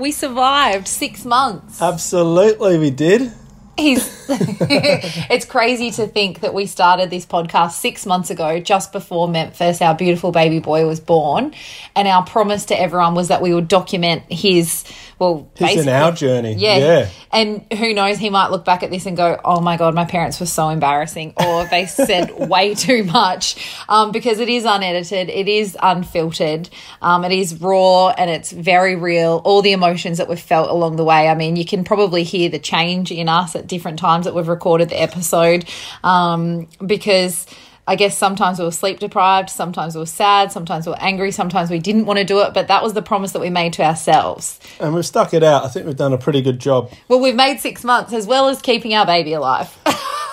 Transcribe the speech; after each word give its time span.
We 0.00 0.12
survived 0.12 0.88
six 0.88 1.26
months. 1.26 1.82
Absolutely, 1.82 2.78
we 2.78 2.90
did. 2.90 3.30
He's 3.80 4.20
it's 4.30 5.44
crazy 5.44 5.90
to 5.92 6.06
think 6.06 6.40
that 6.40 6.54
we 6.54 6.66
started 6.66 7.10
this 7.10 7.26
podcast 7.26 7.72
six 7.72 8.06
months 8.06 8.30
ago, 8.30 8.60
just 8.60 8.92
before 8.92 9.28
Memphis, 9.28 9.82
our 9.82 9.94
beautiful 9.94 10.30
baby 10.30 10.60
boy, 10.60 10.86
was 10.86 11.00
born. 11.00 11.52
And 11.96 12.06
our 12.06 12.24
promise 12.24 12.66
to 12.66 12.80
everyone 12.80 13.14
was 13.14 13.28
that 13.28 13.42
we 13.42 13.52
would 13.52 13.66
document 13.66 14.22
his, 14.30 14.84
well, 15.18 15.50
He's 15.56 15.82
in 15.82 15.88
our 15.88 16.12
journey. 16.12 16.54
Yeah. 16.54 16.76
Yeah. 16.78 17.08
And 17.32 17.72
who 17.72 17.92
knows, 17.92 18.18
he 18.18 18.30
might 18.30 18.50
look 18.50 18.64
back 18.64 18.82
at 18.82 18.90
this 18.90 19.06
and 19.06 19.16
go, 19.16 19.40
oh 19.44 19.60
my 19.60 19.76
God, 19.76 19.94
my 19.94 20.04
parents 20.04 20.38
were 20.38 20.46
so 20.46 20.68
embarrassing. 20.68 21.34
Or 21.36 21.64
they 21.64 21.86
said 21.86 22.30
way 22.48 22.74
too 22.74 23.04
much 23.04 23.56
um, 23.88 24.12
because 24.12 24.38
it 24.38 24.48
is 24.48 24.64
unedited, 24.64 25.28
it 25.28 25.48
is 25.48 25.76
unfiltered, 25.82 26.68
um, 27.02 27.24
it 27.24 27.32
is 27.32 27.60
raw, 27.60 28.08
and 28.10 28.30
it's 28.30 28.52
very 28.52 28.94
real. 28.94 29.42
All 29.44 29.62
the 29.62 29.72
emotions 29.72 30.18
that 30.18 30.28
we've 30.28 30.38
felt 30.38 30.70
along 30.70 30.96
the 30.96 31.04
way. 31.04 31.28
I 31.28 31.34
mean, 31.34 31.56
you 31.56 31.64
can 31.64 31.84
probably 31.84 32.22
hear 32.22 32.48
the 32.48 32.58
change 32.58 33.10
in 33.10 33.28
us 33.28 33.56
at 33.56 33.66
different 33.70 33.98
times 33.98 34.26
that 34.26 34.34
we've 34.34 34.48
recorded 34.48 34.90
the 34.90 35.00
episode 35.00 35.68
um, 36.04 36.68
because. 36.84 37.46
I 37.88 37.96
guess 37.96 38.16
sometimes 38.16 38.60
we 38.60 38.64
were 38.64 38.70
sleep 38.70 39.00
deprived, 39.00 39.50
sometimes 39.50 39.96
we 39.96 40.00
were 40.00 40.06
sad, 40.06 40.52
sometimes 40.52 40.86
we 40.86 40.92
were 40.92 41.00
angry, 41.00 41.32
sometimes 41.32 41.70
we 41.70 41.80
didn't 41.80 42.06
want 42.06 42.18
to 42.18 42.24
do 42.24 42.38
it, 42.42 42.54
but 42.54 42.68
that 42.68 42.84
was 42.84 42.92
the 42.92 43.02
promise 43.02 43.32
that 43.32 43.40
we 43.40 43.50
made 43.50 43.72
to 43.72 43.82
ourselves. 43.82 44.60
And 44.78 44.94
we've 44.94 45.04
stuck 45.04 45.34
it 45.34 45.42
out. 45.42 45.64
I 45.64 45.68
think 45.68 45.86
we've 45.86 45.96
done 45.96 46.12
a 46.12 46.18
pretty 46.18 46.40
good 46.40 46.60
job. 46.60 46.92
Well, 47.08 47.18
we've 47.18 47.34
made 47.34 47.58
six 47.58 47.82
months 47.82 48.12
as 48.12 48.28
well 48.28 48.46
as 48.46 48.62
keeping 48.62 48.94
our 48.94 49.06
baby 49.06 49.32
alive. 49.32 49.76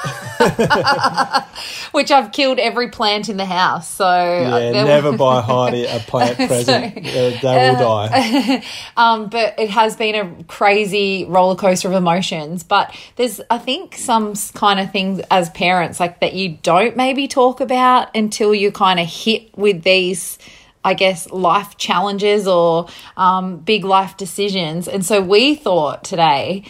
Which 1.91 2.11
I've 2.11 2.31
killed 2.31 2.59
every 2.59 2.89
plant 2.89 3.29
in 3.29 3.37
the 3.37 3.45
house. 3.45 3.87
So 3.89 4.05
uh, 4.05 4.59
Yeah, 4.59 4.71
there- 4.71 4.85
never 4.85 5.17
buy 5.17 5.41
Heidi 5.45 5.85
a 5.85 5.99
plant 5.99 6.37
present. 6.37 6.97
Uh, 6.97 7.01
they 7.41 7.41
will 7.41 7.79
die. 7.79 8.63
um, 8.97 9.29
but 9.29 9.59
it 9.59 9.69
has 9.69 9.95
been 9.95 10.15
a 10.15 10.43
crazy 10.43 11.25
roller 11.25 11.55
coaster 11.55 11.87
of 11.87 11.93
emotions. 11.93 12.63
But 12.63 12.95
there's, 13.15 13.41
I 13.49 13.57
think, 13.57 13.95
some 13.95 14.33
kind 14.53 14.79
of 14.79 14.91
things 14.91 15.21
as 15.31 15.49
parents 15.51 15.99
like 15.99 16.19
that 16.19 16.33
you 16.33 16.57
don't 16.61 16.95
maybe 16.95 17.27
talk 17.27 17.59
about 17.61 18.15
until 18.15 18.53
you 18.53 18.71
kind 18.71 18.99
of 18.99 19.07
hit 19.07 19.57
with 19.57 19.83
these. 19.83 20.37
I 20.85 20.93
guess 20.93 21.29
life 21.31 21.75
challenges 21.75 22.47
or 22.47 22.87
um, 23.17 23.57
big 23.57 23.83
life 23.83 24.15
decisions. 24.15 24.87
And 24.87 25.05
so 25.05 25.19
we 25.21 25.55
thought 25.55 26.05
today 26.05 26.63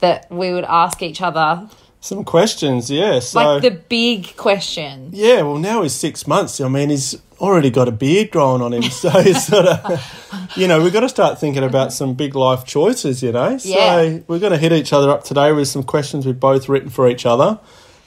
that 0.00 0.28
we 0.28 0.52
would 0.52 0.64
ask 0.64 1.02
each 1.02 1.22
other 1.22 1.68
Some 2.02 2.24
questions, 2.24 2.90
yeah. 2.90 3.18
So, 3.20 3.38
like 3.40 3.62
the 3.62 3.70
big 3.70 4.34
questions. 4.36 5.14
yeah, 5.14 5.42
well, 5.42 5.58
now 5.58 5.82
he's 5.82 5.94
six 5.94 6.26
months. 6.26 6.60
I 6.60 6.68
mean, 6.68 6.88
he's 6.88 7.14
already 7.40 7.70
got 7.70 7.88
a 7.88 7.92
beard 7.92 8.30
growing 8.30 8.62
on 8.62 8.72
him. 8.72 8.82
So, 8.82 9.10
he's 9.22 9.46
sort 9.46 9.66
of, 9.66 10.52
you 10.56 10.66
know, 10.66 10.82
we've 10.82 10.92
got 10.92 11.00
to 11.00 11.08
start 11.10 11.38
thinking 11.38 11.62
about 11.62 11.92
some 11.92 12.14
big 12.14 12.34
life 12.34 12.64
choices, 12.64 13.22
you 13.22 13.32
know. 13.32 13.58
So, 13.58 13.68
Yeah. 13.68 14.18
we're 14.28 14.38
going 14.38 14.52
to 14.52 14.58
hit 14.58 14.72
each 14.72 14.92
other 14.92 15.10
up 15.10 15.24
today 15.24 15.52
with 15.52 15.68
some 15.68 15.82
questions 15.82 16.24
we've 16.24 16.40
both 16.40 16.68
written 16.68 16.88
for 16.88 17.08
each 17.08 17.26
other. 17.26 17.58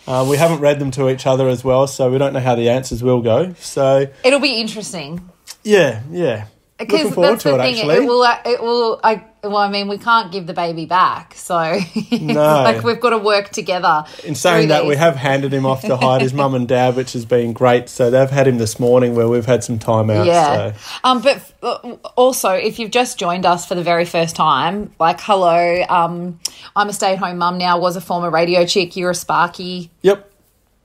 Uh, 0.07 0.25
we 0.29 0.37
haven't 0.37 0.59
read 0.59 0.79
them 0.79 0.91
to 0.91 1.09
each 1.09 1.25
other 1.25 1.47
as 1.47 1.63
well, 1.63 1.87
so 1.87 2.09
we 2.11 2.17
don't 2.17 2.33
know 2.33 2.39
how 2.41 2.55
the 2.55 2.69
answers 2.69 3.01
will 3.03 3.21
go. 3.21 3.53
So, 3.59 4.07
It'll 4.23 4.39
be 4.39 4.59
interesting 4.59 5.29
yeah, 5.63 6.01
yeah. 6.11 6.47
Because 6.85 6.99
Looking 6.99 7.13
forward 7.13 7.31
that's 7.33 7.43
to 7.43 7.49
the 7.49 7.55
it, 7.55 7.61
thing. 7.61 7.75
actually. 7.75 7.95
It 7.95 8.07
will. 8.07 8.23
It 8.45 8.61
will. 8.61 8.99
I. 9.03 9.23
Well, 9.43 9.57
I 9.57 9.69
mean, 9.69 9.89
we 9.89 9.97
can't 9.97 10.31
give 10.31 10.47
the 10.47 10.53
baby 10.53 10.85
back, 10.85 11.33
so 11.35 11.59
it's 11.95 12.33
like 12.33 12.81
we've 12.83 13.01
got 13.01 13.09
to 13.09 13.17
work 13.17 13.49
together. 13.49 14.05
In 14.23 14.35
saying 14.35 14.69
that, 14.69 14.85
we 14.85 14.95
have 14.95 15.17
handed 15.17 15.53
him 15.53 15.65
off 15.65 15.81
to 15.81 15.97
Heidi's 15.97 16.33
mum 16.33 16.55
and 16.55 16.65
dad, 16.65 16.95
which 16.95 17.11
has 17.11 17.25
been 17.25 17.51
great. 17.51 17.89
So 17.89 18.09
they've 18.09 18.29
had 18.29 18.47
him 18.47 18.57
this 18.57 18.79
morning 18.79 19.15
where 19.15 19.27
we've 19.27 19.45
had 19.45 19.61
some 19.61 19.79
time 19.79 20.09
out. 20.09 20.25
Yeah. 20.25 20.71
So. 20.71 20.99
Um, 21.03 21.21
but 21.21 21.53
uh, 21.61 21.97
also, 22.15 22.51
if 22.51 22.79
you've 22.79 22.91
just 22.91 23.19
joined 23.19 23.45
us 23.45 23.65
for 23.65 23.75
the 23.75 23.83
very 23.83 24.05
first 24.05 24.37
time, 24.37 24.93
like, 24.97 25.19
hello, 25.19 25.83
um, 25.89 26.39
I'm 26.75 26.87
a 26.87 26.93
stay 26.93 27.11
at 27.11 27.19
home 27.19 27.39
mum 27.39 27.57
now, 27.57 27.77
was 27.79 27.97
a 27.97 28.01
former 28.01 28.29
radio 28.29 28.65
chick, 28.65 28.95
you're 28.95 29.11
a 29.11 29.15
Sparky. 29.15 29.91
Yep. 30.03 30.32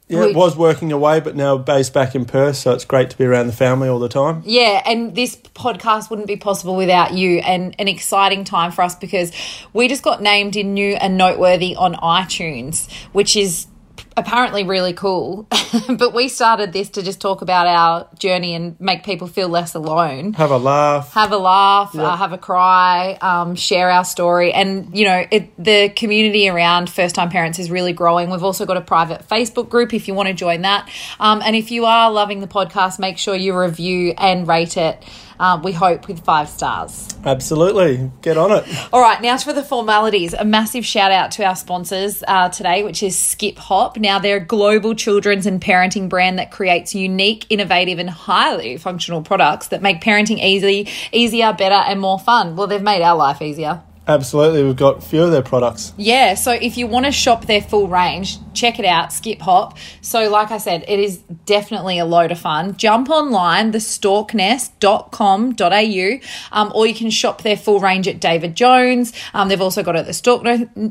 Yeah, 0.09 0.25
it 0.25 0.37
was 0.37 0.57
working 0.57 0.91
away, 0.91 1.21
but 1.21 1.37
now 1.37 1.59
based 1.59 1.93
back 1.93 2.15
in 2.15 2.25
Perth, 2.25 2.57
so 2.57 2.73
it's 2.73 2.85
great 2.85 3.11
to 3.11 3.19
be 3.19 3.25
around 3.25 3.47
the 3.47 3.53
family 3.53 3.89
all 3.89 3.99
the 3.99 4.09
time. 4.09 4.43
Yeah, 4.45 4.83
and 4.87 5.15
this 5.15 5.37
podcast 5.37 6.09
wouldn't 6.09 6.29
be 6.29 6.37
possible 6.37 6.77
without 6.77 7.13
you, 7.13 7.39
and 7.39 7.75
an 7.79 7.89
exciting 7.89 8.45
time 8.45 8.73
for 8.73 8.83
us 8.83 8.95
because 8.95 9.33
we 9.73 9.87
just 9.87 10.03
got 10.03 10.23
named 10.23 10.57
in 10.57 10.73
new 10.73 10.95
and 10.95 11.19
noteworthy 11.19 11.77
on 11.77 11.95
iTunes, 11.95 12.91
which 13.13 13.37
is 13.37 13.67
apparently 14.19 14.65
really 14.65 14.93
cool. 14.93 15.47
but 15.89 16.13
we 16.13 16.29
started 16.29 16.73
this 16.73 16.91
to 16.91 17.03
just 17.03 17.21
talk 17.21 17.43
about 17.43 17.67
our 17.67 18.09
journey 18.19 18.55
and 18.55 18.79
make 18.81 19.05
people 19.05 19.27
feel 19.27 19.49
less 19.49 19.75
alone. 19.75 20.33
Have 20.35 20.51
a 20.51 20.59
laugh. 20.59 21.13
Have 21.15 21.33
a 21.33 21.39
laugh, 21.39 21.95
uh, 21.97 22.17
have 22.17 22.33
a 22.33 22.39
cry, 22.39 23.17
um, 23.21 23.55
share 23.55 23.91
our 23.91 24.05
story, 24.05 24.53
and 24.53 24.97
you 24.97 25.05
know 25.05 25.25
it, 25.31 25.51
the 25.63 25.89
community 25.91 26.49
around 26.49 26.91
first 26.91 27.15
time 27.15 27.31
parents 27.31 27.59
is 27.59 27.71
really 27.71 27.93
growing. 27.93 28.31
We've 28.31 28.45
also 28.45 28.67
got 28.67 28.77
a 28.77 28.83
private 28.83 29.27
Facebook 29.29 29.69
group 29.69 29.95
if 29.95 30.09
you 30.09 30.15
want 30.15 30.29
to 30.29 30.35
join 30.35 30.63
that. 30.63 30.89
Um, 31.21 31.41
and 31.45 31.55
if 31.55 31.71
you 31.71 31.87
are 31.87 32.11
loving 32.11 32.41
the 32.41 32.49
podcast, 32.49 32.99
make 32.99 33.19
sure 33.19 33.35
you 33.35 33.57
review 33.57 34.15
and 34.19 34.47
rate 34.47 34.77
it. 34.77 35.03
Uh, 35.39 35.61
we 35.63 35.73
hope 35.73 36.09
with 36.09 36.25
five 36.25 36.49
stars. 36.49 37.09
Absolutely. 37.25 38.11
Get 38.23 38.37
on 38.37 38.53
it. 38.53 38.65
All 38.93 39.01
right, 39.01 39.21
now 39.21 39.37
for 39.39 39.53
the 39.53 39.63
formalities. 39.63 40.35
A 40.35 40.45
massive 40.45 40.85
shout 40.85 41.13
out 41.13 41.31
to 41.33 41.45
our 41.45 41.57
sponsors 41.57 42.23
uh, 42.27 42.49
today, 42.49 42.83
which 42.83 43.03
is 43.03 43.19
Skip 43.19 43.57
Hop. 43.59 43.97
Now, 43.97 44.19
they're 44.19 44.39
a 44.39 44.45
global 44.45 44.95
children's 44.95 45.47
and 45.47 45.61
parenting 45.61 46.09
brand 46.09 46.39
that 46.39 46.51
creates 46.51 46.95
unique, 46.95 47.47
innovative, 47.51 47.99
and 47.99 48.11
highly 48.11 48.77
functional 48.77 49.23
products 49.23 49.69
that 49.69 49.83
make 49.83 50.01
parenting 50.01 50.43
easy, 50.43 50.89
easier, 51.13 51.53
better, 51.53 51.75
and 51.75 52.01
more 52.01 52.19
fun. 52.19 52.57
Well, 52.57 52.67
they've 52.67 52.83
made 52.83 53.03
our 53.03 53.17
life 53.17 53.41
easier. 53.43 53.83
Absolutely. 54.09 54.65
We've 54.65 54.75
got 54.75 54.99
a 54.99 55.01
few 55.03 55.23
of 55.23 55.31
their 55.31 55.43
products. 55.43 55.93
Yeah, 55.99 56.35
so 56.35 56.53
if 56.53 56.79
you 56.79 56.87
want 56.87 57.05
to 57.05 57.13
shop 57.13 57.45
their 57.45 57.61
full 57.61 57.89
range, 57.89 58.39
check 58.55 58.79
it 58.79 58.87
out, 58.87 59.13
Skip 59.13 59.43
Hop. 59.43 59.77
So, 60.01 60.31
like 60.31 60.51
I 60.51 60.57
said, 60.57 60.83
it 60.89 60.99
is 60.99 61.19
definitely 61.45 61.99
a 61.99 62.07
load 62.07 62.33
of 62.33 62.39
fun. 62.39 62.75
Jump 62.79 63.11
online, 63.11 63.71
thestorknest.com.au, 63.73 66.59
um, 66.59 66.73
or 66.75 66.87
you 66.87 66.95
can 66.95 67.11
shop 67.11 67.43
their 67.43 67.59
full 67.59 67.81
range 67.81 68.09
at 68.09 68.19
David 68.19 68.57
Jones. 68.57 69.13
Um, 69.35 69.49
they've 69.49 69.61
also 69.61 69.83
got 69.83 69.95
it 69.95 69.99
at 69.99 70.07
the 70.07 70.15
Stork, 70.15 70.47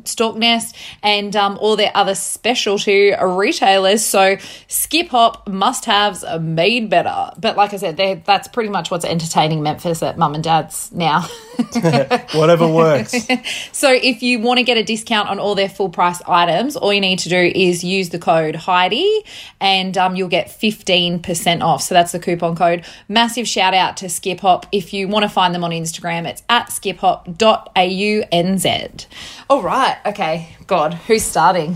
Stork 0.06 0.38
Nest 0.38 0.76
and 1.02 1.36
um, 1.36 1.58
all 1.60 1.76
their 1.76 1.92
other 1.96 2.14
specialty 2.14 3.16
retailers. 3.20 4.06
So, 4.06 4.38
Skip 4.68 5.08
Hop 5.08 5.48
must 5.48 5.86
haves 5.86 6.24
are 6.24 6.38
made 6.38 6.92
better. 6.92 7.32
But, 7.40 7.58
like 7.58 7.74
I 7.74 7.78
said, 7.78 7.98
that's 8.26 8.48
pretty 8.48 8.70
much 8.70 8.92
what's 8.92 9.06
entertaining 9.06 9.64
Memphis 9.64 10.04
at 10.04 10.20
mum 10.20 10.36
and 10.36 10.44
dad's 10.44 10.92
now. 10.92 11.28
Whatever 12.34 12.68
works. 12.68 13.06
So 13.72 13.91
if 13.91 14.23
you 14.23 14.40
want 14.40 14.57
to 14.57 14.63
get 14.63 14.78
a 14.78 14.84
discount 14.84 15.29
on 15.29 15.40
all 15.40 15.56
their 15.56 15.69
full 15.69 15.90
price 15.90 16.22
items, 16.28 16.75
all 16.75 16.91
you 16.91 17.01
need 17.01 17.19
to 17.19 17.29
do 17.29 17.38
is 17.38 17.84
use 17.84 18.09
the 18.09 18.19
code 18.19 18.56
Heidi 18.56 19.23
and 19.59 19.97
um, 19.97 20.16
you'll 20.16 20.28
get 20.29 20.47
15% 20.47 21.62
off. 21.62 21.84
So 21.84 21.94
that's 21.94 22.12
the 22.12 22.19
coupon 22.19 22.56
code. 22.56 22.85
Massive 23.07 23.47
shout 23.47 23.73
out 23.73 23.97
to 23.97 24.09
Skip 24.09 24.40
Hop. 24.40 24.66
If 24.72 24.94
you 24.94 25.07
want 25.07 25.23
to 25.23 25.29
find 25.29 25.53
them 25.53 25.63
on 25.63 25.72
Instagram, 25.72 26.28
it's 26.28 26.44
at 26.50 26.69
skiphop.aunz. 26.69 29.06
All 29.50 29.62
right. 29.62 29.97
Okay. 30.06 30.56
God, 30.66 30.94
who's 30.94 31.24
starting? 31.24 31.75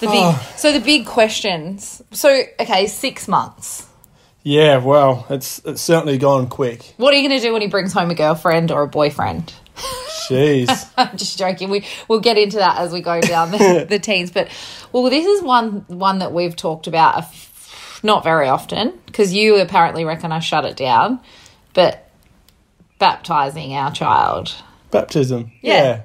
The 0.00 0.06
big, 0.08 0.36
So 0.56 0.72
the 0.72 0.80
big 0.80 1.06
questions. 1.06 2.02
So, 2.12 2.42
okay, 2.60 2.86
six 2.86 3.28
months. 3.28 3.86
yeah, 4.42 4.76
well, 4.76 5.26
it's 5.30 5.60
it's 5.64 5.80
certainly 5.80 6.18
gone 6.18 6.48
quick. 6.48 6.92
What 6.98 7.14
are 7.14 7.16
you 7.16 7.26
going 7.26 7.40
to 7.40 7.46
do 7.46 7.52
when 7.52 7.62
he 7.62 7.68
brings 7.68 7.94
home 7.94 8.10
a 8.10 8.14
girlfriend 8.14 8.70
or 8.70 8.82
a 8.82 8.86
boyfriend? 8.88 9.54
Jeez. 10.28 10.90
I'm 10.96 11.16
just 11.16 11.38
joking. 11.38 11.70
We 11.70 11.86
we'll 12.08 12.20
get 12.20 12.38
into 12.38 12.56
that 12.58 12.78
as 12.78 12.92
we 12.92 13.00
go 13.00 13.20
down 13.20 13.50
the, 13.50 13.86
the 13.88 13.98
teens. 13.98 14.30
But 14.30 14.48
well, 14.92 15.10
this 15.10 15.26
is 15.26 15.42
one 15.42 15.84
one 15.88 16.18
that 16.18 16.32
we've 16.32 16.56
talked 16.56 16.86
about 16.86 17.14
a 17.14 17.18
f- 17.18 18.00
not 18.02 18.24
very 18.24 18.48
often 18.48 18.98
because 19.06 19.32
you 19.32 19.60
apparently 19.60 20.04
reckon 20.04 20.32
I 20.32 20.38
shut 20.40 20.64
it 20.64 20.76
down. 20.76 21.20
But 21.74 22.06
baptizing 22.98 23.74
our 23.74 23.92
child. 23.92 24.54
Baptism. 24.90 25.52
Yeah. 25.60 25.82
yeah. 25.82 26.00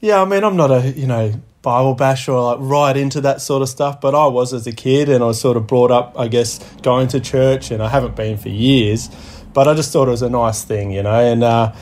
Yeah, 0.00 0.22
I 0.22 0.24
mean, 0.24 0.44
I'm 0.44 0.56
not 0.56 0.70
a, 0.70 0.90
you 0.90 1.06
know, 1.06 1.32
Bible 1.62 1.94
basher 1.94 2.32
or 2.32 2.54
like 2.54 2.58
right 2.60 2.96
into 2.96 3.20
that 3.22 3.40
sort 3.40 3.62
of 3.62 3.68
stuff, 3.68 4.00
but 4.00 4.14
I 4.14 4.26
was 4.26 4.52
as 4.52 4.66
a 4.66 4.72
kid 4.72 5.08
and 5.08 5.24
I 5.24 5.26
was 5.26 5.40
sort 5.40 5.56
of 5.56 5.66
brought 5.66 5.90
up, 5.90 6.14
I 6.16 6.28
guess, 6.28 6.58
going 6.82 7.08
to 7.08 7.18
church 7.18 7.70
and 7.70 7.82
I 7.82 7.88
haven't 7.88 8.14
been 8.14 8.36
for 8.36 8.50
years, 8.50 9.10
but 9.52 9.66
I 9.66 9.74
just 9.74 9.92
thought 9.92 10.06
it 10.06 10.12
was 10.12 10.22
a 10.22 10.30
nice 10.30 10.62
thing, 10.62 10.92
you 10.92 11.02
know, 11.02 11.18
and 11.18 11.42
uh, 11.42 11.72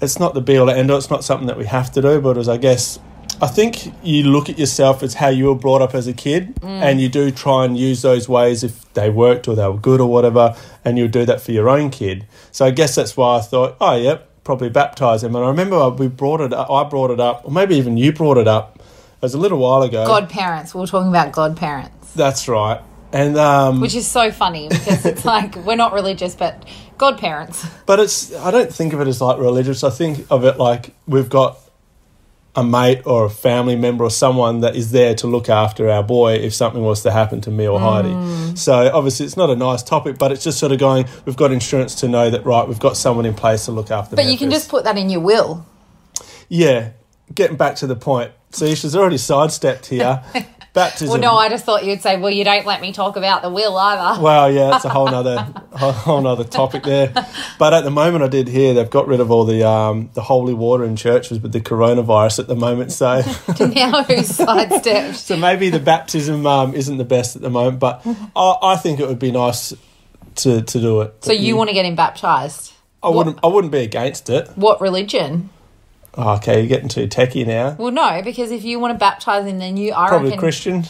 it's 0.00 0.18
not 0.18 0.34
the 0.34 0.40
be 0.40 0.56
all 0.58 0.68
and 0.68 0.78
end 0.78 0.90
all, 0.90 0.98
it's 0.98 1.10
not 1.10 1.24
something 1.24 1.46
that 1.48 1.56
we 1.58 1.66
have 1.66 1.90
to 1.92 2.02
do, 2.02 2.20
but 2.20 2.30
it 2.30 2.38
was, 2.38 2.48
I 2.48 2.56
guess, 2.56 2.98
I 3.40 3.46
think 3.46 3.92
you 4.02 4.24
look 4.24 4.48
at 4.48 4.58
yourself 4.58 5.02
as 5.02 5.14
how 5.14 5.28
you 5.28 5.46
were 5.46 5.54
brought 5.54 5.80
up 5.80 5.94
as 5.94 6.06
a 6.08 6.12
kid 6.12 6.58
and 6.62 7.00
you 7.00 7.08
do 7.08 7.30
try 7.30 7.64
and 7.64 7.78
use 7.78 8.02
those 8.02 8.28
ways 8.28 8.64
if 8.64 8.92
they 8.94 9.10
worked 9.10 9.46
or 9.46 9.54
they 9.54 9.66
were 9.66 9.76
good 9.76 10.00
or 10.00 10.10
whatever, 10.10 10.56
and 10.84 10.98
you'll 10.98 11.08
do 11.08 11.24
that 11.24 11.40
for 11.40 11.52
your 11.52 11.68
own 11.68 11.90
kid. 11.90 12.26
So 12.50 12.66
I 12.66 12.70
guess 12.70 12.94
that's 12.96 13.16
why 13.16 13.38
I 13.38 13.40
thought, 13.40 13.76
oh, 13.80 13.96
yep, 13.96 14.28
probably 14.42 14.70
baptize 14.70 15.22
him. 15.22 15.36
And 15.36 15.44
I 15.44 15.48
remember 15.48 15.88
we 15.90 16.08
brought 16.08 16.40
it 16.40 16.52
up, 16.52 16.68
I 16.70 16.82
brought 16.88 17.10
it 17.10 17.20
up, 17.20 17.42
or 17.44 17.52
maybe 17.52 17.76
even 17.76 17.96
you 17.96 18.12
brought 18.12 18.38
it 18.38 18.48
up. 18.48 18.76
It 18.78 19.22
was 19.22 19.34
a 19.34 19.38
little 19.38 19.58
while 19.58 19.82
ago. 19.82 20.04
Godparents. 20.06 20.74
We 20.74 20.80
were 20.80 20.86
talking 20.86 21.08
about 21.10 21.32
godparents. 21.32 22.12
That's 22.14 22.48
right. 22.48 22.80
and 23.12 23.36
um, 23.36 23.80
which 23.80 23.94
is 23.94 24.06
so 24.06 24.30
funny 24.32 24.68
because 24.68 25.04
it's 25.06 25.24
like 25.24 25.54
we're 25.56 25.76
not 25.76 25.92
religious, 25.92 26.34
but 26.34 26.64
godparents. 26.98 27.66
but 27.86 28.00
it's 28.00 28.34
I 28.36 28.50
don't 28.50 28.72
think 28.72 28.92
of 28.92 29.00
it 29.00 29.08
as 29.08 29.20
like 29.20 29.38
religious. 29.38 29.82
I 29.84 29.90
think 29.90 30.26
of 30.30 30.44
it 30.44 30.58
like 30.58 30.94
we've 31.06 31.28
got 31.30 31.58
a 32.56 32.64
mate 32.64 33.02
or 33.06 33.24
a 33.26 33.30
family 33.30 33.76
member 33.76 34.02
or 34.02 34.10
someone 34.10 34.60
that 34.62 34.74
is 34.74 34.90
there 34.90 35.14
to 35.14 35.26
look 35.28 35.48
after 35.48 35.88
our 35.88 36.02
boy 36.02 36.32
if 36.34 36.52
something 36.52 36.82
was 36.82 37.02
to 37.04 37.10
happen 37.12 37.40
to 37.42 37.50
me 37.52 37.68
or 37.68 37.78
Mm. 37.78 37.82
Heidi. 38.48 38.56
So 38.56 38.90
obviously 38.92 39.26
it's 39.26 39.36
not 39.36 39.48
a 39.48 39.54
nice 39.54 39.82
topic, 39.84 40.18
but 40.18 40.32
it's 40.32 40.42
just 40.42 40.58
sort 40.58 40.72
of 40.72 40.78
going. 40.80 41.06
We've 41.24 41.36
got 41.36 41.52
insurance 41.52 41.94
to 41.96 42.08
know 42.08 42.30
that 42.30 42.44
right. 42.44 42.66
We've 42.66 42.80
got 42.80 42.96
someone 42.96 43.26
in 43.26 43.34
place 43.34 43.66
to 43.66 43.72
look 43.72 43.90
after. 43.92 44.16
But 44.16 44.24
you 44.26 44.36
can 44.36 44.50
just 44.50 44.68
put 44.68 44.82
that 44.84 44.96
in 44.98 45.08
your 45.10 45.20
will. 45.20 45.64
yeah. 46.48 46.90
Getting 47.34 47.58
back 47.58 47.76
to 47.76 47.86
the 47.86 47.94
point. 47.94 48.32
See, 48.52 48.74
she's 48.74 48.96
already 48.96 49.18
sidestepped 49.18 49.86
here. 49.86 50.22
Baptism. 50.74 51.08
Well, 51.08 51.20
no, 51.20 51.34
I 51.36 51.48
just 51.48 51.64
thought 51.64 51.84
you'd 51.84 52.02
say, 52.02 52.18
"Well, 52.18 52.30
you 52.30 52.44
don't 52.44 52.66
let 52.66 52.80
me 52.80 52.92
talk 52.92 53.16
about 53.16 53.42
the 53.42 53.50
will 53.50 53.76
either." 53.76 54.22
Well, 54.22 54.52
yeah, 54.52 54.76
it's 54.76 54.84
a 54.84 54.88
whole 54.88 55.06
nother 55.06 55.38
whole, 55.72 56.20
nother 56.20 56.44
topic 56.44 56.82
there. 56.82 57.12
But 57.58 57.74
at 57.74 57.84
the 57.84 57.90
moment, 57.90 58.22
I 58.22 58.28
did 58.28 58.48
hear 58.48 58.74
they've 58.74 58.88
got 58.88 59.08
rid 59.08 59.20
of 59.20 59.30
all 59.30 59.44
the 59.44 59.66
um, 59.66 60.10
the 60.14 60.22
holy 60.22 60.54
water 60.54 60.84
in 60.84 60.96
churches 60.96 61.40
with 61.40 61.52
the 61.52 61.60
coronavirus 61.60 62.40
at 62.40 62.48
the 62.48 62.56
moment. 62.56 62.92
So, 62.92 63.16
now 63.60 64.02
who's 64.02 64.28
sidestepped? 64.28 65.16
so 65.16 65.36
maybe 65.36 65.70
the 65.70 65.80
baptism 65.80 66.46
um, 66.46 66.74
isn't 66.74 66.98
the 66.98 67.04
best 67.04 67.34
at 67.34 67.42
the 67.42 67.50
moment. 67.50 67.80
But 67.80 68.02
I, 68.36 68.56
I 68.62 68.76
think 68.76 69.00
it 69.00 69.08
would 69.08 69.18
be 69.18 69.32
nice 69.32 69.72
to, 70.36 70.62
to 70.62 70.80
do 70.80 71.00
it. 71.00 71.24
So 71.24 71.32
you 71.32 71.56
want 71.56 71.70
to 71.70 71.74
get 71.74 71.86
him 71.86 71.96
baptized? 71.96 72.72
I 73.02 73.10
wouldn't. 73.10 73.38
I 73.42 73.46
wouldn't 73.46 73.72
be 73.72 73.80
against 73.80 74.28
it. 74.28 74.48
What 74.56 74.80
religion? 74.80 75.50
Oh, 76.14 76.36
okay, 76.36 76.60
you're 76.60 76.68
getting 76.68 76.88
too 76.88 77.06
techie 77.06 77.46
now. 77.46 77.76
Well, 77.78 77.92
no, 77.92 78.22
because 78.22 78.50
if 78.50 78.64
you 78.64 78.80
want 78.80 78.94
to 78.94 78.98
baptize 78.98 79.46
him, 79.46 79.58
then 79.58 79.76
you 79.76 79.92
are 79.92 80.08
Probably 80.08 80.30
reckon. 80.30 80.40
Christian. 80.40 80.84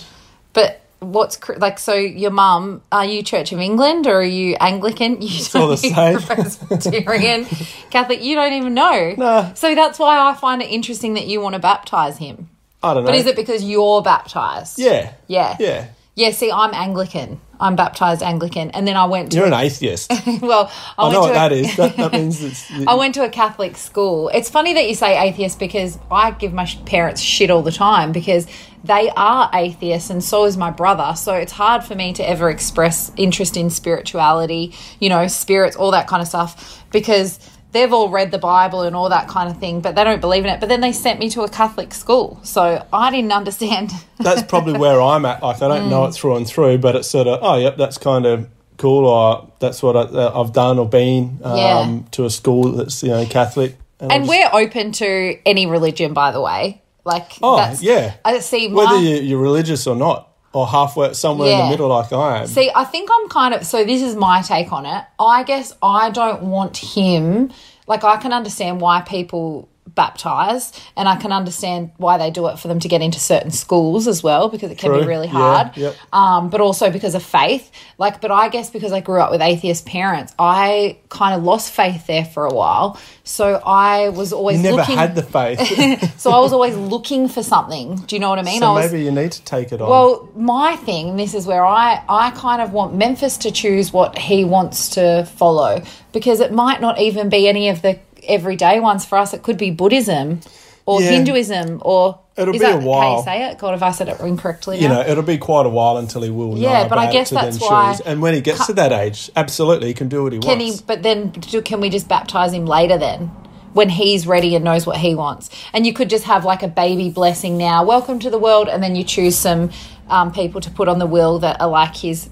But 0.53 0.81
what's 1.01 1.39
like? 1.59 1.79
So 1.79 1.95
your 1.95 2.31
mum, 2.31 2.83
are 2.91 3.05
you 3.05 3.23
Church 3.23 3.53
of 3.53 3.61
England 3.61 4.07
or 4.07 4.21
are 4.21 4.23
you 4.23 4.57
Anglican? 4.61 5.21
You 5.23 5.29
it's 5.29 5.55
all 5.55 5.69
the 5.69 5.77
same. 5.77 6.19
Presbyterian, 6.21 7.45
Catholic. 7.91 8.23
You 8.23 8.37
don't 8.37 8.53
even 8.55 8.75
know. 8.75 9.15
No. 9.17 9.53
So 9.55 9.75
that's 9.75 9.99
why 9.99 10.19
I 10.19 10.35
find 10.35 10.63
it 10.63 10.71
interesting 10.71 11.15
that 11.15 11.27
you 11.27 11.41
want 11.41 11.55
to 11.55 11.59
baptize 11.61 12.19
him. 12.19 12.49
I 12.83 12.95
don't 12.95 13.05
know. 13.05 13.11
But 13.11 13.17
is 13.17 13.27
it 13.27 13.37
because 13.37 13.65
you're 13.65 14.03
baptized? 14.03 14.79
Yeah. 14.79 15.13
Yeah. 15.27 15.57
Yeah. 15.59 15.89
Yeah. 16.15 16.31
See, 16.31 16.51
I'm 16.51 16.73
Anglican. 16.73 17.41
I'm 17.61 17.77
baptized 17.77 18.23
Anglican, 18.23 18.71
and 18.71 18.87
then 18.87 18.97
I 18.97 19.05
went 19.07 19.33
to 19.33 19.39
You're 19.39 19.47
an 19.47 19.53
atheist. 19.55 20.11
well. 20.41 20.71
I, 20.97 21.03
I 21.03 21.03
went 21.05 21.15
know 21.15 21.21
what 21.21 21.31
a- 21.31 21.35
that 21.35 21.53
is. 21.53 21.77
That, 21.77 21.97
that 21.97 22.13
means 22.19 22.43
it's. 22.43 22.71
I 22.87 22.95
went 22.95 23.15
to 23.15 23.25
a 23.25 23.29
Catholic 23.29 23.77
school. 23.77 24.29
It's 24.29 24.49
funny 24.49 24.75
that 24.75 24.89
you 24.89 24.95
say 24.95 25.19
atheist 25.19 25.59
because 25.59 25.99
I 26.11 26.31
give 26.31 26.53
my 26.53 26.67
parents 26.87 27.21
shit 27.21 27.51
all 27.51 27.63
the 27.63 27.73
time 27.73 28.13
because 28.13 28.47
they 28.85 29.11
are 29.17 29.51
atheists 29.53 30.09
and 30.09 30.23
so 30.23 30.45
is 30.45 30.57
my 30.57 30.71
brother. 30.71 31.15
So 31.17 31.35
it's 31.35 31.53
hard 31.53 31.83
for 31.83 31.95
me 31.95 32.13
to 32.15 32.29
ever 32.29 32.49
express 32.49 33.11
interest 33.17 33.57
in 33.57 33.71
spirituality, 33.71 34.73
you 35.01 35.09
know, 35.09 35.27
spirits, 35.27 35.77
all 35.77 35.91
that 35.91 36.07
kind 36.07 36.23
of 36.23 36.29
stuff 36.29 36.85
because 36.93 37.39
they've 37.73 37.93
all 37.93 38.09
read 38.09 38.31
the 38.31 38.39
Bible 38.39 38.83
and 38.83 38.97
all 38.97 39.09
that 39.11 39.29
kind 39.29 39.51
of 39.51 39.59
thing, 39.59 39.81
but 39.81 39.95
they 39.95 40.05
don't 40.05 40.21
believe 40.21 40.45
in 40.45 40.51
it. 40.51 40.61
But 40.61 40.69
then 40.69 40.81
they 40.81 40.93
sent 40.93 41.21
me 41.21 41.29
to 41.31 41.43
a 41.43 41.49
Catholic 41.49 41.93
school. 41.93 42.41
So 42.43 42.85
I 42.93 43.11
didn't 43.11 43.33
understand. 43.33 43.93
that's 44.19 44.43
probably 44.43 44.79
where 44.79 45.01
I'm 45.01 45.25
at. 45.27 45.43
Like 45.43 45.61
I 45.63 45.69
don't 45.69 45.91
know 45.91 46.03
Mm. 46.03 46.09
it 46.09 46.13
through 46.13 46.37
and 46.37 46.47
through, 46.47 46.79
but 46.79 46.97
it's 46.97 47.09
sort 47.09 47.27
of 47.27 47.41
oh 47.43 47.57
yep, 47.59 47.77
that's 47.77 47.99
kind 47.99 48.25
of 48.27 48.49
cool, 48.79 49.07
or 49.07 49.51
that's 49.59 49.83
what 49.83 49.97
I, 49.97 50.01
uh, 50.03 50.41
I've 50.41 50.53
done 50.53 50.79
or 50.79 50.89
been 50.89 51.41
um, 51.43 51.57
Yeah. 51.57 51.99
to 52.13 52.25
a 52.27 52.31
school 52.31 52.73
that's 52.73 53.03
you 53.03 53.11
know 53.11 53.25
Catholic. 53.27 53.77
I 54.01 54.05
and 54.15 54.25
just- 54.25 54.29
we're 54.31 54.49
open 54.53 54.93
to 54.93 55.39
any 55.45 55.67
religion, 55.67 56.13
by 56.15 56.31
the 56.31 56.41
way. 56.41 56.81
Like, 57.05 57.33
oh 57.43 57.57
that's, 57.57 57.83
yeah, 57.83 58.15
I 58.25 58.39
see. 58.41 58.69
My, 58.69 58.85
whether 58.85 58.99
you're 58.99 59.41
religious 59.41 59.87
or 59.87 59.97
not, 59.97 60.28
or 60.53 60.67
halfway 60.67 61.13
somewhere 61.13 61.51
in 61.51 61.59
the 61.59 61.71
middle, 61.71 61.89
like 61.89 62.13
I 62.13 62.41
am. 62.41 62.47
See, 62.47 62.71
I 62.75 62.85
think 62.85 63.11
I'm 63.13 63.29
kind 63.29 63.55
of 63.55 63.65
so 63.65 63.85
this 63.85 64.03
is 64.03 64.17
my 64.17 64.43
take 64.43 64.73
on 64.73 64.87
it. 64.87 65.05
I 65.19 65.43
guess 65.45 65.73
I 65.83 66.11
don't 66.11 66.43
want 66.43 66.77
him 66.77 67.51
like 67.87 68.05
I 68.05 68.17
can 68.19 68.33
understand 68.33 68.81
why 68.81 69.01
people 69.01 69.69
baptize 69.95 70.73
and 70.97 71.09
I 71.09 71.17
can 71.17 71.33
understand 71.33 71.93
why 71.97 72.19
they 72.19 72.31
do 72.31 72.47
it 72.49 72.59
for 72.59 72.69
them 72.69 72.81
to 72.81 72.89
get 72.89 73.03
into 73.03 73.19
certain 73.21 73.51
schools 73.51 74.07
as 74.07 74.23
well 74.23 74.49
because 74.49 74.71
it 74.71 74.79
can 74.79 74.93
be 74.93 74.99
True. 74.99 75.07
really 75.09 75.27
Yeah, 75.27 75.33
hard. 75.33 75.77
yep. 75.77 75.97
Um, 76.13 76.51
but 76.51 76.61
also 76.61 76.91
because 76.91 77.15
of 77.15 77.23
faith. 77.23 77.71
Like 77.99 78.21
but 78.21 78.31
I 78.31 78.49
guess 78.49 78.71
because 78.71 78.93
I 78.93 79.01
grew 79.01 79.21
up 79.21 79.31
with 79.31 79.41
atheist 79.41 79.87
parents, 79.87 80.35
I 80.39 80.99
kind 81.09 81.35
of 81.35 81.43
lost 81.43 81.73
faith 81.73 82.07
there 82.07 82.25
for 82.25 82.47
a 82.47 82.53
while. 82.55 82.99
So 83.25 83.61
I 83.65 84.09
was 84.11 84.33
always 84.33 84.57
you 84.59 84.63
never 84.63 84.77
looking 84.79 84.97
had 84.97 85.15
the 85.15 85.23
faith, 85.23 86.19
so 86.21 86.31
I 86.31 86.41
was 86.41 86.53
always 86.53 86.75
looking 86.77 87.29
for 87.29 87.43
something. 87.43 87.97
Do 87.97 88.17
you 88.17 88.21
know 88.21 88.31
what 88.31 88.39
I 88.39 88.43
mean? 88.43 88.63
I 88.63 88.67
so 88.67 88.73
was 88.75 88.91
maybe 88.93 89.05
you 89.05 89.11
need 89.11 89.33
to 89.33 89.43
take 89.45 89.71
it 89.73 89.83
on. 89.83 89.91
well, 89.91 90.29
my 90.35 90.77
thing, 90.77 91.17
this 91.17 91.35
is 91.35 91.47
where 91.47 91.65
I, 91.65 92.03
I 92.09 92.31
kind 92.31 92.63
of 92.63 92.73
want 92.73 92.95
Memphis 92.95 93.37
to 93.39 93.51
choose 93.51 93.93
what 93.93 94.17
he 94.17 94.45
wants 94.45 94.89
to 94.91 95.25
follow 95.37 95.83
because 96.13 96.41
it 96.41 96.53
might 96.53 96.81
not 96.81 96.99
even 96.99 97.29
be 97.29 97.47
any 97.49 97.69
of 97.69 97.83
the 97.83 97.99
everyday 98.29 98.81
ones 98.81 99.05
for 99.05 99.19
us. 99.19 99.33
It 99.35 99.43
could 99.43 99.57
be 99.59 99.71
Buddhism 99.71 100.41
or 100.87 101.03
Yeah. 101.03 101.11
Hinduism 101.11 101.83
or. 101.85 102.19
It'll 102.37 102.53
be 102.53 102.59
a 102.59 102.61
that 102.61 102.81
How 102.83 102.87
while. 102.87 103.17
you 103.19 103.23
say 103.25 103.51
it? 103.51 103.59
God, 103.59 103.75
if 103.75 103.83
I 103.83 103.91
said 103.91 104.09
it 104.09 104.21
incorrectly. 104.21 104.79
you 104.81 104.87
know, 104.89 105.01
it'll 105.01 105.25
be 105.25 105.39
quite 105.39 105.67
a 105.67 105.69
while 105.69 105.97
until 105.97 106.23
he 106.23 106.31
will 106.31 106.57
Yeah, 106.57 106.87
but 106.87 106.97
I 106.97 107.11
guess 107.11 107.31
that's 107.31 107.61
why- 107.61 107.95
choose. 107.95 108.01
And 108.03 108.23
when 108.23 108.33
he 108.33 108.41
gets 108.41 108.65
to 108.67 108.73
that 108.75 108.93
age, 108.93 109.29
absolutely, 109.35 109.89
he 109.89 109.95
can 109.95 110.09
do 110.09 110.23
what 110.23 110.33
he 110.33 110.39
Can 110.39 110.61
wants. 110.61 110.77
he? 110.79 110.85
But 110.87 111.03
then, 111.03 111.31
do, 111.31 111.61
can 111.63 111.81
we 111.81 111.91
just 111.91 112.07
baptize 112.07 112.53
him 112.53 112.65
later 112.65 112.97
then? 112.97 113.33
When 113.75 113.89
he's 113.91 114.25
ready 114.27 114.55
and 114.55 114.65
knows 114.65 114.87
what 114.87 114.97
he 114.99 115.15
wants, 115.17 115.51
and 115.73 115.85
you 115.87 115.93
could 115.93 116.09
just 116.09 116.25
have 116.25 116.45
like 116.45 116.63
a 116.63 116.69
baby 116.69 117.11
blessing 117.11 117.59
now, 117.59 117.85
welcome 117.85 118.19
to 118.21 118.31
the 118.31 118.39
world, 118.39 118.69
and 118.69 118.83
then 118.83 118.95
you 118.97 119.03
choose 119.05 119.37
some 119.37 119.71
um, 120.09 120.31
people 120.33 120.61
to 120.63 120.71
put 120.71 120.89
on 120.89 120.99
the 121.01 121.07
will 121.07 121.39
that 121.41 121.61
are 121.61 121.69
like 121.69 121.97
his 121.97 122.31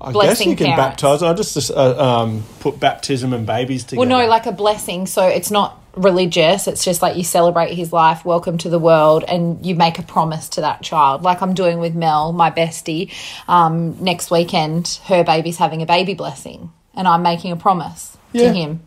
I 0.00 0.12
guess 0.12 0.40
you 0.44 0.56
can 0.56 0.66
parents. 0.68 1.02
baptize. 1.02 1.22
I 1.22 1.34
just 1.34 1.70
uh, 1.70 2.22
um, 2.22 2.44
put 2.60 2.80
baptism 2.80 3.32
and 3.32 3.46
babies 3.46 3.84
together. 3.84 4.08
Well, 4.08 4.20
no, 4.22 4.26
like 4.28 4.46
a 4.46 4.52
blessing. 4.52 5.06
So 5.06 5.26
it's 5.26 5.50
not 5.50 5.78
religious. 5.94 6.66
It's 6.68 6.84
just 6.84 7.02
like 7.02 7.16
you 7.16 7.24
celebrate 7.24 7.74
his 7.74 7.92
life, 7.92 8.24
welcome 8.24 8.56
to 8.58 8.70
the 8.70 8.78
world, 8.78 9.24
and 9.26 9.64
you 9.64 9.74
make 9.74 9.98
a 9.98 10.02
promise 10.02 10.48
to 10.50 10.62
that 10.62 10.82
child. 10.82 11.22
Like 11.22 11.42
I'm 11.42 11.54
doing 11.54 11.78
with 11.80 11.94
Mel, 11.94 12.32
my 12.32 12.50
bestie. 12.50 13.12
Um, 13.48 14.02
next 14.02 14.30
weekend, 14.30 15.00
her 15.04 15.24
baby's 15.24 15.58
having 15.58 15.82
a 15.82 15.86
baby 15.86 16.14
blessing, 16.14 16.72
and 16.94 17.06
I'm 17.06 17.22
making 17.22 17.52
a 17.52 17.56
promise 17.56 18.16
Yeah. 18.32 18.52
to 18.52 18.58
him. 18.58 18.80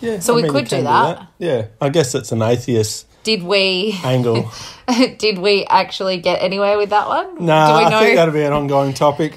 yeah, 0.00 0.20
so 0.20 0.34
we 0.34 0.44
you 0.44 0.50
could 0.52 0.64
do 0.66 0.76
can 0.76 0.84
that. 0.84 1.26
Yeah, 1.38 1.66
I 1.80 1.88
guess 1.88 2.14
it's 2.14 2.30
an 2.32 2.42
atheist 2.42 3.06
Did 3.24 3.42
we? 3.42 3.98
angle. 4.04 4.50
did 5.18 5.38
we 5.38 5.64
actually 5.66 6.18
get 6.18 6.42
anywhere 6.42 6.76
with 6.78 6.90
that 6.90 7.08
one? 7.08 7.44
Nah, 7.44 7.88
Do 7.88 7.96
I 7.96 8.00
think 8.04 8.16
that'll 8.16 8.34
be 8.34 8.42
an 8.42 8.52
ongoing 8.52 8.92
topic. 8.94 9.36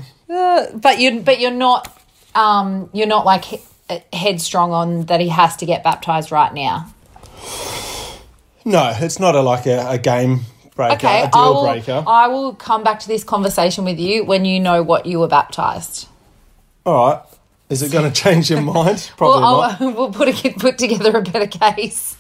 But 0.75 0.99
you, 0.99 1.21
but 1.21 1.39
you're 1.39 1.51
not. 1.51 1.89
Um, 2.35 2.89
you're 2.93 3.07
not 3.07 3.25
like 3.25 3.45
he- 3.45 3.61
headstrong 4.11 4.71
on 4.71 5.05
that 5.05 5.19
he 5.19 5.29
has 5.29 5.55
to 5.57 5.65
get 5.67 5.83
baptized 5.83 6.31
right 6.31 6.53
now. 6.53 6.91
No, 8.65 8.93
it's 8.97 9.19
not 9.19 9.35
a 9.35 9.41
like 9.41 9.65
a, 9.65 9.87
a 9.89 9.97
game 9.97 10.41
breaker, 10.75 10.95
Okay, 10.95 11.21
a 11.23 11.25
I 11.25 11.29
deal 11.29 11.53
will, 11.53 11.63
breaker. 11.65 12.03
I 12.07 12.27
will 12.27 12.55
come 12.55 12.83
back 12.83 12.99
to 13.01 13.07
this 13.07 13.23
conversation 13.23 13.83
with 13.85 13.99
you 13.99 14.23
when 14.23 14.45
you 14.45 14.59
know 14.59 14.81
what 14.81 15.05
you 15.05 15.19
were 15.19 15.27
baptized. 15.27 16.07
All 16.85 17.07
right. 17.11 17.21
Is 17.69 17.81
it 17.81 17.91
going 17.91 18.05
to 18.11 18.21
change 18.21 18.49
your 18.49 18.61
mind? 18.61 19.11
Probably 19.17 19.41
Well, 19.41 19.61
not. 19.61 19.79
We'll 19.95 20.11
put 20.13 20.29
a, 20.29 20.49
put 20.53 20.77
together 20.77 21.17
a 21.17 21.21
better 21.21 21.47
case. 21.47 22.15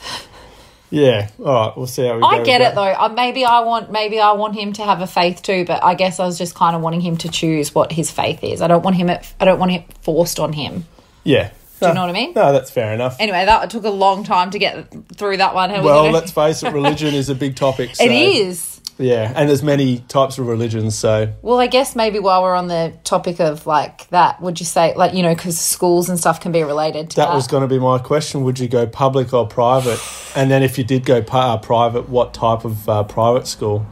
Yeah. 0.93 1.29
All 1.39 1.45
right. 1.45 1.73
We'll 1.77 1.87
see 1.87 2.05
how 2.05 2.13
we 2.13 2.21
go. 2.21 2.27
I 2.27 2.43
get 2.43 2.61
it 2.61 2.75
though. 2.75 2.83
Uh, 2.83 3.09
maybe 3.09 3.43
I 3.43 3.61
want 3.61 3.91
maybe 3.91 4.19
I 4.19 4.33
want 4.33 4.53
him 4.53 4.73
to 4.73 4.83
have 4.83 5.01
a 5.01 5.07
faith 5.07 5.41
too, 5.41 5.65
but 5.65 5.83
I 5.83 5.95
guess 5.95 6.19
I 6.19 6.25
was 6.25 6.37
just 6.37 6.53
kind 6.53 6.75
of 6.75 6.83
wanting 6.83 7.01
him 7.01 7.17
to 7.17 7.29
choose 7.29 7.73
what 7.73 7.91
his 7.91 8.11
faith 8.11 8.43
is. 8.43 8.61
I 8.61 8.67
don't 8.67 8.83
want 8.83 8.95
him. 8.95 9.09
At, 9.09 9.33
I 9.39 9.45
don't 9.45 9.57
want 9.57 9.71
it 9.71 9.85
forced 10.01 10.39
on 10.39 10.53
him. 10.53 10.85
Yeah. 11.23 11.49
Do 11.79 11.89
you 11.89 11.95
know 11.95 12.01
what 12.01 12.11
I 12.11 12.13
mean? 12.13 12.33
No, 12.33 12.53
that's 12.53 12.71
fair 12.71 12.93
enough. 12.93 13.17
Anyway, 13.19 13.43
that 13.43 13.69
took 13.69 13.83
a 13.83 13.89
long 13.89 14.23
time 14.23 14.51
to 14.51 14.59
get 14.59 14.87
through 15.15 15.37
that 15.37 15.53
one. 15.53 15.69
How 15.69 15.83
well, 15.83 16.11
let's 16.11 16.31
face 16.31 16.63
it, 16.63 16.71
religion 16.73 17.13
is 17.13 17.29
a 17.29 17.35
big 17.35 17.57
topic. 17.57 17.95
So, 17.95 18.05
it 18.05 18.11
is. 18.11 18.72
Yeah, 19.03 19.33
and 19.35 19.49
there's 19.49 19.63
many 19.63 19.99
types 19.99 20.37
of 20.37 20.47
religions. 20.47 20.97
So 20.97 21.33
Well, 21.41 21.59
I 21.59 21.67
guess 21.67 21.95
maybe 21.95 22.19
while 22.19 22.41
we're 22.41 22.55
on 22.55 22.67
the 22.67 22.93
topic 23.03 23.39
of 23.39 23.67
like 23.67 24.07
that, 24.09 24.41
would 24.41 24.59
you 24.59 24.65
say 24.65 24.93
like 24.95 25.13
you 25.13 25.23
know 25.23 25.35
because 25.35 25.59
schools 25.59 26.09
and 26.09 26.17
stuff 26.17 26.39
can 26.39 26.51
be 26.51 26.63
related 26.63 27.09
to 27.11 27.15
that? 27.17 27.27
that 27.27 27.35
was 27.35 27.47
going 27.47 27.61
to 27.61 27.67
be 27.67 27.79
my 27.79 27.99
question: 27.99 28.43
Would 28.43 28.59
you 28.59 28.67
go 28.67 28.87
public 28.87 29.33
or 29.33 29.47
private? 29.47 29.99
And 30.35 30.49
then, 30.49 30.63
if 30.63 30.77
you 30.77 30.83
did 30.83 31.05
go 31.05 31.21
pa- 31.21 31.53
uh, 31.53 31.57
private, 31.57 32.07
what 32.09 32.33
type 32.33 32.63
of 32.63 32.87
uh, 32.87 33.03
private 33.03 33.45
school? 33.47 33.85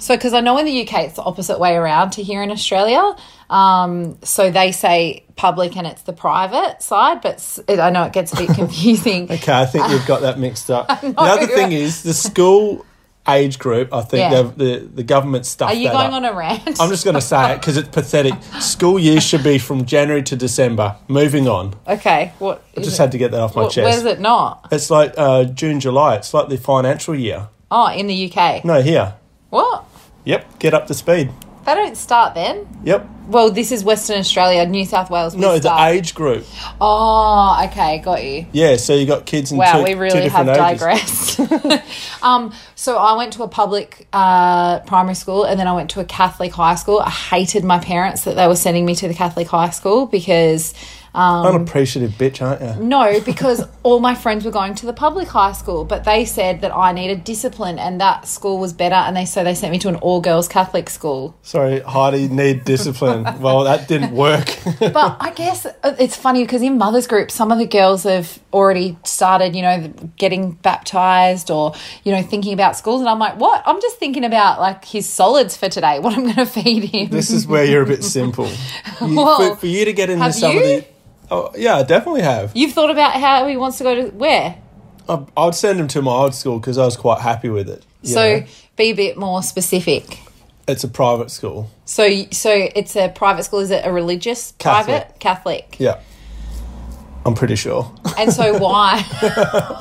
So, 0.00 0.16
because 0.16 0.32
I 0.32 0.40
know 0.40 0.58
in 0.58 0.66
the 0.66 0.82
UK 0.82 1.06
it's 1.06 1.14
the 1.14 1.22
opposite 1.22 1.58
way 1.58 1.74
around 1.74 2.10
to 2.12 2.22
here 2.22 2.42
in 2.42 2.50
Australia. 2.50 3.16
Um, 3.50 4.18
so 4.22 4.50
they 4.50 4.72
say 4.72 5.24
public 5.36 5.76
and 5.76 5.86
it's 5.86 6.02
the 6.02 6.12
private 6.12 6.82
side, 6.82 7.22
but 7.22 7.58
I 7.68 7.90
know 7.90 8.04
it 8.04 8.12
gets 8.12 8.32
a 8.32 8.36
bit 8.36 8.50
confusing. 8.54 9.30
Okay, 9.30 9.52
I 9.52 9.66
think 9.66 9.88
you've 9.90 10.06
got 10.06 10.22
that 10.22 10.38
mixed 10.38 10.70
up. 10.70 10.88
The 11.02 11.14
other 11.20 11.46
thing 11.46 11.72
is 11.72 12.02
the 12.02 12.14
school 12.14 12.84
age 13.28 13.58
group. 13.58 13.92
I 13.92 14.00
think 14.02 14.30
Yeah. 14.32 14.42
the 14.56 14.88
the 14.94 15.02
government 15.02 15.46
stuff. 15.46 15.70
Are 15.70 15.74
you 15.74 15.90
going 15.90 16.12
on 16.12 16.24
a 16.24 16.32
rant? 16.32 16.80
I'm 16.80 16.90
just 16.90 17.04
going 17.04 17.14
to 17.14 17.20
say 17.20 17.52
it 17.52 17.60
because 17.60 17.76
it's 17.76 17.88
pathetic. 17.88 18.34
School 18.60 18.98
year 18.98 19.20
should 19.20 19.44
be 19.44 19.58
from 19.58 19.84
January 19.84 20.22
to 20.24 20.36
December. 20.36 20.96
Moving 21.08 21.48
on. 21.48 21.74
okay, 21.86 22.32
what? 22.38 22.62
I 22.76 22.80
just 22.80 22.98
it? 22.98 23.02
had 23.02 23.12
to 23.12 23.18
get 23.18 23.30
that 23.32 23.40
off 23.40 23.54
my 23.56 23.62
What- 23.62 23.72
chest. 23.72 23.84
Where's 23.84 24.04
it 24.04 24.20
not? 24.20 24.68
It's 24.72 24.90
like 24.90 25.14
uh, 25.16 25.44
June, 25.44 25.80
July. 25.80 26.16
It's 26.16 26.32
like 26.34 26.48
the 26.48 26.56
financial 26.58 27.14
year. 27.14 27.48
Oh, 27.70 27.88
in 27.92 28.06
the 28.06 28.32
UK. 28.32 28.64
No, 28.64 28.80
here. 28.80 29.14
What? 29.50 29.84
Yep, 30.24 30.58
get 30.58 30.74
up 30.74 30.86
to 30.88 30.94
speed. 30.94 31.30
They 31.68 31.74
don't 31.74 31.96
start 31.98 32.34
then. 32.34 32.66
Yep. 32.84 33.06
well, 33.28 33.50
this 33.50 33.72
is 33.72 33.84
Western 33.84 34.20
Australia, 34.20 34.64
New 34.64 34.86
South 34.86 35.10
Wales. 35.10 35.34
we 35.34 35.42
No, 35.42 35.52
the 35.56 35.60
start- 35.68 35.92
age 35.92 36.14
group. 36.14 36.46
Oh, 36.80 37.62
okay, 37.66 37.98
got 37.98 38.24
you. 38.24 38.46
Yeah, 38.52 38.76
so 38.76 38.94
you 38.94 39.04
got 39.04 39.26
kids 39.26 39.52
in 39.52 39.58
Wow, 39.58 39.76
two, 39.76 39.84
we 39.84 39.92
two 39.92 40.00
really 40.00 40.28
have 40.30 40.46
different 40.46 40.70
ages. 40.80 41.36
digressed. 41.36 42.22
um, 42.22 42.54
so 42.74 42.96
I 42.96 43.18
went 43.18 43.34
to 43.34 43.42
a 43.42 43.48
public 43.48 44.06
uh, 44.14 44.78
primary 44.80 45.14
school 45.14 45.44
and 45.44 45.60
then 45.60 45.66
I 45.68 45.74
went 45.74 45.90
to 45.90 46.00
a 46.00 46.06
Catholic 46.06 46.52
high 46.52 46.76
school. 46.76 47.00
I 47.00 47.10
hated 47.10 47.64
my 47.64 47.78
parents 47.78 48.22
that 48.24 48.34
they 48.36 48.46
were 48.48 48.56
sending 48.56 48.86
me 48.86 48.94
to 48.94 49.06
the 49.06 49.12
Catholic 49.14 49.48
high 49.48 49.68
school 49.68 50.06
because 50.06 50.72
um, 51.14 51.46
Unappreciative 51.46 52.12
bitch, 52.12 52.40
aren't 52.42 52.60
you? 52.60 52.84
no, 52.84 53.20
because 53.20 53.66
all 53.82 54.00
my 54.00 54.14
friends 54.14 54.44
were 54.44 54.50
going 54.50 54.74
to 54.76 54.86
the 54.86 54.92
public 54.92 55.28
high 55.28 55.52
school, 55.52 55.84
but 55.84 56.04
they 56.04 56.24
said 56.24 56.60
that 56.60 56.74
I 56.74 56.92
needed 56.92 57.24
discipline 57.24 57.78
and 57.78 58.00
that 58.00 58.26
school 58.26 58.58
was 58.58 58.72
better, 58.72 58.94
and 58.94 59.16
they 59.16 59.24
so 59.24 59.44
they 59.44 59.54
sent 59.54 59.72
me 59.72 59.78
to 59.80 59.88
an 59.88 59.96
all 59.96 60.20
girls 60.20 60.48
Catholic 60.48 60.90
school. 60.90 61.36
Sorry, 61.42 61.80
Heidi, 61.80 62.28
need 62.28 62.64
discipline. 62.64 63.40
well, 63.40 63.64
that 63.64 63.88
didn't 63.88 64.12
work. 64.12 64.46
But 64.78 65.16
I 65.20 65.32
guess 65.34 65.66
it's 65.84 66.16
funny 66.16 66.44
because 66.44 66.62
in 66.62 66.78
mothers 66.78 67.06
group, 67.06 67.30
some 67.30 67.52
of 67.52 67.58
the 67.58 67.66
girls 67.66 68.04
have 68.04 68.38
already 68.58 68.98
started, 69.04 69.54
you 69.56 69.62
know, 69.62 69.88
getting 70.16 70.52
baptized 70.52 71.50
or 71.50 71.74
you 72.04 72.12
know 72.12 72.22
thinking 72.22 72.52
about 72.52 72.76
schools, 72.76 73.00
and 73.00 73.08
I'm 73.08 73.18
like, 73.18 73.38
what? 73.38 73.62
I'm 73.64 73.80
just 73.80 73.98
thinking 73.98 74.24
about 74.24 74.60
like 74.60 74.84
his 74.84 75.08
solids 75.08 75.56
for 75.56 75.68
today. 75.68 75.98
What 76.08 76.16
I'm 76.16 76.24
going 76.24 76.34
to 76.36 76.46
feed 76.46 76.84
him. 76.84 77.08
this 77.10 77.30
is 77.30 77.46
where 77.46 77.64
you're 77.64 77.82
a 77.82 77.86
bit 77.86 78.04
simple. 78.04 78.50
You, 79.00 79.16
Well, 79.16 79.54
for, 79.54 79.60
for 79.60 79.66
you 79.66 79.84
to 79.84 79.92
get 79.92 80.10
into 80.10 80.32
some 80.32 80.52
you? 80.52 80.58
of 80.58 80.64
the. 80.64 80.86
Oh, 81.30 81.52
yeah, 81.56 81.76
I 81.76 81.82
definitely 81.82 82.22
have. 82.22 82.52
You've 82.54 82.72
thought 82.72 82.90
about 82.90 83.12
how 83.12 83.46
he 83.46 83.56
wants 83.56 83.78
to 83.78 83.84
go 83.84 83.94
to 83.94 84.08
where? 84.10 84.56
I, 85.08 85.24
I'd 85.36 85.54
send 85.54 85.78
him 85.78 85.88
to 85.88 86.02
my 86.02 86.10
old 86.12 86.34
school 86.34 86.58
because 86.58 86.78
I 86.78 86.84
was 86.84 86.96
quite 86.96 87.20
happy 87.20 87.48
with 87.48 87.68
it. 87.68 87.84
So 88.02 88.40
know. 88.40 88.46
be 88.76 88.84
a 88.90 88.92
bit 88.94 89.16
more 89.18 89.42
specific. 89.42 90.18
it's 90.66 90.84
a 90.84 90.88
private 90.88 91.30
school. 91.30 91.70
So, 91.84 92.24
so 92.30 92.50
it's 92.74 92.96
a 92.96 93.08
private 93.08 93.44
school. 93.44 93.60
Is 93.60 93.70
it 93.70 93.84
a 93.86 93.92
religious 93.92 94.52
Catholic. 94.58 94.86
private 94.86 95.20
Catholic? 95.20 95.76
Yeah, 95.78 96.00
I'm 97.28 97.34
pretty 97.34 97.56
sure. 97.56 97.92
And 98.18 98.32
so 98.32 98.56
why? 98.64 99.04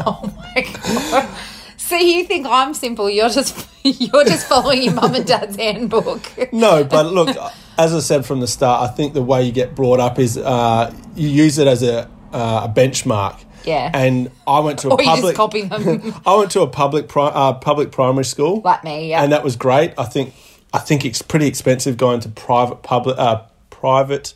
oh 0.05 0.33
my 0.37 0.61
god! 0.83 1.37
See, 1.77 2.17
you 2.17 2.25
think 2.25 2.45
I'm 2.45 2.73
simple? 2.73 3.09
You're 3.09 3.29
just 3.29 3.67
you're 3.83 4.25
just 4.25 4.47
following 4.47 4.83
your 4.83 4.93
mum 4.93 5.15
and 5.15 5.25
dad's 5.25 5.55
handbook. 5.55 6.29
No, 6.51 6.83
but 6.83 7.05
look, 7.05 7.29
as 7.77 7.93
I 7.93 7.99
said 7.99 8.25
from 8.25 8.41
the 8.41 8.47
start, 8.47 8.89
I 8.89 8.93
think 8.93 9.13
the 9.13 9.21
way 9.21 9.43
you 9.43 9.53
get 9.53 9.75
brought 9.75 9.99
up 10.01 10.19
is 10.19 10.37
uh, 10.37 10.93
you 11.15 11.29
use 11.29 11.57
it 11.57 11.67
as 11.67 11.83
a, 11.83 12.09
uh, 12.33 12.67
a 12.69 12.69
benchmark. 12.73 13.41
Yeah. 13.63 13.91
And 13.93 14.29
I 14.45 14.59
went 14.59 14.79
to 14.79 14.89
a 14.89 14.91
Or 14.91 14.97
public. 14.97 15.35
copy 15.37 15.61
them. 15.63 16.13
I 16.25 16.35
went 16.35 16.51
to 16.51 16.61
a 16.61 16.67
public 16.67 17.07
pri- 17.07 17.31
uh, 17.33 17.53
public 17.53 17.91
primary 17.91 18.25
school. 18.25 18.61
Like 18.63 18.83
me, 18.83 19.09
yeah. 19.09 19.23
And 19.23 19.31
that 19.31 19.43
was 19.43 19.55
great. 19.55 19.93
I 19.97 20.03
think 20.05 20.33
I 20.73 20.79
think 20.79 21.05
it's 21.05 21.21
pretty 21.21 21.47
expensive 21.47 21.95
going 21.95 22.19
to 22.21 22.29
private 22.29 22.83
public 22.83 23.17
uh, 23.17 23.43
private 23.69 24.33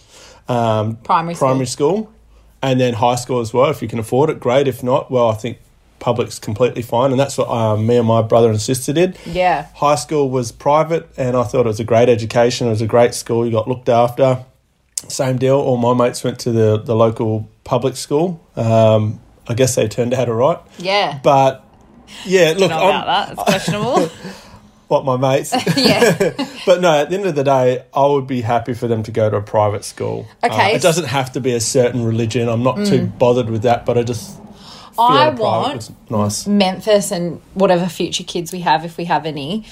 um, 0.47 0.95
Primary 0.97 1.35
school. 1.35 1.47
primary 1.47 1.65
school, 1.67 2.13
and 2.61 2.79
then 2.79 2.95
high 2.95 3.15
school 3.15 3.39
as 3.39 3.53
well. 3.53 3.69
If 3.69 3.81
you 3.81 3.87
can 3.87 3.99
afford 3.99 4.29
it, 4.29 4.39
great. 4.39 4.67
If 4.67 4.83
not, 4.83 5.09
well, 5.11 5.29
I 5.29 5.35
think 5.35 5.59
public's 5.99 6.39
completely 6.39 6.81
fine, 6.81 7.11
and 7.11 7.19
that's 7.19 7.37
what 7.37 7.49
um, 7.49 7.85
me 7.85 7.97
and 7.97 8.07
my 8.07 8.21
brother 8.21 8.49
and 8.49 8.59
sister 8.59 8.91
did. 8.91 9.17
Yeah. 9.25 9.67
High 9.75 9.95
school 9.95 10.29
was 10.29 10.51
private, 10.51 11.09
and 11.17 11.37
I 11.37 11.43
thought 11.43 11.65
it 11.65 11.69
was 11.69 11.79
a 11.79 11.85
great 11.85 12.09
education. 12.09 12.67
It 12.67 12.71
was 12.71 12.81
a 12.81 12.87
great 12.87 13.13
school. 13.13 13.45
You 13.45 13.51
got 13.51 13.67
looked 13.67 13.89
after. 13.89 14.43
Same 15.07 15.37
deal. 15.37 15.55
All 15.55 15.77
my 15.77 15.93
mates 15.93 16.23
went 16.23 16.39
to 16.39 16.51
the 16.51 16.77
the 16.77 16.95
local 16.95 17.49
public 17.63 17.95
school. 17.95 18.45
Um, 18.55 19.19
I 19.47 19.53
guess 19.55 19.75
they 19.75 19.87
turned 19.87 20.13
out 20.13 20.29
all 20.29 20.35
right. 20.35 20.59
Yeah. 20.77 21.19
But 21.23 21.65
yeah, 22.25 22.53
look, 22.57 22.71
I'm, 22.71 23.05
that. 23.05 23.31
It's 23.31 23.43
questionable. 23.43 24.09
what 24.91 25.05
my 25.05 25.15
mates. 25.15 25.53
yeah. 25.77 26.33
but 26.65 26.81
no, 26.81 26.93
at 26.93 27.09
the 27.09 27.15
end 27.15 27.25
of 27.25 27.33
the 27.33 27.45
day, 27.45 27.85
I 27.93 28.05
would 28.05 28.27
be 28.27 28.41
happy 28.41 28.73
for 28.73 28.87
them 28.87 29.03
to 29.03 29.11
go 29.11 29.29
to 29.29 29.37
a 29.37 29.41
private 29.41 29.85
school. 29.85 30.27
Okay. 30.43 30.73
Uh, 30.73 30.75
it 30.75 30.81
doesn't 30.81 31.07
have 31.07 31.31
to 31.31 31.39
be 31.39 31.53
a 31.53 31.61
certain 31.61 32.03
religion. 32.03 32.49
I'm 32.49 32.61
not 32.61 32.85
too 32.85 33.05
bothered 33.05 33.49
with 33.49 33.63
that, 33.63 33.85
but 33.85 33.97
I 33.97 34.03
just 34.03 34.37
I 34.99 35.29
want 35.29 35.89
nice. 36.11 36.45
Memphis 36.45 37.11
and 37.11 37.41
whatever 37.53 37.87
future 37.87 38.25
kids 38.25 38.51
we 38.51 38.59
have, 38.59 38.83
if 38.83 38.97
we 38.97 39.05
have 39.05 39.25
any, 39.25 39.65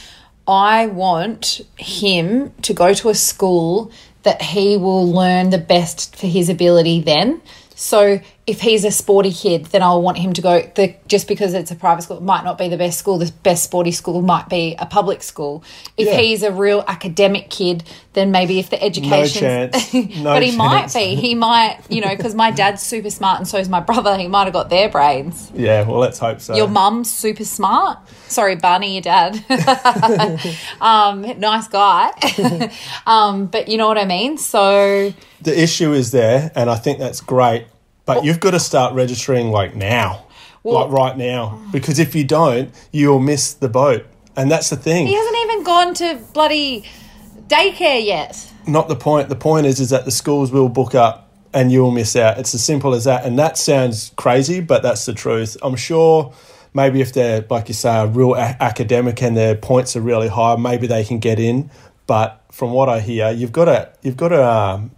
I 0.48 0.88
want 0.88 1.62
him 1.78 2.54
to 2.62 2.74
go 2.74 2.94
to 2.94 3.10
a 3.10 3.16
school 3.16 3.92
that 4.24 4.42
he 4.42 4.78
will 4.78 5.12
learn 5.12 5.50
the 5.50 5.58
best 5.58 6.16
for 6.16 6.28
his 6.28 6.50
ability 6.50 7.02
then. 7.02 7.42
So 7.80 8.20
if 8.46 8.60
he's 8.60 8.84
a 8.84 8.92
sporty 8.92 9.32
kid, 9.32 9.68
then 9.68 9.82
I'll 9.82 10.02
want 10.02 10.18
him 10.18 10.34
to 10.34 10.42
go. 10.42 10.70
The, 10.76 10.96
just 11.08 11.30
because 11.30 11.54
it's 11.54 11.72
a 11.72 11.76
private 11.78 12.02
school, 12.02 12.18
it 12.18 12.24
might 12.24 12.44
not 12.44 12.58
be 12.58 12.68
the 12.68 12.76
best 12.76 13.00
school. 13.00 13.18
The 13.18 13.32
best 13.42 13.64
sporty 13.64 13.94
school 13.94 14.22
might 14.22 14.50
be 14.50 14.76
a 14.78 14.86
public 14.86 15.24
school. 15.24 15.64
If 15.96 16.10
Yeah. 16.10 16.18
he's 16.18 16.44
a 16.44 16.52
real 16.52 16.84
academic 16.90 17.50
kid, 17.50 17.86
then 18.14 18.32
maybe 18.32 18.60
if 18.60 18.70
the 18.70 18.84
education, 18.84 19.44
no 19.44 19.70
chance. 19.70 19.94
No 20.18 20.34
but 20.34 20.44
he 20.44 20.58
might 20.58 20.94
be. 20.94 21.16
He 21.16 21.36
might, 21.36 21.80
you 21.90 22.02
know, 22.02 22.14
because 22.14 22.36
my 22.36 22.52
dad's 22.52 22.82
super 22.82 23.10
smart 23.10 23.40
and 23.40 23.48
so 23.48 23.58
is 23.58 23.70
my 23.70 23.80
brother. 23.80 24.18
He 24.18 24.28
might 24.28 24.44
have 24.44 24.54
got 24.54 24.70
their 24.70 24.90
brains. 24.90 25.50
Yeah, 25.56 25.84
well, 25.88 26.00
let's 26.00 26.20
hope 26.20 26.42
so. 26.42 26.58
Your 26.58 26.68
mum's 26.68 27.10
super 27.10 27.46
smart. 27.46 28.00
Sorry, 28.28 28.58
Barney, 28.58 28.96
your 28.96 29.04
dad. 29.04 29.36
um, 30.82 31.22
nice 31.40 31.70
guy. 31.70 32.12
um, 33.08 33.46
but 33.46 33.70
you 33.70 33.78
know 33.78 33.88
what 33.88 33.98
I 33.98 34.04
mean? 34.04 34.38
So, 34.38 35.14
the 35.42 35.60
issue 35.62 35.94
is 35.94 36.12
there, 36.12 36.52
and 36.56 36.70
I 36.70 36.76
think 36.76 37.00
that's 37.00 37.22
great. 37.22 37.68
But 38.06 38.24
you've 38.26 38.40
got 38.40 38.52
to 38.52 38.60
start 38.60 38.94
registering 38.94 39.52
like 39.52 39.76
now, 39.76 40.26
Well- 40.64 40.86
like 40.86 40.92
right 40.92 41.18
now, 41.18 41.62
because 41.72 42.00
if 42.00 42.16
you 42.16 42.24
don't, 42.24 42.72
you'll 42.92 43.20
miss 43.20 43.54
the 43.54 43.70
boat. 43.70 44.06
And 44.36 44.50
that's 44.50 44.70
the 44.70 44.78
thing. 44.78 45.06
he 45.08 45.14
hasn't 45.16 45.36
even 45.44 45.64
gone 45.64 45.94
to 45.96 46.20
bloody 46.34 46.86
daycare 47.48 48.04
yet. 48.06 48.52
not 48.68 48.88
the 48.88 48.96
point. 48.96 49.28
The 49.30 49.36
point 49.36 49.66
is, 49.66 49.80
is 49.80 49.90
that 49.90 50.06
the 50.06 50.12
schools 50.12 50.52
will 50.52 50.70
book 50.70 50.96
up 50.96 51.30
and 51.54 51.72
you'll 51.72 51.92
miss 51.92 52.16
out. 52.16 52.38
It's 52.38 52.54
as 52.54 52.64
simple 52.64 52.94
as 52.94 53.04
that. 53.06 53.26
And 53.26 53.38
that 53.40 53.58
sounds 53.58 54.12
crazy, 54.16 54.62
but 54.62 54.82
that's 54.84 55.06
the 55.06 55.14
truth. 55.14 55.58
I'm 55.64 55.76
sure 55.76 56.32
maybe 56.74 57.02
if 57.02 57.12
they're, 57.12 57.44
like 57.50 57.68
you 57.68 57.74
say, 57.74 58.04
a 58.04 58.06
real 58.08 58.36
a- 58.36 58.56
academic 58.62 59.22
and 59.24 59.36
their 59.36 59.56
points 59.56 59.96
are 59.96 60.02
really 60.02 60.28
high, 60.28 60.56
maybe 60.56 60.88
they 60.88 61.04
can 61.04 61.20
get 61.20 61.40
in. 61.40 61.70
But 62.08 62.42
from 62.52 62.72
what 62.72 62.88
I 62.88 63.00
hear, 63.02 63.32
you've 63.32 63.52
got 63.52 63.66
to, 63.66 63.90
you've 64.04 64.18
got 64.18 64.30
to 64.30 64.48
um, 64.48 64.92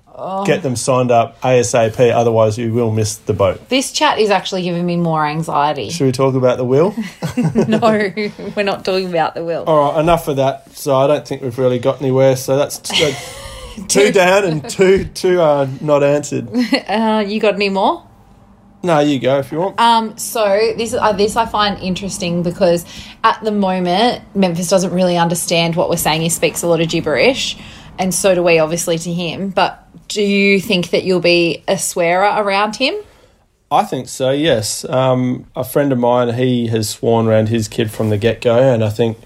get 0.46 0.64
them 0.64 0.76
signed 0.76 1.12
up 1.12 1.40
ASAP. 1.42 2.12
Otherwise, 2.12 2.58
you 2.58 2.74
will 2.74 2.92
miss 2.92 3.16
the 3.18 3.34
boat. 3.34 3.70
This 3.70 3.92
chat 3.92 4.20
is 4.20 4.30
actually 4.30 4.64
giving 4.64 4.86
me 4.86 4.98
more 4.98 5.26
anxiety. 5.26 5.90
Should 5.90 6.06
we 6.06 6.12
talk 6.12 6.36
about 6.36 6.58
the 6.58 6.66
will? 6.66 6.96
no, 7.68 7.80
we're 8.56 8.64
not 8.64 8.86
talking 8.86 9.10
about 9.10 9.36
the 9.36 9.44
will. 9.44 9.64
All 9.66 9.92
right, 9.92 10.00
enough 10.00 10.28
of 10.28 10.38
that. 10.38 10.76
So 10.76 10.96
I 10.96 11.08
don't 11.08 11.28
think 11.28 11.42
we've 11.42 11.58
really 11.58 11.80
got 11.80 12.02
anywhere. 12.02 12.36
So 12.36 12.58
that's 12.58 12.80
t- 12.80 13.14
two 13.88 14.12
down 14.12 14.46
and 14.46 14.70
two 14.70 15.06
two 15.06 15.42
are 15.42 15.68
not 15.80 16.04
answered. 16.04 16.50
Uh, 16.88 17.24
you 17.26 17.40
got 17.40 17.56
any 17.56 17.70
more? 17.70 18.08
No, 18.84 19.00
you 19.00 19.20
go 19.20 19.38
if 19.38 19.52
you 19.52 19.60
want. 19.60 19.80
Um, 19.80 20.18
so 20.18 20.74
this 20.76 20.94
uh, 20.94 21.14
this 21.14 21.36
I 21.36 21.46
find 21.46 21.80
interesting 21.80 22.42
because 22.42 22.86
at 23.24 23.40
the 23.44 23.52
moment 23.52 24.24
Memphis 24.36 24.70
doesn't 24.70 24.92
really 24.92 25.18
understand 25.18 25.76
what 25.76 25.90
we're 25.90 25.98
saying. 25.98 26.22
He 26.22 26.30
speaks 26.30 26.64
a 26.64 26.68
lot 26.68 26.82
of 26.82 26.90
gibberish, 26.90 27.58
and 27.98 28.14
so 28.14 28.36
do 28.36 28.44
we, 28.44 28.60
obviously, 28.60 28.98
to 29.00 29.14
him. 29.14 29.50
But 29.50 29.88
do 30.08 30.22
you 30.22 30.60
think 30.60 30.90
that 30.92 31.04
you'll 31.04 31.20
be 31.20 31.64
a 31.68 31.78
swearer 31.78 32.44
around 32.44 32.76
him? 32.76 32.96
I 33.72 33.84
think 33.84 34.10
so. 34.10 34.32
Yes, 34.32 34.84
um, 34.86 35.48
a 35.56 35.64
friend 35.64 35.94
of 35.94 35.98
mine 35.98 36.34
he 36.34 36.68
has 36.68 36.90
sworn 36.90 37.28
around 37.28 37.48
his 37.48 37.70
kid 37.70 37.90
from 37.90 38.10
the 38.10 38.18
get 38.18 38.42
go, 38.42 38.58
and 38.58 38.84
I 38.84 38.90
think 38.90 39.18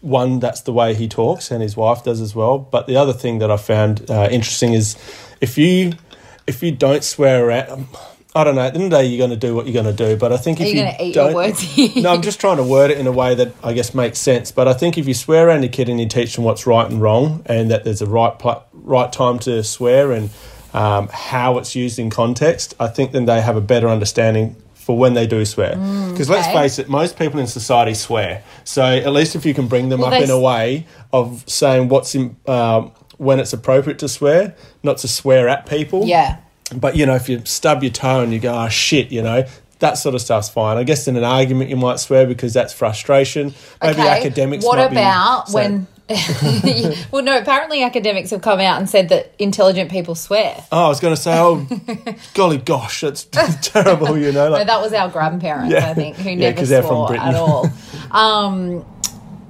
one 0.00 0.38
that's 0.38 0.60
the 0.60 0.72
way 0.72 0.94
he 0.94 1.08
talks, 1.08 1.50
and 1.50 1.62
his 1.62 1.76
wife 1.76 2.04
does 2.04 2.20
as 2.20 2.34
well. 2.34 2.58
But 2.58 2.86
the 2.86 2.96
other 2.96 3.12
thing 3.12 3.40
that 3.40 3.50
I 3.50 3.56
found 3.56 4.08
uh, 4.08 4.28
interesting 4.30 4.72
is 4.72 4.96
if 5.40 5.58
you 5.58 5.94
if 6.46 6.62
you 6.62 6.72
don't 6.72 7.02
swear 7.04 7.44
around. 7.46 7.88
I 8.34 8.44
don't 8.44 8.54
know. 8.54 8.62
At 8.62 8.72
the 8.72 8.80
end 8.80 8.84
of 8.92 8.98
the 8.98 9.02
day, 9.02 9.06
you're 9.08 9.18
going 9.18 9.38
to 9.38 9.46
do 9.46 9.54
what 9.54 9.66
you're 9.66 9.82
going 9.82 9.94
to 9.94 10.06
do. 10.08 10.16
But 10.16 10.32
I 10.32 10.38
think 10.38 10.58
Are 10.60 10.62
if 10.64 10.74
you 10.74 10.82
you 10.82 10.88
eat 11.00 11.14
don't, 11.14 11.26
your 11.32 11.34
words? 11.34 11.96
no, 11.96 12.12
I'm 12.14 12.22
just 12.22 12.40
trying 12.40 12.56
to 12.56 12.62
word 12.62 12.90
it 12.90 12.96
in 12.98 13.06
a 13.06 13.12
way 13.12 13.34
that 13.34 13.52
I 13.62 13.74
guess 13.74 13.94
makes 13.94 14.18
sense. 14.18 14.50
But 14.50 14.68
I 14.68 14.72
think 14.72 14.96
if 14.96 15.06
you 15.06 15.12
swear 15.14 15.48
around 15.48 15.62
your 15.62 15.70
kid 15.72 15.88
and 15.90 16.00
you 16.00 16.08
teach 16.08 16.34
them 16.36 16.44
what's 16.44 16.66
right 16.66 16.90
and 16.90 17.00
wrong, 17.02 17.42
and 17.46 17.70
that 17.70 17.84
there's 17.84 18.00
a 18.00 18.06
right 18.06 18.32
right 18.72 19.12
time 19.12 19.38
to 19.40 19.62
swear 19.62 20.12
and 20.12 20.30
um, 20.72 21.08
how 21.12 21.58
it's 21.58 21.74
used 21.74 21.98
in 21.98 22.08
context, 22.08 22.74
I 22.80 22.86
think 22.88 23.12
then 23.12 23.26
they 23.26 23.42
have 23.42 23.56
a 23.56 23.60
better 23.60 23.88
understanding 23.88 24.56
for 24.74 24.96
when 24.96 25.12
they 25.14 25.26
do 25.26 25.44
swear. 25.44 25.72
Because 26.10 26.30
let's 26.30 26.46
Mm, 26.46 26.50
okay. 26.50 26.58
face 26.62 26.78
it, 26.78 26.88
most 26.88 27.18
people 27.18 27.38
in 27.38 27.46
society 27.46 27.92
swear. 27.94 28.42
So 28.64 28.82
at 28.82 29.12
least 29.12 29.36
if 29.36 29.44
you 29.44 29.52
can 29.54 29.68
bring 29.68 29.90
them 29.90 30.00
Well, 30.00 30.12
up 30.12 30.20
in 30.22 30.30
a 30.30 30.40
way 30.40 30.86
of 31.12 31.44
saying 31.46 31.88
what's 31.88 32.14
in, 32.14 32.36
um, 32.48 32.90
when 33.18 33.38
it's 33.38 33.52
appropriate 33.52 33.98
to 34.00 34.08
swear, 34.08 34.56
not 34.82 34.96
to 34.98 35.08
swear 35.08 35.48
at 35.48 35.66
people. 35.66 36.06
yeah. 36.06 36.38
But 36.74 36.96
you 36.96 37.06
know, 37.06 37.14
if 37.14 37.28
you 37.28 37.42
stub 37.44 37.82
your 37.82 37.92
toe 37.92 38.20
and 38.20 38.32
you 38.32 38.38
go, 38.40 38.54
"Oh 38.54 38.68
shit," 38.68 39.10
you 39.12 39.22
know, 39.22 39.44
that 39.80 39.98
sort 39.98 40.14
of 40.14 40.20
stuff's 40.20 40.48
fine. 40.48 40.76
I 40.78 40.84
guess 40.84 41.06
in 41.08 41.16
an 41.16 41.24
argument 41.24 41.70
you 41.70 41.76
might 41.76 41.98
swear 42.00 42.26
because 42.26 42.54
that's 42.54 42.72
frustration. 42.72 43.54
Maybe 43.82 44.00
okay. 44.00 44.08
academics. 44.08 44.64
What 44.64 44.76
be 44.90 44.96
about 44.96 45.48
saying- 45.48 45.70
when? 45.72 45.86
well, 47.10 47.22
no. 47.22 47.38
Apparently, 47.38 47.82
academics 47.82 48.30
have 48.30 48.42
come 48.42 48.60
out 48.60 48.78
and 48.78 48.90
said 48.90 49.08
that 49.08 49.32
intelligent 49.38 49.90
people 49.90 50.14
swear. 50.14 50.62
Oh, 50.70 50.84
I 50.86 50.88
was 50.88 51.00
going 51.00 51.14
to 51.14 51.20
say, 51.20 51.32
oh, 51.38 51.66
golly 52.34 52.58
gosh, 52.58 53.00
that's 53.00 53.24
terrible. 53.62 54.18
You 54.18 54.30
know, 54.32 54.50
No, 54.50 54.62
that 54.64 54.80
was 54.82 54.92
our 54.92 55.08
grandparents, 55.08 55.72
Yeah. 55.72 55.88
I 55.88 55.94
think, 55.94 56.16
who 56.16 56.28
Yeah, 56.30 56.34
never 56.50 56.56
'cause 56.58 56.68
they're 56.68 56.82
from 56.82 57.06
swore 57.06 57.16
at 57.16 57.34
all. 57.34 57.70
Um, 58.10 58.84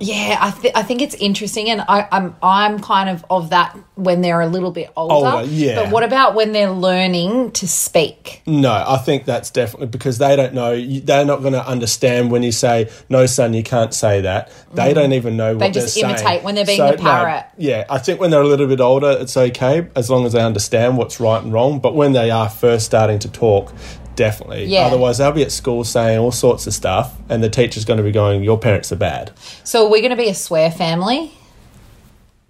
Yeah, 0.02 0.38
I, 0.40 0.50
th- 0.50 0.74
I 0.76 0.82
think 0.82 1.02
it's 1.02 1.14
interesting, 1.14 1.70
and 1.70 1.80
I, 1.82 2.06
I'm 2.10 2.36
I'm 2.42 2.78
kind 2.80 3.08
of 3.08 3.24
of 3.30 3.50
that 3.50 3.76
when 3.94 4.20
they're 4.20 4.40
a 4.40 4.46
little 4.48 4.70
bit 4.70 4.90
older. 4.96 5.14
Older, 5.38 5.44
yeah. 5.48 5.76
But 5.82 5.90
what 5.92 6.02
about 6.02 6.34
when 6.34 6.52
they're 6.52 6.70
learning 6.70 7.52
to 7.52 7.68
speak? 7.68 8.42
No, 8.46 8.72
I 8.72 8.96
think 8.98 9.24
that's 9.24 9.50
definitely 9.50 9.86
because 9.88 10.18
they 10.18 10.34
don't 10.36 10.54
know. 10.54 10.80
They're 11.00 11.24
not 11.24 11.40
going 11.40 11.52
to 11.54 11.66
understand 11.66 12.30
when 12.30 12.42
you 12.42 12.52
say, 12.52 12.90
"No, 13.08 13.26
son, 13.26 13.54
you 13.54 13.62
can't 13.62 13.94
say 13.94 14.20
that." 14.22 14.50
They 14.74 14.94
don't 14.94 15.12
even 15.12 15.36
know 15.36 15.56
what 15.56 15.70
Mm. 15.70 15.74
just 15.74 15.96
imitate 15.98 16.18
saying. 16.20 16.44
when 16.44 16.54
they're 16.54 16.64
being 16.64 16.78
the 16.78 16.96
parrot. 16.98 17.44
yeah, 17.58 17.84
I 17.90 17.98
think 17.98 18.20
when 18.20 18.30
they're 18.30 18.40
a 18.42 18.46
little 18.48 18.66
bit 18.66 18.80
older, 18.80 19.10
it's 19.20 19.36
okay 19.36 19.86
as 19.94 20.10
long 20.10 20.26
as 20.26 20.32
they 20.32 20.40
understand 20.42 20.96
what's 20.96 21.20
right 21.20 21.42
and 21.42 21.52
wrong. 21.52 21.78
But 21.78 21.94
when 21.94 22.12
they 22.12 22.30
are 22.30 22.48
first 22.48 22.86
starting 22.86 23.18
to 23.20 23.28
talk, 23.30 23.72
definitely. 24.16 24.66
Yeah. 24.66 24.86
Otherwise, 24.86 25.18
they'll 25.18 25.32
be 25.32 25.42
at 25.42 25.52
school 25.52 25.84
saying 25.84 26.18
all 26.18 26.32
sorts 26.32 26.66
of 26.66 26.74
stuff, 26.74 27.16
and 27.28 27.42
the 27.42 27.48
teacher's 27.48 27.84
going 27.84 27.98
to 27.98 28.02
be 28.02 28.12
going, 28.12 28.42
"Your 28.42 28.58
parents 28.58 28.92
are 28.92 28.96
bad." 28.96 29.32
So 29.64 29.84
we're 29.84 29.92
we 29.92 30.00
going 30.00 30.10
to 30.10 30.16
be 30.16 30.28
a 30.28 30.34
swear 30.34 30.70
family? 30.70 31.32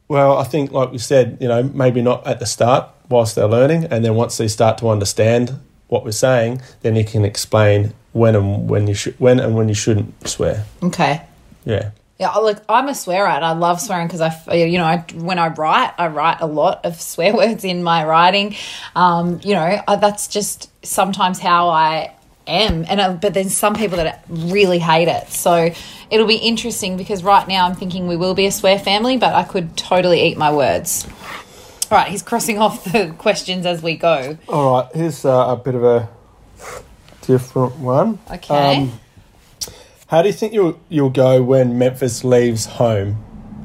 Well, 0.09 0.37
I 0.37 0.45
think, 0.45 0.73
like 0.73 0.93
we 0.93 0.99
said, 0.99 1.39
you 1.41 1.49
know, 1.49 1.63
maybe 1.63 2.03
not 2.03 2.27
at 2.27 2.39
the 2.39 2.47
start 2.47 2.91
whilst 3.09 3.35
they're 3.35 3.47
learning, 3.47 3.85
and 3.85 4.05
then 4.05 4.15
once 4.15 4.37
they 4.37 4.49
start 4.49 4.79
to 4.79 4.89
understand 4.89 5.59
what 5.89 6.05
we're 6.05 6.13
saying, 6.13 6.61
then 6.83 6.97
you 6.97 7.05
can 7.05 7.25
explain 7.25 7.95
when 8.13 8.35
and 8.35 8.69
when 8.69 8.87
you 8.87 8.95
should, 8.95 9.19
when 9.19 9.41
and 9.41 9.55
when 9.55 9.69
you 9.69 9.75
shouldn't 9.75 10.29
swear. 10.29 10.65
Okay. 10.83 11.23
Yeah, 11.65 11.91
Yeah, 12.23 12.29
I- 12.29 12.41
look, 12.41 12.63
I'm 12.69 12.87
a 12.87 12.95
swearer. 12.95 13.27
and 13.27 13.45
I 13.45 13.51
love 13.51 13.81
swearing 13.81 14.07
because 14.07 14.21
I, 14.21 14.55
you 14.55 14.79
know, 14.79 14.85
I, 14.85 14.99
when 15.15 15.41
I 15.41 15.49
write, 15.49 15.93
I 15.99 16.07
write 16.07 16.41
a 16.41 16.47
lot 16.47 16.85
of 16.85 17.01
swear 17.13 17.35
words 17.35 17.65
in 17.65 17.83
my 17.83 18.05
writing. 18.07 18.55
Um, 18.95 19.41
you 19.43 19.55
know, 19.55 19.83
I, 19.89 19.97
that's 19.97 20.29
just 20.29 20.71
sometimes 20.87 21.41
how 21.41 21.71
I 21.71 22.13
am. 22.47 22.85
And 22.89 23.01
uh, 23.01 23.15
but 23.15 23.35
then 23.35 23.49
some 23.49 23.75
people 23.75 23.97
that 23.97 24.25
really 24.29 24.79
hate 24.79 25.09
it. 25.09 25.31
So 25.31 25.71
it'll 26.11 26.29
be 26.29 26.37
interesting 26.37 26.97
because 26.97 27.25
right 27.25 27.49
now 27.49 27.67
I'm 27.67 27.75
thinking 27.75 28.07
we 28.07 28.17
will 28.17 28.35
be 28.35 28.47
a 28.47 28.53
swear 28.53 28.79
family, 28.79 29.17
but 29.17 29.35
I 29.35 29.43
could 29.43 29.77
totally 29.77 30.23
eat 30.23 30.39
my 30.39 30.53
words. 30.53 31.09
All 31.91 31.99
right, 31.99 32.07
he's 32.07 32.23
crossing 32.23 32.59
off 32.61 32.85
the 32.93 33.13
questions 33.19 33.67
as 33.67 33.83
we 33.83 33.97
go. 33.97 34.39
All 34.49 34.75
right, 34.75 34.89
here's 34.95 35.25
uh, 35.25 35.47
a 35.49 35.57
bit 35.57 35.75
of 35.75 35.83
a 35.83 36.09
different 37.23 37.79
one. 37.79 38.21
Okay. 38.31 38.77
Um, 38.77 39.01
how 40.13 40.21
do 40.21 40.29
you 40.29 40.35
think 40.35 40.53
you'll 40.53 40.79
you'll 40.91 41.09
go 41.11 41.43
when 41.43 41.79
Memphis 41.79 42.23
leaves 42.23 42.67
home? 42.67 43.17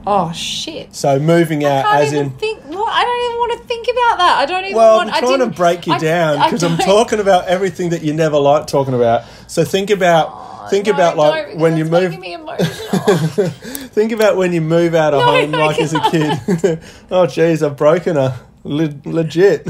oh 0.07 0.31
shit. 0.31 0.95
So 0.95 1.19
moving 1.19 1.65
out, 1.65 1.85
I 1.85 2.03
as 2.03 2.11
can't 2.11 2.13
even 2.15 2.25
in. 2.27 2.39
think. 2.39 2.63
What? 2.63 2.89
I 2.89 3.03
don't 3.03 3.19
even 3.25 3.37
want 3.37 3.61
to 3.61 3.67
think 3.67 3.87
about 3.89 4.17
that. 4.19 4.37
I 4.37 4.45
don't 4.45 4.63
even 4.63 4.77
Well, 4.77 4.97
want. 4.97 5.11
I'm 5.13 5.21
trying 5.21 5.39
to 5.39 5.47
break 5.47 5.85
you 5.85 5.93
I- 5.93 5.99
down 5.99 6.45
because 6.49 6.63
I'm 6.63 6.77
talking 6.77 7.19
about 7.19 7.47
everything 7.47 7.89
that 7.89 8.01
you 8.01 8.13
never 8.13 8.37
liked 8.39 8.69
talking 8.69 8.93
about. 8.93 9.25
So 9.47 9.65
think 9.65 9.89
about 9.89 10.29
oh, 10.31 10.67
think 10.69 10.87
No, 10.87 10.93
about 10.93 11.17
like 11.17 11.55
when 11.57 11.75
you 11.75 11.83
move 11.83 12.17
me 12.17 12.33
emotional. 12.33 13.49
Think 13.97 14.11
about 14.11 14.37
when 14.37 14.53
you 14.53 14.61
move 14.61 14.93
out 14.93 15.13
of 15.15 15.21
No, 15.21 15.25
home, 15.25 15.51
like 15.67 15.79
as 15.79 15.93
a 15.93 15.99
kid. 16.11 16.79
oh, 17.11 17.25
geez, 17.25 17.63
I've 17.63 17.75
broken 17.75 18.15
her. 18.15 18.39
Le- 18.63 18.93
legit. 19.05 19.67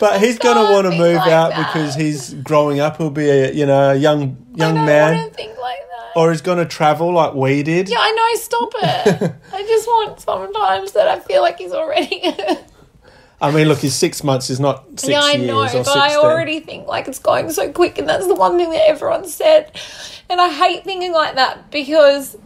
But 0.00 0.20
he's 0.20 0.38
going 0.38 0.56
to 0.56 0.72
want 0.72 0.86
to 0.86 0.96
move 0.96 1.16
like 1.16 1.30
out 1.30 1.50
that. 1.50 1.72
because 1.72 1.94
he's 1.94 2.34
growing 2.34 2.80
up. 2.80 2.96
He'll 2.98 3.10
be 3.10 3.28
a 3.28 3.52
you 3.52 3.66
know 3.66 3.90
a 3.90 3.94
young 3.94 4.36
young 4.54 4.76
I 4.76 4.80
don't 4.80 4.86
man, 4.86 5.16
want 5.16 5.32
to 5.32 5.36
think 5.36 5.58
like 5.58 5.78
or 6.18 6.32
he's 6.32 6.40
going 6.40 6.58
to 6.58 6.66
travel 6.66 7.12
like 7.12 7.34
we 7.34 7.62
did. 7.62 7.88
yeah, 7.88 7.98
I 8.00 8.10
know. 8.10 8.40
Stop 8.40 8.72
it. 8.76 9.34
I 9.52 9.62
just 9.62 9.86
want 9.86 10.20
sometimes 10.20 10.92
that 10.92 11.06
I 11.06 11.20
feel 11.20 11.42
like 11.42 11.58
he's 11.58 11.72
already. 11.72 12.22
I 13.40 13.52
mean, 13.52 13.68
look, 13.68 13.78
he's 13.78 13.94
six 13.94 14.24
months. 14.24 14.48
He's 14.48 14.58
not 14.58 14.84
six 14.98 15.10
yeah, 15.10 15.20
I 15.22 15.32
years 15.34 15.46
know, 15.46 15.60
or 15.60 15.66
but 15.66 15.84
16. 15.84 16.02
I 16.02 16.16
already 16.16 16.58
think 16.58 16.88
like 16.88 17.06
it's 17.06 17.20
going 17.20 17.50
so 17.50 17.70
quick, 17.70 17.98
and 17.98 18.08
that's 18.08 18.26
the 18.26 18.34
one 18.34 18.56
thing 18.58 18.70
that 18.70 18.88
everyone 18.88 19.28
said, 19.28 19.80
and 20.28 20.40
I 20.40 20.48
hate 20.52 20.84
thinking 20.84 21.12
like 21.12 21.36
that 21.36 21.70
because. 21.70 22.36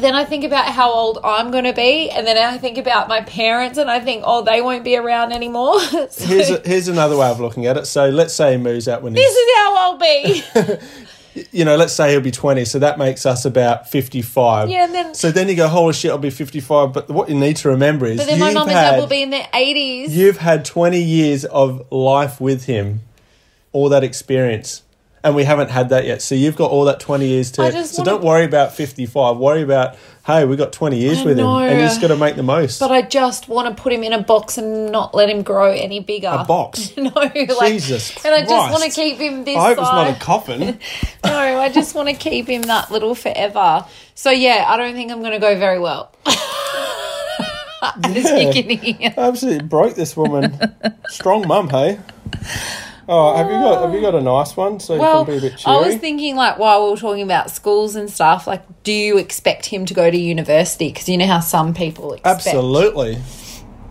Then 0.00 0.14
I 0.14 0.24
think 0.24 0.44
about 0.44 0.66
how 0.66 0.90
old 0.92 1.18
I'm 1.22 1.50
going 1.50 1.64
to 1.64 1.72
be, 1.72 2.10
and 2.10 2.26
then 2.26 2.36
I 2.36 2.56
think 2.58 2.78
about 2.78 3.08
my 3.08 3.20
parents, 3.22 3.78
and 3.78 3.90
I 3.90 4.00
think, 4.00 4.22
oh, 4.26 4.42
they 4.42 4.60
won't 4.62 4.84
be 4.84 4.96
around 4.96 5.32
anymore. 5.32 5.78
So 6.10 6.24
Here's, 6.26 6.50
a, 6.50 6.60
here's 6.64 6.88
another 6.88 7.16
way 7.16 7.28
of 7.30 7.40
looking 7.40 7.66
at 7.66 7.76
it. 7.76 7.86
So 7.86 8.08
let's 8.08 8.34
say 8.34 8.52
he 8.52 8.58
moves 8.58 8.88
out 8.88 9.02
when 9.02 9.14
he's. 9.14 9.24
this 9.24 9.36
is 9.36 9.56
how 9.56 9.76
I'll 9.76 9.98
be. 9.98 11.46
you 11.52 11.64
know, 11.64 11.76
let's 11.76 11.92
say 11.92 12.10
he'll 12.12 12.20
be 12.20 12.30
20. 12.30 12.64
So 12.64 12.78
that 12.80 12.98
makes 12.98 13.24
us 13.26 13.44
about 13.44 13.88
55. 13.88 14.68
Yeah, 14.70 14.84
and 14.84 14.94
then- 14.94 15.14
so 15.14 15.30
then 15.30 15.48
you 15.48 15.54
go, 15.56 15.68
holy 15.68 15.92
shit, 15.92 16.10
I'll 16.10 16.18
be 16.18 16.30
55. 16.30 16.92
But 16.92 17.08
what 17.10 17.28
you 17.28 17.34
need 17.36 17.56
to 17.58 17.68
remember 17.68 18.06
is 18.06 18.18
But 18.18 18.26
then 18.26 18.38
my 18.40 18.52
mum 18.52 18.68
and 18.68 18.74
dad 18.74 18.98
will 18.98 19.06
be 19.06 19.22
in 19.22 19.30
their 19.30 19.46
80s. 19.52 20.10
You've 20.10 20.38
had 20.38 20.64
20 20.64 21.00
years 21.00 21.44
of 21.44 21.90
life 21.92 22.40
with 22.40 22.64
him, 22.64 23.00
all 23.72 23.88
that 23.90 24.02
experience, 24.04 24.82
and 25.22 25.34
we 25.34 25.44
haven't 25.44 25.70
had 25.70 25.90
that 25.90 26.06
yet. 26.06 26.22
So 26.22 26.34
you've 26.34 26.56
got 26.56 26.70
all 26.70 26.84
that 26.86 27.00
20 27.00 27.26
years 27.26 27.50
to. 27.52 27.84
So 27.86 28.02
don't 28.04 28.22
worry 28.22 28.44
about 28.44 28.74
55. 28.74 29.36
Worry 29.36 29.62
about, 29.62 29.96
hey, 30.26 30.44
we 30.44 30.56
got 30.56 30.72
20 30.72 30.98
years 30.98 31.18
I 31.18 31.24
with 31.24 31.38
him, 31.38 31.46
and 31.46 31.78
you 31.80 31.86
just 31.86 32.00
got 32.00 32.08
to 32.08 32.16
make 32.16 32.36
the 32.36 32.42
most. 32.42 32.80
But 32.80 32.90
I 32.90 33.02
just 33.02 33.48
want 33.48 33.74
to 33.76 33.82
put 33.82 33.92
him 33.92 34.02
in 34.02 34.12
a 34.12 34.22
box 34.22 34.56
and 34.58 34.90
not 34.90 35.14
let 35.14 35.28
him 35.28 35.42
grow 35.42 35.70
any 35.70 36.00
bigger. 36.00 36.28
a 36.30 36.44
box. 36.44 36.94
no, 36.96 37.10
like, 37.10 37.34
Jesus 37.34 38.24
and 38.24 38.34
I 38.34 38.40
just 38.44 38.72
want 38.72 38.82
to 38.84 38.90
keep 38.90 39.18
him 39.18 39.44
this 39.44 39.56
I 39.56 39.68
hope 39.68 39.78
it's 39.78 39.92
not 39.92 40.16
a 40.16 40.18
coffin. 40.18 40.60
no, 41.24 41.60
I 41.60 41.68
just 41.70 41.94
want 41.94 42.08
to 42.08 42.14
keep 42.14 42.46
him 42.46 42.62
that 42.62 42.90
little 42.90 43.14
forever. 43.14 43.84
So 44.14 44.30
yeah, 44.30 44.64
I 44.68 44.76
don't 44.76 44.94
think 44.94 45.10
I'm 45.10 45.20
going 45.20 45.32
to 45.32 45.38
go 45.38 45.58
very 45.58 45.78
well. 45.78 46.12
As 47.82 48.14
you 48.14 48.22
Yeah. 48.22 48.52
can 48.52 48.68
hear. 48.70 49.14
Absolutely 49.16 49.66
broke 49.66 49.94
this 49.94 50.16
woman. 50.16 50.58
Strong 51.08 51.48
mum, 51.48 51.68
hey. 51.70 51.98
Oh, 53.12 53.36
have 53.36 53.50
you 53.50 53.58
got 53.58 53.82
have 53.82 53.92
you 53.92 54.00
got 54.00 54.14
a 54.14 54.20
nice 54.20 54.56
one 54.56 54.78
so 54.78 54.94
you 54.94 55.00
can 55.00 55.26
be 55.26 55.38
a 55.38 55.50
bit 55.50 55.66
I 55.66 55.78
was 55.78 55.96
thinking, 55.96 56.36
like, 56.36 56.60
while 56.60 56.84
we 56.84 56.90
were 56.92 56.96
talking 56.96 57.24
about 57.24 57.50
schools 57.50 57.96
and 57.96 58.08
stuff, 58.08 58.46
like, 58.46 58.62
do 58.84 58.92
you 58.92 59.18
expect 59.18 59.66
him 59.66 59.84
to 59.86 59.94
go 59.94 60.08
to 60.08 60.16
university? 60.16 60.90
Because 60.90 61.08
you 61.08 61.18
know 61.18 61.26
how 61.26 61.40
some 61.40 61.74
people 61.74 62.12
expect. 62.12 62.46
Absolutely 62.46 63.18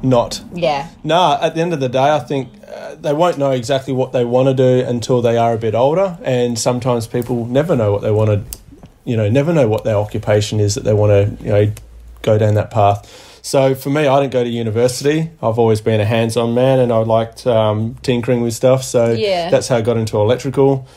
not. 0.02 0.42
Yeah. 0.54 0.90
No, 1.04 1.38
at 1.42 1.54
the 1.54 1.60
end 1.60 1.74
of 1.74 1.82
the 1.82 1.90
day, 1.90 2.16
I 2.16 2.20
think 2.20 2.50
uh, 2.74 2.96
they 2.96 3.14
won't 3.14 3.38
know 3.38 3.52
exactly 3.52 3.92
what 3.92 4.14
they 4.14 4.24
want 4.24 4.48
to 4.48 4.54
do 4.54 4.88
until 4.88 5.22
they 5.22 5.38
are 5.38 5.54
a 5.54 5.58
bit 5.58 5.76
older. 5.76 6.18
And 6.24 6.58
sometimes 6.58 7.06
people 7.06 7.46
never 7.46 7.76
know 7.76 7.92
what 7.92 8.02
they 8.02 8.12
want 8.12 8.30
to, 8.30 8.60
you 9.04 9.18
know, 9.18 9.30
never 9.30 9.54
know 9.54 9.68
what 9.68 9.84
their 9.84 9.98
occupation 9.98 10.62
is 10.62 10.76
that 10.76 10.86
they 10.86 10.94
want 10.94 11.12
to, 11.12 11.44
you 11.44 11.50
know, 11.50 11.74
go 12.22 12.38
down 12.38 12.54
that 12.54 12.72
path. 12.72 13.26
So 13.42 13.76
for 13.76 13.90
me, 13.90 14.08
I 14.08 14.20
didn't 14.20 14.34
go 14.34 14.44
to 14.44 14.50
university. 14.50 15.30
I've 15.42 15.58
always 15.60 15.82
been 15.82 16.00
a 16.00 16.06
hands-on 16.06 16.54
man, 16.54 16.80
and 16.80 16.92
I 16.92 16.98
liked 16.98 17.48
um, 17.48 17.96
tinkering 18.02 18.42
with 18.42 18.54
stuff. 18.54 18.84
So 18.84 19.12
Yeah. 19.14 19.50
that's 19.50 19.68
how 19.68 19.78
I 19.78 19.82
got 19.82 19.98
into 19.98 20.18
electrical. 20.18 20.88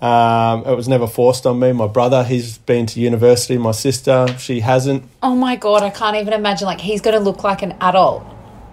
Um, 0.00 0.64
it 0.64 0.74
was 0.74 0.88
never 0.88 1.06
forced 1.06 1.44
on 1.46 1.58
me. 1.58 1.72
My 1.72 1.86
brother, 1.86 2.24
he's 2.24 2.56
been 2.58 2.86
to 2.86 3.00
university. 3.00 3.58
My 3.58 3.72
sister, 3.72 4.26
she 4.38 4.60
hasn't. 4.60 5.04
Oh 5.22 5.34
my 5.34 5.56
god, 5.56 5.82
I 5.82 5.90
can't 5.90 6.16
even 6.16 6.32
imagine. 6.32 6.66
Like 6.66 6.80
he's 6.80 7.02
going 7.02 7.14
to 7.14 7.20
look 7.20 7.44
like 7.44 7.60
an 7.62 7.74
adult. 7.82 8.22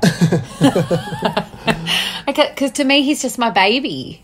okay, 2.28 2.50
Because 2.50 2.72
to 2.74 2.84
me, 2.84 3.02
he's 3.02 3.22
just 3.22 3.38
my 3.38 3.50
baby. 3.50 4.24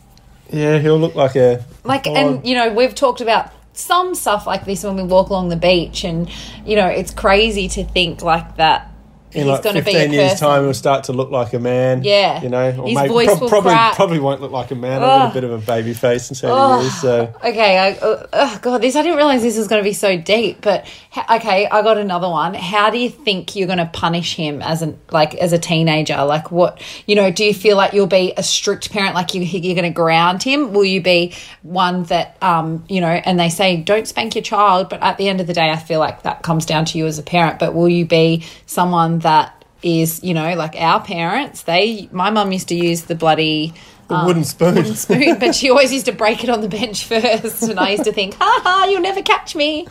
Yeah, 0.49 0.79
he'll 0.79 0.99
look 0.99 1.15
like 1.15 1.35
a 1.35 1.65
Like, 1.83 2.07
and 2.07 2.45
you 2.45 2.55
know, 2.55 2.71
we've 2.71 2.95
talked 2.95 3.21
about 3.21 3.51
some 3.73 4.13
stuff 4.15 4.45
like 4.45 4.65
this 4.65 4.83
when 4.83 4.95
we 4.95 5.03
walk 5.03 5.29
along 5.29 5.49
the 5.49 5.55
beach, 5.57 6.03
and 6.05 6.29
you 6.65 6.75
know, 6.75 6.87
it's 6.87 7.11
crazy 7.11 7.67
to 7.69 7.83
think 7.83 8.21
like 8.21 8.57
that. 8.57 8.89
In 9.34 9.41
he's 9.43 9.46
like 9.48 9.63
going 9.63 9.76
to 9.76 9.82
15 9.82 10.10
be 10.12 10.15
years 10.15 10.39
time 10.39 10.63
he'll 10.63 10.74
start 10.74 11.06
to 11.06 11.13
look 11.13 11.32
like 11.32 11.54
a 11.54 11.60
man 11.60 12.04
Yeah. 12.04 12.41
you 12.41 12.50
know 12.50 12.69
or 12.80 12.88
His 12.88 12.96
maybe 12.96 13.10
voice 13.10 13.39
will 13.39 13.50
probably 13.50 13.72
crack. 13.72 13.96
probably 13.96 14.19
won't 14.19 14.41
look 14.41 14.52
like 14.52 14.72
a 14.72 14.76
man 14.76 15.02
i've 15.04 15.19
got 15.19 15.32
a 15.32 15.34
bit 15.34 15.43
of 15.43 15.52
a 15.52 15.58
baby 15.58 15.93
face 15.93 16.30
and 16.30 16.38
so 16.38 16.82
years 16.82 16.93
so 17.02 17.34
Okay, 17.43 17.78
I, 17.78 17.98
oh 18.02 18.60
god, 18.62 18.82
this 18.82 18.96
I 18.96 19.02
didn't 19.02 19.17
realize 19.17 19.41
this 19.41 19.58
was 19.58 19.67
going 19.67 19.82
to 19.82 19.88
be 19.88 19.93
so 19.93 20.17
deep. 20.17 20.62
But 20.62 20.86
okay, 21.30 21.67
I 21.67 21.82
got 21.82 21.98
another 21.98 22.30
one. 22.30 22.54
How 22.54 22.89
do 22.89 22.98
you 22.98 23.10
think 23.10 23.56
you're 23.56 23.67
going 23.67 23.80
to 23.80 23.86
punish 23.91 24.36
him 24.36 24.62
as 24.62 24.82
an 24.82 24.98
like 25.12 25.36
as 25.36 25.52
a 25.52 25.60
teenager? 25.60 26.24
Like 26.24 26.52
what 26.52 26.82
you 27.06 27.15
know? 27.15 27.32
Do 27.32 27.43
you 27.43 27.54
feel 27.54 27.76
like 27.76 27.93
you'll 27.93 28.08
be 28.08 28.34
a 28.38 28.43
strict 28.43 28.91
parent? 28.91 29.13
Like 29.15 29.34
you, 29.34 29.41
you're 29.41 29.76
going 29.76 29.91
to 29.91 29.96
ground 29.96 30.41
him? 30.43 30.74
Will 30.74 30.86
you 30.86 31.02
be 31.02 31.34
one 31.63 32.04
that 32.04 32.38
um 32.41 32.86
you 32.88 33.02
know? 33.02 33.08
And 33.08 33.39
they 33.39 33.50
say 33.50 33.78
don't 33.78 34.08
spank 34.08 34.36
your 34.36 34.43
child, 34.43 34.89
but 34.89 35.02
at 35.02 35.17
the 35.17 35.28
end 35.28 35.41
of 35.41 35.48
the 35.48 35.54
day, 35.54 35.69
I 35.69 35.78
feel 35.78 36.00
like 36.00 36.24
that 36.24 36.43
comes 36.43 36.65
down 36.65 36.86
to 36.86 36.98
you 36.98 37.06
as 37.08 37.19
a 37.19 37.24
parent. 37.24 37.60
But 37.60 37.74
will 37.74 37.89
you 37.89 38.06
be 38.06 38.46
someone 38.65 39.19
that 39.23 39.65
is 39.81 40.23
you 40.23 40.33
know 40.33 40.55
like 40.55 40.75
our 40.75 41.03
parents? 41.03 41.63
They 41.63 42.07
my 42.12 42.29
mum 42.29 42.51
used 42.51 42.69
to 42.69 42.75
use 42.75 43.03
the 43.03 43.15
bloody 43.15 43.73
the 44.07 44.23
wooden 44.25 44.43
spoon 44.43 44.75
wooden 44.75 44.95
spoon, 44.95 45.39
but 45.39 45.55
she 45.55 45.69
always 45.71 45.91
used 45.91 46.05
to 46.05 46.12
break 46.12 46.43
it 46.43 46.49
on 46.49 46.62
the 46.62 46.69
bench 46.69 47.05
first. 47.07 47.63
And 47.63 47.79
I 47.79 47.91
used 47.91 48.05
to 48.05 48.13
think, 48.13 48.36
ha 48.36 48.62
ha, 48.63 48.88
you'll 48.89 49.01
never 49.01 49.21
catch 49.21 49.55
me. 49.55 49.88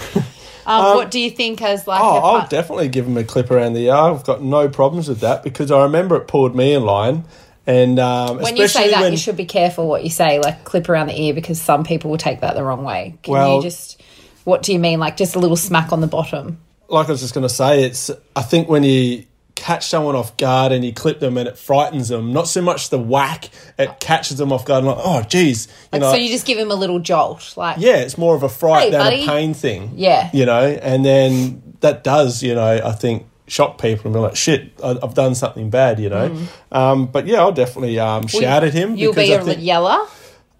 Um, 0.64 0.94
what 0.94 1.10
do 1.10 1.18
you 1.18 1.28
think 1.28 1.60
as 1.60 1.88
like 1.88 2.00
oh 2.00 2.18
a 2.18 2.20
i'll 2.20 2.46
definitely 2.46 2.88
give 2.88 3.04
him 3.04 3.16
a 3.16 3.24
clip 3.24 3.50
around 3.50 3.72
the 3.72 3.86
ear 3.86 3.94
i've 3.94 4.22
got 4.22 4.42
no 4.42 4.68
problems 4.68 5.08
with 5.08 5.18
that 5.18 5.42
because 5.42 5.72
i 5.72 5.82
remember 5.82 6.14
it 6.14 6.28
pulled 6.28 6.54
me 6.54 6.72
in 6.72 6.84
line 6.84 7.24
and 7.66 7.98
um, 8.00 8.38
when 8.38 8.56
you 8.56 8.66
say 8.66 8.90
that, 8.90 9.02
when 9.02 9.12
you 9.12 9.18
should 9.18 9.36
be 9.36 9.44
careful 9.44 9.86
what 9.86 10.02
you 10.02 10.10
say, 10.10 10.40
like 10.40 10.64
clip 10.64 10.88
around 10.88 11.06
the 11.06 11.20
ear, 11.20 11.32
because 11.32 11.60
some 11.60 11.84
people 11.84 12.10
will 12.10 12.18
take 12.18 12.40
that 12.40 12.54
the 12.54 12.64
wrong 12.64 12.82
way. 12.82 13.18
Can 13.22 13.32
Well- 13.32 13.56
you 13.56 13.62
just, 13.62 14.02
what 14.44 14.62
do 14.62 14.72
you 14.72 14.78
mean? 14.78 14.98
Like 14.98 15.16
just 15.16 15.36
a 15.36 15.38
little 15.38 15.56
smack 15.56 15.92
on 15.92 16.00
the 16.00 16.08
bottom? 16.08 16.58
Like 16.92 17.08
i 17.08 17.10
was 17.12 17.20
just 17.20 17.34
going 17.34 17.42
to 17.46 17.52
say 17.52 17.82
it's 17.84 18.10
i 18.36 18.42
think 18.42 18.68
when 18.68 18.84
you 18.84 19.24
catch 19.54 19.86
someone 19.86 20.16
off 20.16 20.36
guard 20.38 20.72
and 20.72 20.84
you 20.84 20.92
clip 20.92 21.20
them 21.20 21.36
and 21.36 21.46
it 21.46 21.56
frightens 21.56 22.08
them. 22.08 22.32
Not 22.32 22.48
so 22.48 22.60
much 22.62 22.88
the 22.90 22.98
whack, 22.98 23.48
it 23.78 24.00
catches 24.00 24.38
them 24.38 24.50
off 24.52 24.64
guard 24.64 24.78
and 24.82 24.88
like, 24.88 24.98
oh, 24.98 25.22
geez. 25.22 25.68
You 25.92 26.00
know, 26.00 26.10
so 26.10 26.16
you 26.16 26.30
just 26.30 26.46
give 26.46 26.58
him 26.58 26.70
a 26.72 26.74
little 26.74 26.98
jolt, 26.98 27.54
like 27.56 27.76
yeah, 27.78 27.96
it's 27.98 28.18
more 28.18 28.34
of 28.34 28.42
a 28.42 28.48
fright 28.48 28.84
Hey, 28.84 28.90
than 28.90 29.00
buddy. 29.00 29.22
a 29.22 29.26
pain 29.26 29.54
thing. 29.54 29.92
Yeah. 29.94 30.30
You 30.32 30.46
know, 30.46 30.64
and 30.64 31.04
then 31.04 31.62
that 31.80 32.02
does, 32.02 32.42
you 32.42 32.56
know, 32.56 32.80
I 32.84 32.90
think 32.92 33.26
shock 33.46 33.80
people 33.80 34.06
and 34.06 34.14
be 34.14 34.18
like, 34.20 34.34
shit, 34.36 34.72
I- 34.82 34.98
I've 35.00 35.14
done 35.14 35.36
something 35.36 35.70
bad, 35.70 36.00
you 36.00 36.08
know. 36.08 36.36
Um, 36.72 37.06
but 37.06 37.26
yeah, 37.28 37.38
I'll 37.40 37.52
definitely 37.52 38.00
um, 38.00 38.26
shout 38.26 38.64
at 38.64 38.72
him. 38.72 38.96
Mm. 38.96 38.98
You'll 38.98 39.12
be 39.14 39.32
I 39.32 39.38
a 39.38 39.44
think- 39.44 39.62
yeller. 39.62 39.98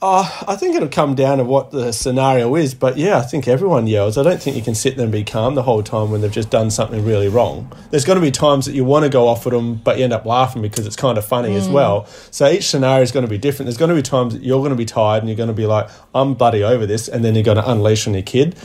Uh, 0.03 0.29
I 0.49 0.57
think 0.57 0.75
it'll 0.75 0.89
come 0.89 1.15
down 1.15 1.39
to 1.39 1.45
what 1.45 1.71
the 1.71 1.93
scenario 1.93 2.57
is, 2.57 2.75
but 2.75 2.97
yeah, 2.97 3.19
I 3.19 3.21
think 3.23 3.47
everyone 3.47 3.87
yells. 3.87 4.19
I 4.19 4.25
don't 4.25 4.43
think 4.43 4.57
you 4.57 4.63
can 4.63 4.75
sit 4.75 4.97
there 4.97 5.05
and 5.05 5.13
be 5.13 5.23
calm 5.23 5.55
the 5.55 5.63
whole 5.63 5.81
time 5.85 6.11
when 6.11 6.21
they've 6.21 6.33
just 6.33 6.51
done 6.51 6.73
something 6.73 7.05
really 7.05 7.29
wrong. 7.29 7.73
There's 7.93 8.05
going 8.05 8.17
to 8.17 8.21
be 8.21 8.33
times 8.33 8.67
that 8.67 8.75
you 8.75 8.85
want 8.85 9.05
to 9.05 9.09
go 9.09 9.29
off 9.29 9.47
at 9.47 9.53
them, 9.53 9.77
but 9.77 9.99
you 9.99 10.05
end 10.05 10.13
up 10.13 10.27
laughing 10.27 10.61
because 10.61 10.89
it's 10.89 10.97
kind 10.97 11.19
of 11.19 11.25
funny 11.25 11.55
as 11.55 11.69
well. 11.69 12.07
So 12.33 12.51
each 12.51 12.69
scenario 12.69 13.05
is 13.05 13.13
going 13.13 13.25
to 13.25 13.31
be 13.31 13.39
different. 13.39 13.69
There's 13.69 13.77
going 13.77 13.91
to 13.91 13.95
be 13.95 14.03
times 14.03 14.33
that 14.35 14.43
you're 14.43 14.59
going 14.59 14.71
to 14.71 14.77
be 14.77 14.85
tired 14.85 15.23
and 15.23 15.29
you're 15.29 15.37
going 15.37 15.47
to 15.47 15.55
be 15.55 15.67
like, 15.67 15.89
I'm 16.13 16.35
bloody 16.35 16.65
over 16.65 16.85
this, 16.85 17.07
and 17.07 17.25
then 17.25 17.37
you're 17.37 17.45
going 17.45 17.59
to 17.59 17.71
unleash 17.71 18.09
on 18.09 18.15
your 18.15 18.25
kid. 18.25 18.57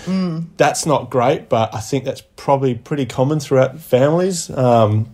That's 0.58 0.88
not 0.88 1.12
great, 1.12 1.50
but 1.50 1.72
I 1.72 1.82
think 1.82 2.04
that's 2.04 2.24
probably 2.36 2.74
pretty 2.74 3.06
common 3.06 3.40
throughout 3.40 3.78
families. 3.80 4.50
Um, 4.50 5.08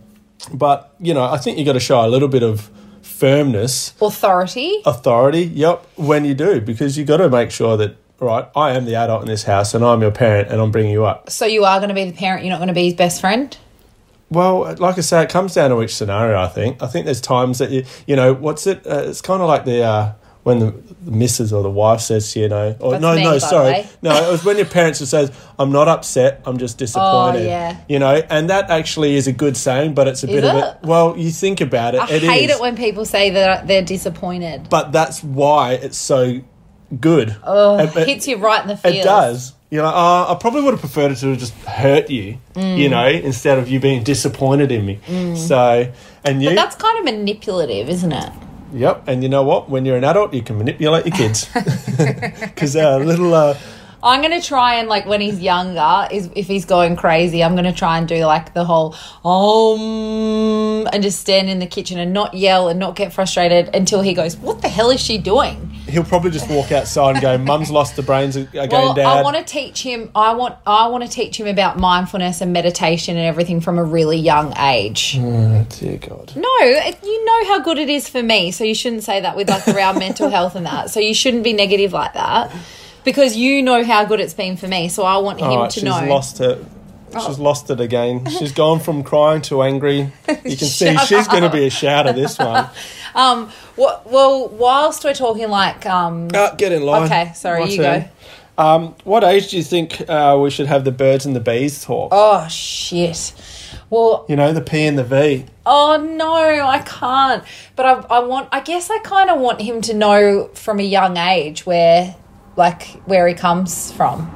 but, 0.54 0.94
you 1.00 1.12
know, 1.12 1.24
I 1.24 1.36
think 1.36 1.58
you've 1.58 1.66
got 1.66 1.74
to 1.74 1.80
show 1.80 2.02
a 2.02 2.08
little 2.08 2.28
bit 2.28 2.42
of 2.42 2.70
firmness 3.14 3.94
Authority. 4.00 4.82
authority. 4.84 5.44
Yep, 5.44 5.86
when 5.96 6.24
you 6.24 6.34
do, 6.34 6.60
because 6.60 6.98
you 6.98 7.04
got 7.04 7.18
to 7.18 7.28
make 7.28 7.50
sure 7.50 7.76
that 7.76 7.96
right. 8.20 8.48
I 8.56 8.72
am 8.72 8.84
the 8.84 8.94
adult 8.96 9.22
in 9.22 9.28
this 9.28 9.44
house, 9.44 9.74
and 9.74 9.84
I'm 9.84 10.02
your 10.02 10.10
parent, 10.10 10.48
and 10.50 10.60
I'm 10.60 10.70
bringing 10.70 10.92
you 10.92 11.04
up. 11.04 11.30
So 11.30 11.46
you 11.46 11.64
are 11.64 11.78
going 11.78 11.88
to 11.90 11.94
be 11.94 12.04
the 12.10 12.16
parent. 12.16 12.44
You're 12.44 12.50
not 12.50 12.58
going 12.58 12.68
to 12.68 12.74
be 12.74 12.84
his 12.86 12.94
best 12.94 13.20
friend. 13.20 13.56
Well, 14.30 14.74
like 14.78 14.98
I 14.98 15.02
say, 15.02 15.22
it 15.22 15.28
comes 15.30 15.54
down 15.54 15.70
to 15.70 15.82
each 15.82 15.94
scenario. 15.94 16.38
I 16.38 16.48
think. 16.48 16.82
I 16.82 16.86
think 16.86 17.04
there's 17.04 17.20
times 17.20 17.58
that 17.58 17.70
you, 17.70 17.84
you 18.06 18.16
know, 18.16 18.32
what's 18.32 18.66
it? 18.66 18.86
Uh, 18.86 19.04
it's 19.06 19.20
kind 19.20 19.40
of 19.42 19.48
like 19.48 19.64
the. 19.64 19.82
Uh, 19.82 20.12
when 20.44 20.58
the, 20.60 20.70
the 21.04 21.10
missus 21.10 21.52
or 21.52 21.62
the 21.62 21.70
wife 21.70 22.00
says 22.00 22.32
to 22.32 22.40
you, 22.40 22.48
know, 22.48 22.76
or 22.80 22.92
That's 22.92 23.02
no, 23.02 23.14
me, 23.16 23.24
no, 23.24 23.38
sorry, 23.38 23.86
no, 24.02 24.10
it 24.28 24.30
was 24.30 24.44
when 24.44 24.56
your 24.56 24.66
parents 24.66 25.00
would 25.00 25.08
says, 25.08 25.32
"I'm 25.58 25.72
not 25.72 25.88
upset, 25.88 26.42
I'm 26.46 26.58
just 26.58 26.78
disappointed." 26.78 27.42
Oh, 27.42 27.48
yeah. 27.48 27.78
you 27.88 27.98
know, 27.98 28.22
and 28.30 28.48
that 28.50 28.70
actually 28.70 29.16
is 29.16 29.26
a 29.26 29.32
good 29.32 29.56
saying, 29.56 29.94
but 29.94 30.06
it's 30.06 30.22
a 30.22 30.28
Is 30.28 30.32
bit 30.42 30.44
of 30.44 30.54
a 30.56 30.78
well, 30.82 31.16
you 31.18 31.30
think 31.30 31.60
about 31.60 31.94
it, 31.94 32.00
I 32.02 32.10
it 32.10 32.22
hate 32.22 32.50
is. 32.50 32.56
it 32.56 32.60
when 32.62 32.76
people 32.76 33.04
say 33.04 33.30
that 33.30 33.66
they're 33.66 33.82
disappointed. 33.82 34.68
but 34.70 34.92
that's 34.92 35.22
why 35.24 35.72
it's 35.72 35.98
so 35.98 36.40
good. 37.00 37.34
Oh, 37.42 37.78
It- 37.78 37.96
it- 37.96 38.06
hits 38.08 38.28
you 38.28 38.36
right 38.36 38.62
in 38.62 38.68
the 38.68 38.76
feels. 38.76 38.94
It 38.96 39.02
does. 39.02 39.52
You're 39.70 39.82
like, 39.82 39.94
oh, 39.96 40.26
I 40.32 40.36
probably 40.38 40.62
would 40.62 40.70
have 40.74 40.80
preferred 40.80 41.10
it 41.10 41.16
to 41.16 41.34
just 41.34 41.52
hurt 41.64 42.08
you, 42.08 42.38
Mm. 42.54 42.78
you 42.78 42.88
know, 42.88 43.06
instead 43.08 43.58
of 43.58 43.68
you 43.68 43.80
being 43.80 44.04
disappointed 44.04 44.70
in 44.70 44.86
me. 44.86 45.00
So, 45.36 45.90
and 46.22 46.42
you, 46.42 46.50
But 46.50 46.54
that's 46.56 46.76
kind 46.76 46.96
of 46.98 47.04
manipulative, 47.06 47.88
isn't 47.88 48.12
it? 48.12 48.30
Yep. 48.74 49.04
And 49.06 49.22
you 49.22 49.28
know 49.28 49.42
what? 49.42 49.70
When 49.70 49.84
you're 49.84 49.96
an 49.96 50.04
adult, 50.04 50.34
you 50.34 50.42
can 50.42 50.58
manipulate 50.58 51.06
your 51.06 51.16
kids 51.16 51.48
because 52.40 52.76
uh, 52.76 52.98
little. 52.98 53.32
Uh, 53.32 53.56
I'm 54.04 54.20
gonna 54.20 54.42
try 54.42 54.74
and 54.74 54.88
like 54.88 55.06
when 55.06 55.22
he's 55.22 55.40
younger, 55.40 56.06
is 56.10 56.28
if 56.36 56.46
he's 56.46 56.66
going 56.66 56.94
crazy, 56.94 57.42
I'm 57.42 57.56
gonna 57.56 57.72
try 57.72 57.96
and 57.96 58.06
do 58.06 58.24
like 58.26 58.52
the 58.52 58.64
whole 58.64 58.94
um 59.24 60.86
and 60.92 61.02
just 61.02 61.20
stand 61.20 61.48
in 61.48 61.58
the 61.58 61.66
kitchen 61.66 61.98
and 61.98 62.12
not 62.12 62.34
yell 62.34 62.68
and 62.68 62.78
not 62.78 62.96
get 62.96 63.14
frustrated 63.14 63.74
until 63.74 64.02
he 64.02 64.12
goes, 64.12 64.36
"What 64.36 64.60
the 64.60 64.68
hell 64.68 64.90
is 64.90 65.00
she 65.00 65.16
doing?" 65.16 65.70
he'll 65.88 66.04
probably 66.04 66.30
just 66.30 66.50
walk 66.50 66.70
outside 66.70 67.12
and 67.12 67.22
go, 67.22 67.38
"Mum's 67.38 67.70
lost 67.70 67.96
the 67.96 68.02
brains 68.02 68.36
again, 68.36 68.68
Well, 68.70 68.92
Dad." 68.92 69.06
I 69.06 69.22
want 69.22 69.36
to 69.36 69.44
teach 69.44 69.82
him. 69.82 70.10
I 70.14 70.34
want. 70.34 70.56
I 70.66 70.88
want 70.88 71.02
to 71.02 71.08
teach 71.08 71.40
him 71.40 71.46
about 71.46 71.78
mindfulness 71.78 72.42
and 72.42 72.52
meditation 72.52 73.16
and 73.16 73.24
everything 73.26 73.62
from 73.62 73.78
a 73.78 73.84
really 73.84 74.18
young 74.18 74.54
age. 74.58 75.16
Oh, 75.18 75.66
dear 75.70 75.96
God. 75.96 76.32
No, 76.36 76.58
you 76.60 77.24
know 77.24 77.44
how 77.46 77.60
good 77.60 77.78
it 77.78 77.88
is 77.88 78.06
for 78.06 78.22
me, 78.22 78.50
so 78.50 78.64
you 78.64 78.74
shouldn't 78.74 79.04
say 79.04 79.20
that 79.22 79.34
with 79.34 79.48
like 79.48 79.66
around 79.68 79.98
mental 79.98 80.28
health 80.28 80.56
and 80.56 80.66
that. 80.66 80.90
So 80.90 81.00
you 81.00 81.14
shouldn't 81.14 81.44
be 81.44 81.54
negative 81.54 81.94
like 81.94 82.12
that 82.12 82.52
because 83.04 83.36
you 83.36 83.62
know 83.62 83.84
how 83.84 84.04
good 84.04 84.20
it's 84.20 84.34
been 84.34 84.56
for 84.56 84.66
me. 84.68 84.88
So 84.88 85.02
I 85.04 85.18
want 85.18 85.40
him 85.40 85.64
to 85.68 85.70
she's 85.70 85.82
know. 85.84 86.04
lost 86.06 86.40
it. 86.40 86.64
Oh. 87.16 87.26
She's 87.28 87.38
lost 87.38 87.70
it 87.70 87.80
again. 87.80 88.26
She's 88.26 88.50
gone 88.50 88.80
from 88.80 89.04
crying 89.04 89.40
to 89.42 89.62
angry. 89.62 90.10
You 90.28 90.56
can 90.56 90.68
see 90.68 90.96
she's 90.98 91.28
going 91.28 91.44
to 91.44 91.50
be 91.50 91.66
a 91.66 91.70
shouter. 91.70 92.12
This 92.12 92.38
one. 92.38 92.68
Um. 93.14 93.48
Well, 93.76 94.48
whilst 94.48 95.04
we're 95.04 95.14
talking, 95.14 95.48
like, 95.48 95.86
um. 95.86 96.28
Uh, 96.34 96.52
get 96.56 96.72
in 96.72 96.82
line. 96.82 97.04
Okay, 97.04 97.32
sorry, 97.34 97.60
My 97.60 97.66
you 97.66 97.76
turn. 97.76 98.08
Um, 98.58 98.94
what 99.04 99.22
age 99.22 99.50
do 99.50 99.56
you 99.56 99.62
think 99.62 100.08
uh, 100.10 100.36
we 100.42 100.50
should 100.50 100.66
have 100.66 100.84
the 100.84 100.90
birds 100.90 101.24
and 101.24 101.34
the 101.36 101.40
bees 101.40 101.84
talk? 101.84 102.08
Oh 102.12 102.46
shit. 102.48 103.32
Well, 103.90 104.24
You 104.28 104.34
know, 104.34 104.52
the 104.52 104.60
P 104.60 104.84
and 104.84 104.98
the 104.98 105.04
V. 105.04 105.44
oh 105.64 105.96
no, 105.96 106.34
I 106.66 106.78
can't. 106.80 107.44
But 107.76 107.86
I, 107.86 107.92
I 108.16 108.18
want. 108.20 108.48
I 108.50 108.58
guess 108.60 108.90
I 108.90 108.98
kind 108.98 109.30
of 109.30 109.38
want 109.40 109.60
him 109.60 109.80
to 109.82 109.94
know 109.94 110.48
from 110.54 110.80
a 110.80 110.84
young 110.84 111.16
age 111.16 111.64
where, 111.64 112.16
like, 112.56 112.82
where 113.06 113.26
he 113.26 113.34
comes 113.34 113.92
from. 113.92 114.30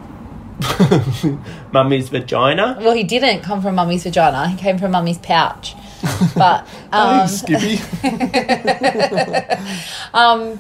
Mummy's 1.73 2.09
vagina. 2.09 2.79
Well, 2.81 2.95
he 2.95 3.05
didn't 3.05 3.43
come 3.43 3.63
from 3.63 3.77
mummy's 3.77 4.03
vagina. 4.03 4.49
He 4.49 4.57
came 4.57 4.77
from 4.77 4.91
mummy's 4.91 5.19
pouch. 5.19 5.75
But 6.35 6.67
Oh, 6.93 7.21
um, 7.21 7.29
Skippy. 7.29 7.81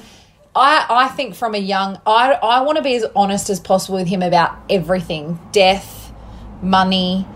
I, 0.59 0.87
I 0.89 1.09
think 1.09 1.37
from 1.37 1.55
a 1.55 1.59
young, 1.59 2.01
I, 2.05 2.33
I 2.33 2.63
want 2.63 2.79
to 2.79 2.83
be 2.83 2.97
as 2.97 3.05
honest 3.15 3.49
as 3.49 3.61
possible 3.61 3.99
with 3.99 4.09
him 4.09 4.23
about 4.23 4.59
everything 4.69 5.39
death, 5.53 6.13
money, 6.63 7.27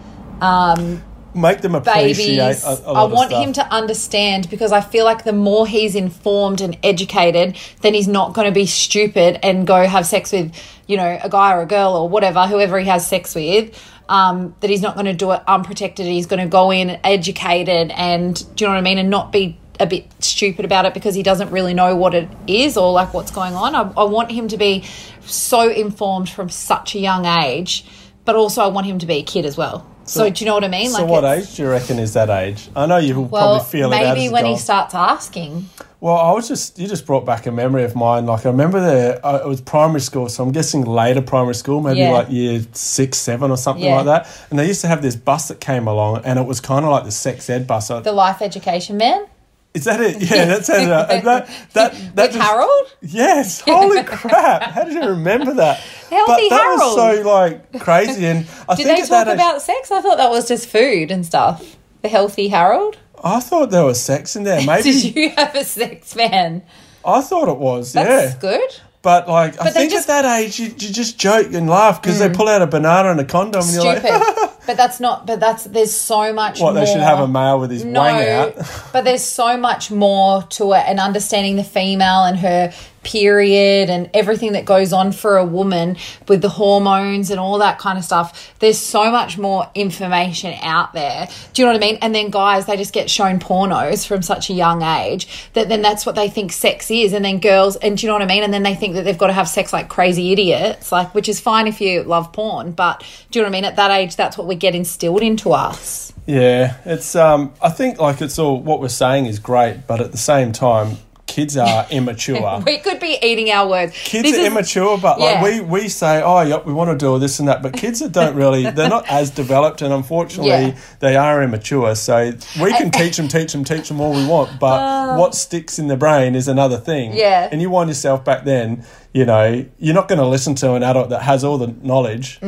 um, 0.41 1.05
Make 1.35 1.63
them 1.63 1.75
appreciate 1.75 2.39
babies. 2.39 2.65
a, 2.65 2.69
a 2.85 2.93
lot 2.93 2.97
I 2.97 3.05
want 3.15 3.33
him 3.33 3.53
to 3.55 3.67
understand 3.73 4.51
because 4.51 4.71
I 4.71 4.83
feel 4.83 5.05
like 5.05 5.25
the 5.25 5.33
more 5.33 5.67
he's 5.67 5.95
informed 5.95 6.61
and 6.61 6.77
educated, 6.83 7.57
then 7.81 7.95
he's 7.95 8.09
not 8.09 8.35
going 8.35 8.47
to 8.47 8.53
be 8.53 8.67
stupid 8.67 9.39
and 9.43 9.67
go 9.67 9.87
have 9.87 10.07
sex 10.07 10.33
with, 10.33 10.55
you 10.87 10.99
know, 10.99 11.19
a 11.23 11.31
guy 11.31 11.55
or 11.55 11.63
a 11.63 11.67
girl 11.67 11.95
or 11.95 12.09
whatever, 12.09 12.47
whoever 12.47 12.79
he 12.79 12.87
has 12.87 13.07
sex 13.07 13.35
with. 13.35 13.79
Um, 14.09 14.55
that 14.61 14.69
he's 14.69 14.83
not 14.83 14.95
going 14.95 15.07
to 15.07 15.15
do 15.15 15.31
it 15.31 15.41
unprotected. 15.47 16.05
He's 16.05 16.27
going 16.27 16.43
to 16.43 16.49
go 16.49 16.71
in 16.71 17.01
educated 17.03 17.91
and 17.93 18.35
do 18.57 18.65
you 18.65 18.69
know 18.69 18.75
what 18.75 18.79
I 18.79 18.83
mean, 18.83 18.99
and 18.99 19.09
not 19.09 19.33
be 19.33 19.59
a 19.81 19.87
bit 19.87 20.07
stupid 20.23 20.65
about 20.67 20.85
it 20.85 20.93
because 20.93 21.15
he 21.15 21.23
doesn't 21.23 21.51
really 21.51 21.73
know 21.73 21.97
what 21.97 22.15
it 22.15 22.29
is 22.47 22.77
or 22.77 22.93
like 22.93 23.15
what's 23.15 23.31
going 23.31 23.55
on. 23.55 23.75
I, 23.75 23.81
I 23.97 24.05
want 24.05 24.31
him 24.31 24.49
to 24.49 24.59
be 24.59 24.85
so 25.23 25.71
informed 25.71 26.29
from 26.29 26.51
such 26.51 26.95
a 26.95 26.99
young 26.99 27.25
age, 27.25 27.87
but 28.27 28.37
also 28.37 28.63
I 28.63 28.67
want 28.69 28.87
him 28.87 28.99
to 28.99 29.07
be 29.07 29.15
a 29.15 29.23
kid 29.23 29.47
as 29.47 29.57
well. 29.57 29.87
So, 30.05 30.29
do 30.29 30.45
you 30.45 30.49
know 30.49 30.55
what 30.55 30.65
I 30.65 30.69
mean? 30.69 30.91
So, 30.91 31.05
what 31.05 31.25
age 31.25 31.55
do 31.57 31.63
you 31.63 31.71
reckon 31.71 31.99
is 31.99 32.15
that 32.15 32.29
age? 32.29 32.69
I 32.75 32.87
know 32.87 32.99
you 32.99 33.15
will 33.15 33.25
well, 33.25 33.59
probably 33.59 33.71
feel 33.71 33.93
it 33.93 33.97
out 34.03 34.17
maybe 34.17 34.33
when 34.33 34.47
he 34.47 34.57
starts 34.57 34.95
asking. 34.95 35.69
Well, 36.01 36.17
I 36.17 36.33
was 36.33 36.49
just 36.49 36.81
you 36.81 36.89
just 36.89 37.07
brought 37.07 37.25
back 37.25 37.47
a 37.47 37.53
memory 37.53 37.85
of 37.85 37.95
mine. 37.95 38.27
Like 38.27 38.45
I 38.45 38.49
remember 38.49 38.81
the 38.81 39.25
uh, 39.25 39.43
it 39.45 39.47
was 39.47 39.61
primary 39.61 40.01
school, 40.01 40.29
so 40.29 40.43
I'm 40.43 40.51
guessing 40.51 40.85
later 40.85 41.23
primary 41.23 41.55
school, 41.55 41.81
maybe 41.81 42.01
Yeah. 42.01 42.11
like 42.11 42.31
year 42.31 42.67
six, 42.73 43.19
seven, 43.19 43.53
or 43.53 43.57
something 43.57 43.85
Yeah. 43.85 43.97
like 44.01 44.07
that. 44.07 44.29
And 44.51 44.59
they 44.59 44.67
used 44.67 44.81
to 44.81 44.89
have 44.89 45.01
this 45.01 45.15
bus 45.15 45.47
that 45.49 45.61
came 45.61 45.87
along, 45.87 46.23
and 46.25 46.41
it 46.41 46.47
was 46.47 46.61
kind 46.61 46.85
of 46.85 46.91
like 46.91 47.05
the 47.05 47.13
sex 47.13 47.49
ed 47.49 47.69
bus. 47.69 47.87
The 47.87 48.11
life 48.11 48.43
education 48.43 48.97
man 48.97 49.27
Is 49.75 49.85
that 49.85 50.01
it? 50.01 50.21
Yeah, 50.21 50.45
that's 50.45 50.69
it. 50.69 50.87
That 51.25 51.49
that 51.73 52.17
that 52.17 52.33
just- 52.33 52.39
Harold. 52.39 52.95
Yes, 53.01 53.61
holy 53.67 54.03
crap! 54.05 54.63
How 54.63 54.85
did 54.85 54.95
you 54.95 55.09
remember 55.09 55.55
that? 55.55 55.79
Healthy 55.79 56.49
but 56.51 56.57
that 56.57 56.77
was 56.79 56.95
so 56.95 57.23
like 57.29 57.81
crazy, 57.81 58.27
and 58.27 58.47
I 58.69 58.75
Did 58.75 58.87
think 58.87 59.01
they 59.01 59.07
talk 59.07 59.27
age- 59.27 59.35
about 59.35 59.63
sex? 59.63 59.91
I 59.91 60.03
thought 60.03 60.19
that 60.19 60.31
was 60.31 60.47
just 60.47 60.69
food 60.69 61.11
and 61.11 61.25
stuff. 61.25 61.77
The 62.03 62.09
healthy 62.09 62.49
Harold. 62.49 62.99
I 63.25 63.41
thought 63.41 63.71
there 63.71 63.85
was 63.85 64.01
sex 64.01 64.37
in 64.37 64.43
there. 64.45 64.61
Maybe 64.67 64.83
Did 64.93 65.17
you 65.17 65.31
have 65.31 65.55
a 65.55 65.65
sex 65.65 66.15
man? 66.17 66.63
I 67.05 67.21
thought 67.23 67.49
it 67.49 67.57
was. 67.59 67.93
That's 67.95 68.35
yeah, 68.35 68.39
good. 68.41 68.71
But 69.03 69.29
like 69.29 69.55
I 69.61 69.65
But 69.65 69.75
they 69.75 69.81
think 69.81 69.93
just- 69.93 70.09
Mm. 70.09 70.13
at 70.19 70.23
that 70.23 70.39
age 70.41 70.59
you, 70.59 70.67
you 70.67 70.93
just 70.93 71.19
joke 71.19 71.53
and 71.53 71.69
laugh 71.69 72.01
because 72.01 72.19
they 72.19 72.29
pull 72.31 72.49
out 72.49 72.63
a 72.63 72.67
banana 72.67 73.11
and 73.11 73.21
a 73.21 73.25
condom, 73.25 73.63
and 73.63 73.73
you're 73.73 73.97
Stupid. 73.97 74.11
like, 74.11 74.51
but 74.67 74.77
that's 74.77 75.01
not. 75.01 75.27
But 75.27 75.41
that's 75.41 75.65
there's 75.65 75.93
so 75.93 76.33
much. 76.33 76.61
what? 76.61 76.75
more. 76.75 76.85
They 76.85 76.91
should 76.91 77.01
have 77.03 77.19
a 77.21 77.29
male 77.29 77.59
with 77.59 77.71
his 77.71 77.85
No, 77.85 78.01
wang 78.03 78.29
out. 78.29 78.55
but 78.93 79.05
there's 79.05 79.25
so 79.25 79.57
much 79.57 79.91
more 79.91 80.43
to 80.51 80.73
it, 80.75 80.85
and 80.87 80.99
understanding 81.01 81.57
the 81.57 81.65
female 81.65 82.25
and 82.25 82.39
her 82.39 82.73
period 83.03 83.91
and 83.91 84.11
everything 84.15 84.53
that 84.53 84.65
goes 84.65 84.93
on 84.93 85.13
for 85.13 85.37
a 85.37 85.45
woman 85.45 85.97
with 86.29 86.43
the 86.43 86.49
hormones 86.49 87.31
and 87.31 87.41
all 87.41 87.59
that 87.59 87.79
kind 87.79 87.99
of 87.99 88.05
stuff. 88.05 88.55
There's 88.59 88.79
so 88.79 89.11
much 89.11 89.39
more 89.39 89.71
information 89.75 90.55
out 90.63 90.93
there. 90.93 91.29
Do 91.53 91.63
you 91.63 91.67
know 91.67 91.73
what 91.73 91.83
I 91.83 91.87
mean? 91.87 91.99
And 92.03 92.15
then 92.15 92.31
guys, 92.31 92.67
they 92.67 92.77
just 92.77 92.93
get 92.93 93.11
shown 93.11 93.39
pornos 93.39 94.07
from 94.07 94.23
such 94.23 94.51
a 94.51 94.53
young 94.53 94.83
age 94.83 95.51
that 95.55 95.69
then 95.69 95.83
that's 95.83 96.07
what 96.07 96.15
they 96.15 96.29
think 96.29 96.53
sex 96.53 96.91
is. 96.91 97.13
And 97.13 97.25
then 97.25 97.41
girls, 97.41 97.77
and 97.77 97.97
do 97.97 98.07
you 98.07 98.09
know 98.09 98.15
what 98.15 98.23
I 98.23 98.27
mean? 98.27 98.43
And 98.43 98.53
then 98.53 98.63
they 98.63 98.75
think 98.75 98.95
that 98.95 99.05
they've 99.05 99.19
got 99.19 99.29
to 99.29 99.33
have 99.33 99.49
sex 99.49 99.73
like 99.73 99.89
crazy 99.89 100.33
idiots, 100.33 100.93
like 100.93 101.15
which 101.15 101.29
is 101.29 101.41
fine 101.41 101.67
if 101.67 101.81
you 101.81 102.03
love 102.03 102.33
porn, 102.33 102.73
but 102.73 103.05
do 103.31 103.39
you 103.39 103.43
know 103.43 103.49
what 103.49 103.57
I 103.57 103.59
mean? 103.61 103.65
At 103.65 103.77
that 103.77 103.91
age, 103.91 104.17
that's 104.17 104.39
what 104.39 104.47
we 104.47 104.55
get 104.55 104.75
instilled 104.75 105.23
into 105.23 105.53
us. 105.53 106.13
Yeah, 106.27 106.77
it's. 106.85 107.17
Um, 107.17 107.53
I 107.61 107.71
think 107.71 107.99
like 107.99 108.21
it's 108.21 108.39
all 108.39 108.61
what 108.61 108.81
we're 108.81 108.89
saying 108.89 109.27
is 109.27 109.39
great, 109.39 109.87
but 109.87 110.01
at 110.01 110.13
the 110.13 110.19
same 110.19 110.53
time, 110.53 110.99
kids 111.33 111.57
are 111.57 111.87
immature. 111.91 112.63
We 112.67 112.79
could 112.79 113.01
be 113.01 113.19
eating 113.23 113.51
our 113.51 113.67
words. 113.69 113.93
Kids 114.05 114.25
This 114.31 114.37
are 114.37 114.41
is- 114.41 114.47
immature, 114.49 114.99
but 114.99 115.19
like 115.19 115.37
Yeah. 115.37 115.43
we, 115.45 115.61
we 115.61 115.89
say, 115.89 116.23
oh, 116.23 116.41
yep, 116.43 116.67
we 116.67 116.73
want 116.73 116.91
to 116.91 116.97
do 117.07 117.19
this 117.19 117.39
and 117.39 117.49
that. 117.49 117.63
But 117.63 117.73
kids 117.73 118.01
that 118.01 118.13
don't 118.13 118.35
really, 118.37 118.69
they're 118.71 118.89
not 118.89 119.09
as 119.09 119.31
developed, 119.31 119.81
and 119.83 119.93
unfortunately, 119.93 120.51
Yeah. 120.51 120.77
they 121.01 121.17
are 121.17 121.43
immature. 121.43 121.95
So 121.95 122.33
we 122.61 122.73
can 122.73 122.91
teach 122.91 123.17
them, 123.17 123.29
teach 123.29 123.53
them, 123.53 123.65
teach 123.65 123.89
them 123.89 124.01
all 124.01 124.13
we 124.13 124.27
want, 124.27 124.61
but 124.61 125.19
what 125.19 125.35
sticks 125.35 125.79
in 125.79 125.87
the 125.89 125.97
brain 125.97 126.35
is 126.35 126.49
another 126.49 126.77
thing. 126.77 127.13
Uh. 127.13 127.17
Yeah. 127.17 127.49
And 127.51 127.61
you 127.63 127.71
wind 127.71 127.89
yourself 127.89 128.25
back 128.25 128.45
then, 128.45 128.85
you 129.15 129.25
know, 129.25 129.65
you're 129.79 129.95
not 129.95 130.09
going 130.09 130.19
to 130.21 130.27
listen 130.27 130.55
to 130.57 130.75
an 130.75 130.83
adult 130.83 131.09
that 131.11 131.23
has 131.23 131.45
all 131.45 131.59
the 131.59 131.75
knowledge. 131.83 132.39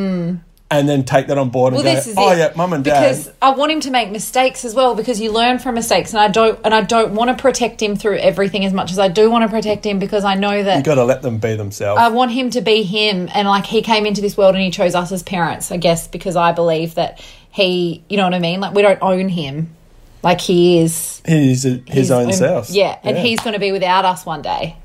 And 0.75 0.89
then 0.89 1.05
take 1.05 1.29
that 1.29 1.39
on 1.39 1.51
board 1.51 1.73
and. 1.73 1.83
Well, 1.83 1.85
go, 1.85 1.95
this 1.95 2.07
is 2.07 2.17
oh 2.17 2.33
it. 2.33 2.39
yeah, 2.39 2.53
mum 2.57 2.73
and 2.73 2.85
dad. 2.85 3.01
Because 3.01 3.31
I 3.41 3.51
want 3.51 3.73
him 3.73 3.81
to 3.81 3.91
make 3.91 4.11
mistakes 4.11 4.65
as 4.65 4.75
well 4.75 4.95
because 4.95 5.21
you 5.21 5.33
learn 5.33 5.59
from 5.59 5.75
mistakes 5.75 6.13
and 6.13 6.21
I 6.21 6.29
don't 6.29 6.59
and 6.65 6.75
I 6.75 6.83
don't 6.83 7.15
want 7.15 7.37
to 7.37 7.41
protect 7.41 7.83
him 7.83 7.97
through 7.97 8.19
everything 8.19 8.65
as 8.65 8.73
much 8.73 8.91
as 8.91 8.99
I 8.99 9.09
do 9.09 9.31
want 9.31 9.43
to 9.43 9.49
protect 9.49 9.85
him 9.85 9.99
because 9.99 10.25
I 10.25 10.35
know 10.35 10.63
that 10.63 10.79
you 10.79 10.83
got 10.83 10.97
to 10.97 11.05
let 11.05 11.23
them 11.23 11.39
be 11.39 11.57
themselves. 11.57 12.01
I 12.01 12.09
want 12.09 12.33
him 12.33 12.51
to 12.51 12.61
be 12.61 12.83
him 12.83 13.29
and 13.35 13.49
like 13.49 13.67
he 13.67 13.83
came 13.83 14.07
into 14.07 14.21
this 14.21 14.37
world 14.37 14.55
and 14.55 14.63
he 14.63 14.71
chose 14.71 14.95
us 14.95 15.13
as 15.13 15.23
parents, 15.23 15.71
I 15.71 15.77
guess, 15.77 16.09
because 16.09 16.37
I 16.37 16.53
believe 16.53 16.95
that 16.95 17.25
he, 17.51 18.03
you 18.09 18.17
know 18.17 18.25
what 18.25 18.35
I 18.35 18.41
mean? 18.41 18.61
Like 18.61 18.75
we 18.75 18.83
don't 18.83 18.99
own 19.01 19.29
him. 19.29 19.75
Like 20.23 20.41
he 20.41 20.79
is 20.79 21.23
He's 21.27 21.65
a, 21.65 21.83
his 21.87 22.11
own 22.11 22.33
self. 22.33 22.71
Yeah, 22.71 22.99
and 23.03 23.17
he's 23.17 23.41
going 23.41 23.55
to 23.55 23.61
be 23.61 23.73
without 23.73 24.05
us 24.05 24.27
one 24.27 24.43
day. 24.43 24.77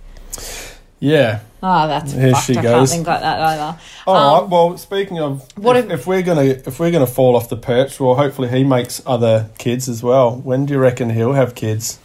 yeah. 0.99 1.41
Oh, 1.61 1.87
that's 1.87 2.13
Here 2.13 2.31
fucked. 2.31 2.45
she 2.45 2.57
I 2.57 2.61
goes. 2.61 2.71
can't 2.73 2.89
think 2.89 3.07
like 3.07 3.19
that 3.21 3.39
either. 3.41 3.77
All 4.07 4.15
Um, 4.15 4.41
right. 4.43 4.49
Well, 4.49 4.77
speaking 4.77 5.19
of, 5.19 5.45
what 5.57 5.75
if, 5.75 5.89
if- 5.89 6.07
we're 6.07 6.21
gonna 6.21 6.43
if 6.43 6.79
we're 6.79 6.91
gonna 6.91 7.05
fall 7.07 7.35
off 7.35 7.49
the 7.49 7.57
perch, 7.57 7.99
well, 7.99 8.15
hopefully 8.15 8.47
he 8.49 8.63
makes 8.63 9.01
other 9.05 9.49
kids 9.57 9.89
as 9.89 10.01
well. 10.01 10.35
When 10.37 10.65
do 10.65 10.73
you 10.75 10.79
reckon 10.79 11.09
he'll 11.09 11.33
have 11.33 11.55
kids? 11.55 11.99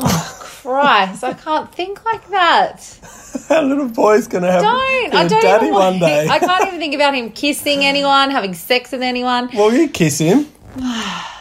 Oh 0.00 0.36
Christ, 0.40 1.24
I 1.24 1.32
can't 1.34 1.72
think 1.74 2.04
like 2.04 2.28
that. 2.30 2.98
That 3.48 3.64
little 3.64 3.88
boy's 3.88 4.26
gonna 4.26 4.50
have 4.50 4.62
Don't. 4.62 5.14
I 5.14 5.26
don't 5.26 5.40
daddy 5.40 5.66
even 5.66 5.74
one 5.74 5.82
want, 5.98 6.00
day. 6.00 6.26
I 6.28 6.38
can't 6.38 6.64
even 6.68 6.78
think 6.78 6.94
about 6.94 7.14
him 7.14 7.30
kissing 7.30 7.82
anyone, 7.84 8.30
having 8.30 8.52
sex 8.52 8.92
with 8.92 9.00
anyone. 9.02 9.48
well, 9.54 9.72
you 9.72 9.88
kiss 9.88 10.18
him. 10.18 10.46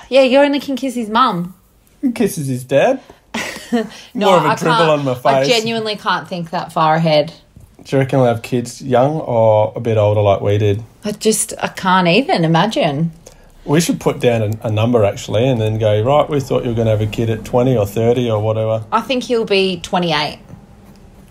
Yeah, 0.10 0.21
you 0.21 0.39
only 0.39 0.62
can 0.62 0.77
kiss 0.77 0.95
his 0.95 1.10
mum. 1.10 1.53
He 2.01 2.12
kisses 2.13 2.47
his 2.47 2.63
dad. 2.63 3.01
No, 4.13 4.28
More 4.28 4.38
of 4.38 4.45
a 4.45 4.47
I 4.50 4.56
dribble 4.56 4.89
on 4.91 5.06
my 5.06 5.19
I 5.26 5.43
genuinely 5.45 5.95
can't 5.95 6.28
think 6.28 6.50
that 6.52 6.71
far 6.71 6.95
ahead. 6.95 7.34
Do 7.84 7.95
you 7.95 8.00
reckon 8.02 8.19
he'll 8.19 8.28
have 8.28 8.41
kids 8.41 8.82
young 8.82 9.19
or 9.21 9.71
a 9.76 9.80
bit 9.80 9.97
older 9.97 10.21
like 10.21 10.41
we 10.41 10.58
did? 10.58 10.84
I 11.06 11.12
just 11.13 11.54
I 11.62 11.67
can't 11.69 12.08
even 12.08 12.43
imagine. 12.43 13.12
We 13.65 13.82
should 13.82 14.00
put 14.00 14.19
down 14.19 14.41
a, 14.41 14.67
a 14.67 14.71
number 14.71 15.04
actually, 15.04 15.47
and 15.47 15.60
then 15.60 15.78
go 15.78 16.02
right. 16.02 16.30
We 16.30 16.39
thought 16.39 16.63
you 16.63 16.69
were 16.69 16.76
going 16.76 16.86
to 16.88 16.91
have 16.91 17.02
a 17.02 17.08
kid 17.08 17.30
at 17.30 17.45
twenty 17.45 17.78
or 17.78 17.86
thirty 17.86 18.30
or 18.30 18.41
whatever. 18.41 18.86
I 18.91 19.02
think 19.02 19.23
he'll 19.23 19.45
be 19.45 19.80
28. 19.82 20.39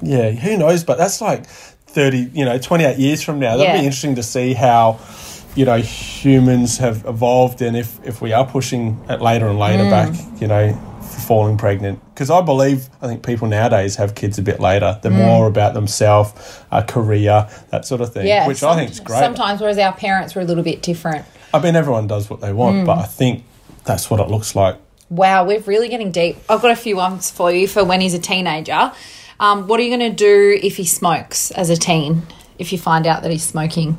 Yeah, 0.02 0.30
who 0.30 0.56
knows? 0.58 0.84
But 0.84 0.98
that's 0.98 1.20
like 1.22 1.46
30, 1.46 2.30
you 2.34 2.44
know, 2.44 2.58
28 2.58 2.98
years 2.98 3.22
from 3.22 3.38
now. 3.38 3.56
That'd 3.56 3.72
Yeah. 3.72 3.80
be 3.80 3.84
interesting 3.86 4.14
to 4.16 4.22
see 4.22 4.52
how, 4.52 4.98
you 5.54 5.64
know, 5.64 5.78
humans 5.78 6.76
have 6.78 7.06
evolved 7.06 7.62
and 7.62 7.74
if, 7.76 7.98
if 8.04 8.20
we 8.20 8.34
are 8.34 8.44
pushing 8.46 9.02
it 9.08 9.22
later 9.22 9.48
and 9.48 9.58
later 9.58 9.84
Mm. 9.84 9.90
back, 9.90 10.40
you 10.40 10.46
know, 10.48 10.78
falling 11.06 11.56
pregnant. 11.56 12.00
Because 12.14 12.30
I 12.30 12.40
believe, 12.40 12.88
I 13.02 13.06
think 13.06 13.24
people 13.24 13.48
nowadays 13.48 13.96
have 13.96 14.14
kids 14.14 14.38
a 14.38 14.42
bit 14.42 14.60
later. 14.60 14.98
They're 15.02 15.10
more 15.12 15.46
about 15.46 15.74
themselves, 15.74 16.32
a 16.70 16.82
career, 16.82 17.48
that 17.70 17.84
sort 17.86 18.00
of 18.00 18.12
thing, 18.12 18.24
Mm. 18.24 18.28
Yeah, 18.28 18.46
which 18.48 18.62
I 18.62 18.74
think 18.76 18.90
is 18.90 19.00
great. 19.00 19.18
Sometimes, 19.20 19.60
whereas 19.60 19.78
our 19.78 19.92
parents 19.92 20.34
were 20.34 20.42
a 20.42 20.44
little 20.44 20.64
bit 20.64 20.82
different. 20.82 21.24
I 21.54 21.60
mean, 21.60 21.76
everyone 21.76 22.06
does 22.06 22.28
what 22.28 22.40
they 22.40 22.52
want, 22.52 22.76
Mm. 22.78 22.86
but 22.86 22.98
I 22.98 23.04
think 23.04 23.44
that's 23.84 24.10
what 24.10 24.20
it 24.20 24.28
looks 24.28 24.54
like. 24.56 24.76
Wow, 25.08 25.44
we're 25.44 25.60
really 25.60 25.88
getting 25.88 26.10
deep. 26.10 26.36
I've 26.48 26.60
got 26.62 26.72
a 26.72 26.76
few 26.76 26.96
ones 26.96 27.30
for 27.30 27.52
you 27.52 27.68
for 27.68 27.84
when 27.84 28.00
he's 28.00 28.14
a 28.14 28.18
teenager. 28.18 28.90
Um, 29.38 29.68
what 29.68 29.78
are 29.78 29.82
you 29.84 29.96
going 29.96 30.10
to 30.10 30.16
do 30.16 30.58
if 30.62 30.76
he 30.76 30.84
smokes 30.84 31.50
as 31.52 31.70
a 31.70 31.76
teen? 31.76 32.22
If 32.58 32.72
you 32.72 32.78
find 32.78 33.06
out 33.06 33.22
that 33.22 33.30
he's 33.30 33.44
smoking, 33.44 33.98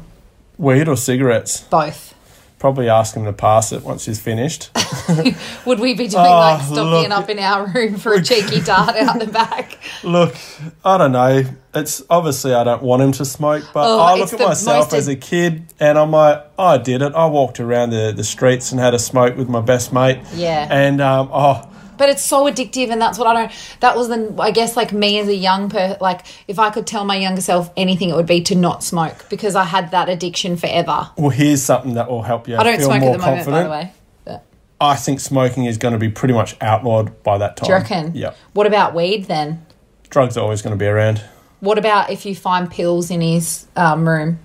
Weed 0.58 0.88
or 0.88 0.98
cigarettes? 0.98 1.62
both. 1.62 2.14
Probably 2.60 2.90
ask 2.90 3.16
him 3.16 3.26
to 3.26 3.34
pass 3.34 3.72
it 3.72 3.84
once 3.84 4.06
he's 4.06 4.20
finished. 4.20 4.72
Would 5.66 5.80
we 5.80 5.94
be 5.94 6.08
doing 6.08 6.26
Oh, 6.26 6.30
like 6.40 6.62
stocking 6.64 7.10
look. 7.10 7.12
up 7.12 7.30
in 7.30 7.38
our 7.38 7.68
room 7.68 7.98
for 7.98 8.14
a 8.14 8.22
cheeky 8.24 8.62
dart 8.62 8.96
out 8.96 9.20
the 9.20 9.28
back? 9.32 9.78
Look, 10.04 10.36
I 10.84 10.98
don't 10.98 11.12
know. 11.12 11.44
It's 11.76 12.02
obviously 12.10 12.56
I 12.56 12.64
don't 12.64 12.82
want 12.82 13.04
him 13.04 13.12
to 13.14 13.26
smoke, 13.26 13.64
but 13.76 13.88
Oh, 13.88 14.00
I 14.00 14.16
look 14.16 14.34
at 14.34 14.40
myself 14.40 14.92
as 14.94 15.08
a 15.08 15.16
kid 15.16 15.66
and 15.80 16.00
I'm 16.00 16.10
like, 16.10 16.44
I 16.58 16.80
did 16.80 17.04
it. 17.04 17.14
I 17.14 17.28
walked 17.28 17.60
around 17.60 17.92
the, 17.92 18.12
the 18.16 18.24
streets 18.24 18.72
and 18.72 18.82
had 18.82 18.96
a 18.96 19.00
smoke 19.00 19.38
with 19.38 19.50
my 19.50 19.62
best 19.62 19.94
mate. 19.94 20.20
Yeah. 20.34 20.68
And 20.72 21.00
um, 21.00 21.30
oh, 21.32 21.70
But 21.98 22.10
it's 22.10 22.24
so 22.24 22.46
addictive, 22.46 22.92
and 22.92 23.02
that's 23.02 23.18
what 23.18 23.28
I 23.28 23.34
don't. 23.34 23.52
That 23.80 23.96
was 23.96 24.08
the, 24.10 24.36
I 24.40 24.52
guess, 24.52 24.76
like 24.78 24.94
me 24.94 25.20
as 25.20 25.28
a 25.28 25.36
young 25.36 25.70
person 25.70 25.98
like 26.00 26.26
if 26.48 26.60
I 26.60 26.70
could 26.70 26.88
tell 26.88 27.04
my 27.06 27.16
younger 27.16 27.42
self 27.42 27.72
anything, 27.78 28.10
it 28.10 28.16
would 28.16 28.26
be 28.26 28.42
to 28.42 28.56
not 28.56 28.84
smoke 28.84 29.26
because 29.30 29.56
I 29.56 29.64
had 29.64 29.92
that 29.92 30.10
addiction 30.10 30.58
forever. 30.58 31.10
well, 31.18 31.30
here's 31.30 31.64
something 31.64 31.94
that 31.96 32.10
will 32.10 32.24
help 32.24 32.48
you 32.48 32.58
I 32.58 32.64
don't 32.64 32.78
feel 32.78 32.88
smoke 32.88 33.02
more 33.02 33.14
at 33.16 33.20
the 33.20 33.26
moment, 33.26 33.46
by 33.48 33.64
the 33.64 33.70
way. 33.70 33.94
But, 34.26 34.46
I 34.80 34.96
think 34.96 35.20
smoking 35.20 35.66
is 35.66 35.78
going 35.78 35.94
to 35.94 35.98
be 36.00 36.10
pretty 36.10 36.34
much 36.34 36.56
outlawed 36.62 37.24
by 37.24 37.38
that 37.38 37.58
time. 37.58 37.68
do 37.68 37.72
you 37.74 37.78
reckon? 37.78 38.16
Yeah. 38.16 38.34
What 38.54 38.68
about 38.68 38.94
weed 38.94 39.26
then? 39.26 39.66
Drugs 40.10 40.38
are 40.38 40.42
always 40.42 40.62
going 40.62 40.78
to 40.78 40.80
be 40.80 40.88
around. 40.88 41.22
What 41.60 41.78
about 41.78 42.12
if 42.12 42.26
you 42.26 42.36
find 42.36 42.70
pills 42.70 43.10
in 43.10 43.22
his 43.22 43.68
um, 43.76 44.08
room? 44.08 44.40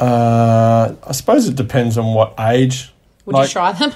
Uh, 0.00 0.94
I 1.06 1.12
suppose 1.12 1.48
it 1.48 1.54
depends 1.54 1.96
on 1.96 2.14
what 2.14 2.34
age. 2.40 2.92
Would 3.24 3.34
Like- 3.34 3.48
you 3.48 3.52
try 3.52 3.72
them? 3.72 3.92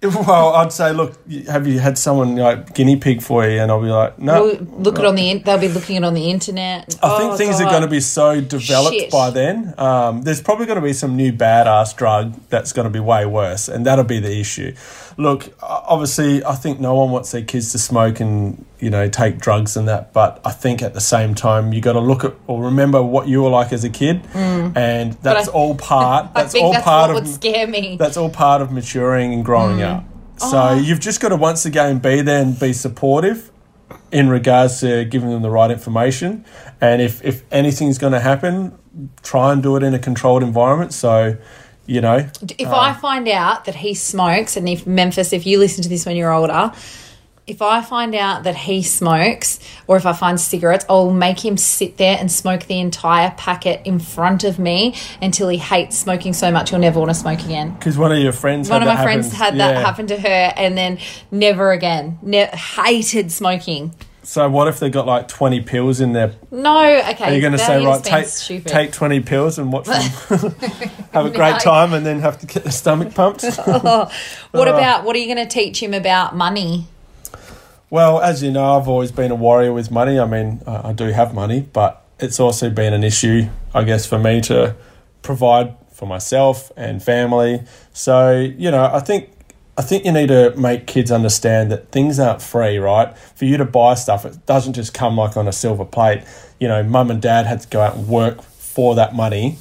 Well, 0.02 0.54
I'd 0.54 0.72
say, 0.72 0.92
look, 0.92 1.14
have 1.48 1.66
you 1.66 1.80
had 1.80 1.98
someone 1.98 2.36
like 2.36 2.72
guinea 2.72 2.96
pig 2.96 3.20
for 3.20 3.44
you? 3.48 3.58
And 3.60 3.68
I'll 3.70 3.82
be 3.82 3.88
like, 3.88 4.16
no. 4.18 4.44
We'll 4.44 4.82
look 4.82 4.98
it 5.00 5.04
on 5.04 5.16
the. 5.16 5.28
in- 5.30 5.42
They'll 5.42 5.58
be 5.58 5.66
looking 5.68 5.96
it 5.96 6.04
on 6.04 6.14
the 6.14 6.30
internet. 6.30 6.96
I 7.02 7.18
think 7.18 7.32
Oh, 7.32 7.36
things 7.36 7.60
are 7.60 7.68
going 7.68 7.82
to 7.82 7.88
be 7.88 7.98
so 8.00 8.40
developed 8.40 8.94
Shit. 8.96 9.10
by 9.10 9.30
then. 9.30 9.74
Um, 9.76 10.22
there's 10.22 10.40
probably 10.40 10.66
going 10.66 10.76
to 10.80 10.84
be 10.84 10.92
some 10.92 11.16
new 11.16 11.32
badass 11.32 11.96
drug 11.96 12.34
that's 12.48 12.72
going 12.72 12.84
to 12.86 12.90
be 12.90 13.00
way 13.00 13.26
worse, 13.26 13.68
and 13.68 13.84
that'll 13.86 14.04
be 14.04 14.20
the 14.20 14.38
issue. 14.38 14.72
Look, 15.16 15.52
obviously, 15.60 16.44
I 16.44 16.54
think 16.54 16.78
no 16.78 16.94
one 16.94 17.10
wants 17.10 17.32
their 17.32 17.42
kids 17.42 17.72
to 17.72 17.78
smoke 17.78 18.20
and 18.20 18.64
you 18.80 18.90
know 18.90 19.08
take 19.08 19.38
drugs 19.38 19.76
and 19.76 19.88
that, 19.88 20.12
but 20.12 20.40
I 20.44 20.50
think 20.52 20.82
at 20.82 20.94
the 20.94 21.00
same 21.00 21.34
time 21.34 21.72
you 21.72 21.80
got 21.80 21.94
to 21.94 22.00
look 22.00 22.24
at 22.24 22.34
or 22.46 22.62
remember 22.64 23.02
what 23.02 23.26
you 23.28 23.42
were 23.42 23.50
like 23.50 23.72
as 23.72 23.84
a 23.84 23.90
kid, 23.90 24.22
and 24.34 25.14
that's 25.14 25.48
Mm. 25.48 25.52
I- 25.52 25.52
all 25.52 25.74
part. 25.74 26.28
That's 26.34 26.54
all 26.54 26.72
that's 26.72 26.84
part 26.84 27.10
of 27.10 27.14
would 27.16 27.26
scare 27.28 27.66
me. 27.66 27.96
that's 27.98 28.16
all 28.16 28.30
part 28.30 28.62
of 28.62 28.70
maturing 28.72 29.32
and 29.34 29.44
growing 29.44 29.78
Mm. 29.78 29.96
up. 29.96 30.04
So 30.38 30.56
Oh. 30.58 30.74
you've 30.74 31.00
just 31.00 31.20
got 31.20 31.30
to 31.30 31.36
once 31.36 31.66
again 31.66 31.98
be 31.98 32.20
there 32.22 32.40
and 32.40 32.58
be 32.58 32.72
supportive 32.72 33.50
in 34.12 34.28
regards 34.28 34.80
to 34.80 35.04
giving 35.04 35.30
them 35.30 35.42
the 35.42 35.50
right 35.50 35.70
information. 35.70 36.44
And 36.80 37.02
if, 37.02 37.24
if 37.24 37.42
anything's 37.50 37.98
going 37.98 38.12
to 38.12 38.20
happen, 38.20 38.78
try 39.22 39.52
and 39.52 39.60
do 39.62 39.74
it 39.76 39.82
in 39.82 39.94
a 39.94 39.98
controlled 39.98 40.42
environment. 40.44 40.92
So, 40.92 41.36
you 41.86 42.00
know, 42.00 42.26
If 42.58 42.68
I 42.68 42.92
find 42.92 43.26
out 43.28 43.64
that 43.64 43.74
he 43.76 43.94
smokes, 43.94 44.56
and 44.56 44.68
if 44.68 44.86
Memphis, 44.86 45.32
if 45.32 45.44
you 45.46 45.58
listen 45.58 45.82
to 45.82 45.88
this 45.88 46.06
when 46.06 46.14
you're 46.16 46.32
older, 46.32 46.70
if 47.48 47.62
I 47.62 47.82
find 47.82 48.14
out 48.14 48.44
that 48.44 48.54
he 48.56 48.82
smokes, 48.82 49.58
or 49.86 49.96
if 49.96 50.06
I 50.06 50.12
find 50.12 50.38
cigarettes, 50.40 50.84
I'll 50.88 51.10
make 51.10 51.44
him 51.44 51.56
sit 51.56 51.96
there 51.96 52.16
and 52.20 52.30
smoke 52.30 52.64
the 52.64 52.78
entire 52.78 53.30
packet 53.36 53.80
in 53.84 53.98
front 53.98 54.44
of 54.44 54.58
me 54.58 54.94
until 55.22 55.48
he 55.48 55.58
hates 55.58 55.96
smoking 55.98 56.32
so 56.32 56.50
much 56.50 56.70
he'll 56.70 56.78
never 56.78 56.98
want 57.00 57.10
to 57.10 57.14
smoke 57.14 57.40
again. 57.44 57.72
because 57.74 57.96
one 57.98 58.12
of 58.12 58.18
your 58.18 58.32
friends, 58.32 58.68
One 58.70 58.82
had 58.82 58.88
of 58.88 58.92
my 58.94 58.96
that 58.96 59.02
friends 59.04 59.32
happen. 59.32 59.58
had 59.60 59.74
that 59.76 59.84
happen 59.84 60.06
to 60.08 60.20
her, 60.20 60.52
and 60.56 60.76
then 60.76 60.98
never 61.30 61.72
again. 61.72 62.18
Ne- 62.22 62.46
hated 62.46 63.32
smoking. 63.32 63.94
So 64.24 64.46
what 64.50 64.68
if 64.68 64.78
they 64.78 64.90
got 64.90 65.06
like 65.06 65.26
twenty 65.26 65.62
pills 65.62 66.02
in 66.02 66.12
there? 66.12 66.32
No, 66.50 66.84
okay. 67.12 67.24
Are 67.30 67.32
you 67.34 67.40
going 67.40 67.54
to 67.54 67.58
say 67.58 67.82
right? 67.82 68.04
Take 68.04 68.26
stupid. 68.26 68.68
take 68.68 68.92
twenty 68.92 69.20
pills 69.20 69.58
and 69.58 69.72
watch 69.72 69.86
them 69.86 70.02
have 71.14 71.24
a 71.24 71.30
great 71.30 71.52
No. 71.52 71.58
time, 71.60 71.94
and 71.94 72.04
then 72.04 72.20
have 72.20 72.38
to 72.40 72.46
get 72.46 72.62
the 72.62 72.70
stomach 72.70 73.14
pumped. 73.14 73.42
What 74.52 74.68
Uh. 74.68 74.74
about 74.74 75.04
what 75.04 75.16
are 75.16 75.18
you 75.18 75.32
going 75.34 75.48
to 75.48 75.50
teach 75.50 75.82
him 75.82 75.94
about 75.94 76.36
money? 76.36 76.86
Well, 77.90 78.20
as 78.20 78.42
you 78.42 78.50
know, 78.50 78.76
I've 78.78 78.88
always 78.88 79.12
been 79.12 79.30
a 79.30 79.34
warrior 79.34 79.72
with 79.72 79.90
money. 79.90 80.18
I 80.18 80.26
mean, 80.26 80.60
I 80.66 80.92
do 80.92 81.06
have 81.06 81.34
money, 81.34 81.66
but 81.72 82.04
it's 82.18 82.38
also 82.38 82.68
been 82.68 82.92
an 82.92 83.02
issue, 83.02 83.48
I 83.74 83.84
guess, 83.84 84.04
for 84.06 84.18
me 84.18 84.40
to 84.42 84.76
provide 85.22 85.74
for 85.92 86.06
myself 86.06 86.70
and 86.76 87.02
family. 87.02 87.62
So, 87.92 88.38
you 88.38 88.70
know, 88.70 88.90
I 88.92 89.00
think 89.00 89.30
I 89.78 89.82
think 89.82 90.04
you 90.04 90.12
need 90.12 90.28
to 90.28 90.54
make 90.56 90.86
kids 90.86 91.10
understand 91.10 91.70
that 91.72 91.90
things 91.92 92.18
aren't 92.18 92.42
free, 92.42 92.78
right? 92.78 93.16
For 93.36 93.44
you 93.44 93.56
to 93.56 93.64
buy 93.64 93.94
stuff, 93.94 94.24
it 94.24 94.44
doesn't 94.44 94.74
just 94.74 94.92
come 94.92 95.16
like 95.16 95.36
on 95.36 95.48
a 95.48 95.52
silver 95.52 95.84
plate. 95.84 96.22
You 96.58 96.68
know, 96.68 96.82
mum 96.82 97.10
and 97.10 97.22
dad 97.22 97.46
had 97.46 97.60
to 97.60 97.68
go 97.68 97.80
out 97.80 97.96
and 97.96 98.08
work 98.08 98.42
for 98.42 98.94
that 98.96 99.14
money 99.14 99.58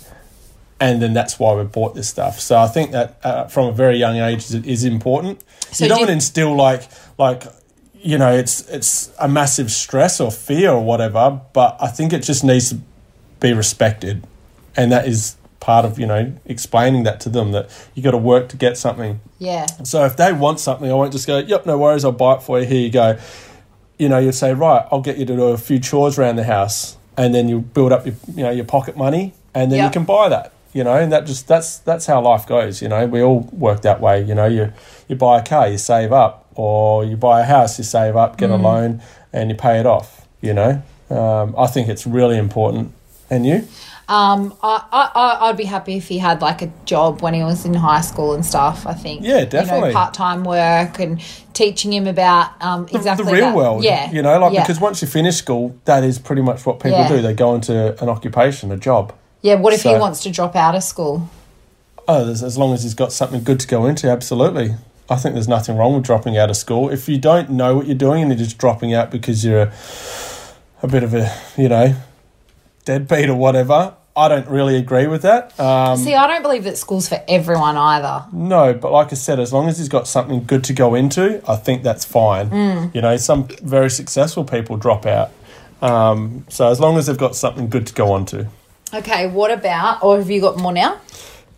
and 0.79 1.01
then 1.01 1.13
that's 1.13 1.39
why 1.39 1.55
we 1.55 1.63
bought 1.63 1.95
this 1.95 2.07
stuff. 2.07 2.39
So 2.39 2.57
I 2.57 2.67
think 2.67 2.91
that 2.91 3.19
uh, 3.23 3.47
from 3.47 3.67
a 3.67 3.71
very 3.71 3.97
young 3.97 4.17
age 4.17 4.43
is, 4.43 4.53
is 4.53 4.83
important. 4.83 5.43
So 5.71 5.85
you 5.85 5.89
don't 5.89 5.97
do- 5.97 6.01
want 6.01 6.09
to 6.09 6.13
instill 6.13 6.55
like 6.55 6.83
like 7.17 7.43
you 8.01 8.17
know 8.17 8.31
it's 8.31 8.67
it's 8.69 9.11
a 9.19 9.27
massive 9.27 9.71
stress 9.71 10.19
or 10.19 10.31
fear 10.31 10.71
or 10.71 10.83
whatever, 10.83 11.41
but 11.53 11.77
I 11.79 11.87
think 11.87 12.13
it 12.13 12.23
just 12.23 12.43
needs 12.43 12.69
to 12.69 12.79
be 13.39 13.53
respected, 13.53 14.25
and 14.75 14.91
that 14.91 15.07
is 15.07 15.35
part 15.59 15.85
of 15.85 15.99
you 15.99 16.05
know 16.05 16.33
explaining 16.45 17.03
that 17.03 17.19
to 17.21 17.29
them 17.29 17.51
that 17.51 17.69
you 17.93 18.01
got 18.03 18.11
to 18.11 18.17
work 18.17 18.49
to 18.49 18.57
get 18.57 18.77
something. 18.77 19.19
Yeah. 19.39 19.65
So 19.83 20.05
if 20.05 20.15
they 20.17 20.31
want 20.33 20.59
something, 20.59 20.89
I 20.89 20.93
won't 20.93 21.11
just 21.11 21.27
go, 21.27 21.37
"Yep, 21.39 21.65
no 21.65 21.77
worries, 21.77 22.05
I'll 22.05 22.11
buy 22.11 22.35
it 22.35 22.43
for 22.43 22.59
you. 22.59 22.65
Here 22.65 22.81
you 22.81 22.91
go." 22.91 23.17
you 23.99 24.07
know, 24.07 24.19
you'd 24.19 24.33
say, 24.33 24.53
right, 24.53 24.85
I'll 24.91 25.01
get 25.01 25.17
you 25.17 25.25
to 25.25 25.35
do 25.35 25.43
a 25.45 25.57
few 25.57 25.79
chores 25.79 26.19
around 26.19 26.35
the 26.35 26.43
house, 26.43 26.97
and 27.17 27.33
then 27.33 27.49
you 27.49 27.61
build 27.61 27.91
up 27.91 28.05
your, 28.05 28.13
you 28.35 28.43
know, 28.43 28.51
your 28.51 28.63
pocket 28.63 28.95
money, 28.95 29.33
and 29.55 29.71
then 29.71 29.79
Yep. 29.79 29.85
you 29.87 29.91
can 29.91 30.05
buy 30.05 30.29
that. 30.29 30.53
You 30.73 30.83
know, 30.83 30.93
and 30.93 31.11
that 31.11 31.25
just 31.25 31.47
that's 31.47 31.79
that's 31.79 32.05
how 32.05 32.21
life 32.21 32.45
goes. 32.45 32.79
You 32.79 32.89
know, 32.89 33.07
we 33.07 33.23
all 33.23 33.49
work 33.51 33.81
that 33.81 33.99
way. 33.99 34.21
You 34.21 34.35
know, 34.35 34.45
you 34.45 34.71
you 35.07 35.15
buy 35.15 35.39
a 35.39 35.43
car, 35.43 35.67
you 35.67 35.79
save 35.79 36.13
up, 36.13 36.45
or 36.57 37.05
you 37.05 37.15
buy 37.15 37.41
a 37.41 37.45
house, 37.45 37.77
you 37.77 37.83
save 37.85 38.15
up, 38.17 38.37
get 38.37 38.49
a 38.49 38.55
loan, 38.57 39.01
and 39.31 39.49
you 39.49 39.55
pay 39.55 39.79
it 39.79 39.85
off. 39.85 40.27
You 40.41 40.53
know, 40.53 40.81
um, 41.09 41.55
I 41.57 41.67
think 41.67 41.87
it's 41.87 42.05
really 42.05 42.37
important. 42.37 42.91
And 43.29 43.45
you? 43.45 43.67
Um, 44.09 44.53
I, 44.63 44.85
I, 44.93 45.37
I'd 45.49 45.57
be 45.57 45.65
happy 45.65 45.97
if 45.97 46.07
he 46.07 46.17
had 46.17 46.41
like 46.41 46.61
a 46.61 46.71
job 46.85 47.21
when 47.21 47.33
he 47.33 47.43
was 47.43 47.65
in 47.65 47.73
high 47.73 47.99
school 48.01 48.33
and 48.33 48.45
stuff. 48.45 48.87
I 48.87 48.93
think. 48.93 49.23
Yeah, 49.25 49.43
definitely. 49.43 49.89
You 49.89 49.93
know, 49.95 49.99
part 49.99 50.13
time 50.13 50.43
work 50.45 50.99
and 50.99 51.21
teaching 51.53 51.91
him 51.91 52.07
about 52.07 52.51
um 52.61 52.85
the- 52.85 52.95
exactly 52.97 53.25
the 53.25 53.31
real 53.33 53.47
that. 53.47 53.55
world. 53.55 53.83
Yeah, 53.83 54.09
You 54.11 54.21
know, 54.21 54.39
like 54.39 54.53
yeah. 54.53 54.61
because 54.63 54.79
once 54.79 55.01
you 55.01 55.07
finish 55.09 55.35
school, 55.35 55.75
that 55.85 56.03
is 56.05 56.19
pretty 56.19 56.41
much 56.41 56.65
what 56.65 56.79
people 56.79 56.99
Yeah. 56.99 57.09
do. 57.09 57.21
They 57.21 57.33
go 57.33 57.53
into 57.55 58.01
an 58.01 58.07
occupation, 58.09 58.71
a 58.71 58.77
job. 58.77 59.13
yeah. 59.41 59.55
What 59.55 59.73
if 59.73 59.83
he 59.83 59.89
wants 59.95 60.23
to 60.23 60.31
drop 60.31 60.55
out 60.55 60.73
of 60.75 60.83
school? 60.83 61.29
Oh, 62.07 62.23
there's- 62.23 62.43
as 62.43 62.57
long 62.57 62.73
as 62.73 62.83
he's 62.83 62.93
got 62.93 63.11
something 63.11 63.43
good 63.43 63.59
to 63.59 63.67
go 63.67 63.85
into, 63.87 64.09
absolutely. 64.09 64.75
I 65.09 65.15
think 65.15 65.33
there's 65.35 65.47
nothing 65.47 65.77
wrong 65.77 65.93
with 65.95 66.03
dropping 66.03 66.37
out 66.37 66.49
of 66.49 66.57
school. 66.57 66.89
If 66.89 67.07
you 67.07 67.17
don't 67.17 67.49
know 67.51 67.77
what 67.77 67.85
you're 67.87 67.95
doing 67.95 68.21
and 68.23 68.31
you're 68.31 68.37
just 68.37 68.57
dropping 68.57 68.93
out 68.93 69.09
because 69.09 69.45
you're 69.45 69.61
a, 69.61 69.73
a 70.83 70.87
bit 70.87 71.03
of 71.03 71.13
a, 71.13 71.33
you 71.55 71.69
know, 71.69 71.95
deadbeat 72.83 73.29
or 73.29 73.35
whatever, 73.35 73.95
I 74.17 74.27
don't 74.27 74.47
really 74.47 74.75
agree 74.77 75.05
with 75.07 75.21
that. 75.21 75.57
Um, 75.59 75.97
See, 75.97 76.15
I 76.15 76.25
don't 76.27 76.41
believe 76.41 76.63
that 76.63 76.77
school's 76.77 77.07
for 77.07 77.23
everyone 77.27 77.77
either. 77.77 78.25
no, 78.33 78.73
but 78.73 78.91
like 78.91 79.11
I 79.11 79.15
said, 79.15 79.39
as 79.39 79.53
long 79.53 79.69
as 79.69 79.77
he's 79.77 79.89
got 79.89 80.07
something 80.07 80.43
good 80.43 80.63
to 80.65 80.73
go 80.73 80.95
into, 80.95 81.41
I 81.49 81.55
think 81.55 81.83
that's 81.83 82.03
fine. 82.03 82.49
Mm. 82.49 82.95
You 82.95 83.01
know, 83.01 83.15
some 83.17 83.47
very 83.61 83.91
successful 83.91 84.43
people 84.43 84.75
drop 84.75 85.05
out. 85.05 85.31
Um, 85.83 86.45
so 86.49 86.69
as 86.69 86.79
long 86.79 86.97
as 86.97 87.05
they've 87.05 87.17
got 87.17 87.35
something 87.35 87.69
good 87.69 87.85
to 87.87 87.93
go 87.93 88.11
on 88.11 88.25
to. 88.27 88.47
Okay, 88.93 89.27
what 89.27 89.51
about? 89.51 90.03
Or 90.03 90.17
have 90.17 90.29
you 90.29 90.41
got 90.41 90.57
more 90.57 90.71
now? 90.73 90.99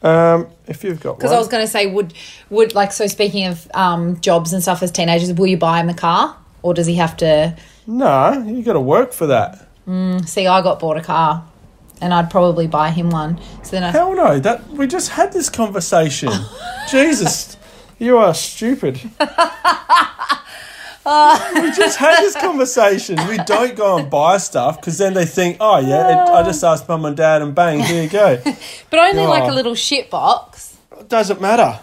Um, 0.02 0.48
if 0.68 0.84
you've 0.84 1.02
got 1.02 1.18
Because. 1.18 1.32
I 1.32 1.38
was 1.38 1.48
going 1.48 1.64
to 1.64 1.72
say, 1.72 1.88
would 1.88 2.14
would 2.50 2.74
like 2.74 2.92
so? 2.92 3.08
Speaking 3.08 3.48
of 3.48 3.70
um, 3.74 4.20
jobs 4.22 4.54
and 4.54 4.62
stuff 4.62 4.82
as 4.82 4.92
teenagers, 4.92 5.34
will 5.34 5.48
you 5.48 5.58
buy 5.58 5.80
him 5.80 5.90
a 5.90 5.94
car, 5.94 6.38
or 6.62 6.74
does 6.74 6.88
he 6.88 6.96
have 6.96 7.18
to? 7.18 7.58
no, 7.86 8.44
you 8.46 8.64
got 8.64 8.74
to 8.74 8.80
work 8.80 9.12
for 9.14 9.28
that. 9.28 9.66
See, 10.28 10.46
I 10.46 10.62
got 10.62 10.80
bought 10.80 10.98
a 10.98 11.02
car, 11.02 11.44
and 12.00 12.14
I'd 12.14 12.30
probably 12.30 12.68
buy 12.68 12.92
him 12.92 13.10
one. 13.10 13.40
So 13.64 13.72
then 13.72 13.84
I 13.84 13.92
Hell 13.92 14.16
no! 14.16 14.40
That 14.40 14.68
we 14.70 14.86
just 14.88 15.10
had 15.10 15.34
this 15.34 15.50
conversation. 15.50 16.32
Jesus, 16.92 17.58
you 17.98 18.18
are 18.18 18.34
stupid. 18.34 19.02
we 21.10 21.72
just 21.76 21.98
had 21.98 22.22
this 22.22 22.36
conversation. 22.36 23.18
We 23.28 23.38
don't 23.38 23.76
go 23.76 23.98
and 23.98 24.10
buy 24.10 24.38
stuff 24.38 24.80
because 24.80 24.98
then 24.98 25.16
they 25.16 25.26
think, 25.26 25.58
oh 25.60 25.80
yeah, 25.80 26.26
it, 26.26 26.30
I 26.30 26.44
just 26.44 26.64
asked 26.64 26.88
mum 26.88 27.06
and 27.06 27.18
dad, 27.18 27.42
and 27.42 27.56
bang, 27.56 27.80
here 27.80 28.04
you 28.04 28.10
go. 28.10 28.42
But 28.90 29.00
only 29.00 29.26
like 29.26 29.50
a 29.50 29.54
little 29.54 29.76
shit 29.76 30.10
box. 30.10 30.78
Doesn't 31.08 31.42
matter. 31.42 31.80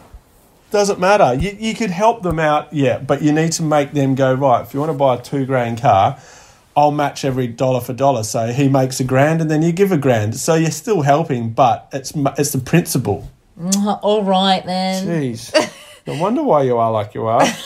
Doesn't 0.70 0.98
matter. 0.98 1.34
You, 1.34 1.56
you 1.58 1.74
could 1.74 1.90
help 1.90 2.22
them 2.22 2.38
out, 2.38 2.72
yeah, 2.72 2.98
but 2.98 3.22
you 3.22 3.32
need 3.32 3.52
to 3.52 3.62
make 3.62 3.92
them 3.92 4.14
go 4.14 4.34
right. 4.34 4.62
If 4.62 4.74
you 4.74 4.80
want 4.80 4.90
to 4.90 4.98
buy 4.98 5.16
a 5.16 5.22
two 5.22 5.46
grand 5.46 5.80
car, 5.80 6.20
I'll 6.76 6.90
match 6.90 7.24
every 7.24 7.46
dollar 7.46 7.80
for 7.80 7.92
dollar. 7.94 8.22
So 8.22 8.52
he 8.52 8.68
makes 8.68 9.00
a 9.00 9.04
grand, 9.04 9.40
and 9.40 9.50
then 9.50 9.62
you 9.62 9.72
give 9.72 9.90
a 9.90 9.96
grand. 9.96 10.36
So 10.36 10.54
you're 10.54 10.70
still 10.70 11.02
helping, 11.02 11.50
but 11.50 11.88
it's 11.92 12.12
it's 12.38 12.52
the 12.52 12.58
principle. 12.58 13.28
Mm-hmm. 13.58 14.04
All 14.04 14.22
right 14.22 14.64
then. 14.64 15.06
Jeez. 15.06 15.72
no 16.06 16.20
wonder 16.20 16.42
why 16.42 16.62
you 16.62 16.76
are 16.76 16.90
like 16.92 17.14
you 17.14 17.26
are. 17.26 17.42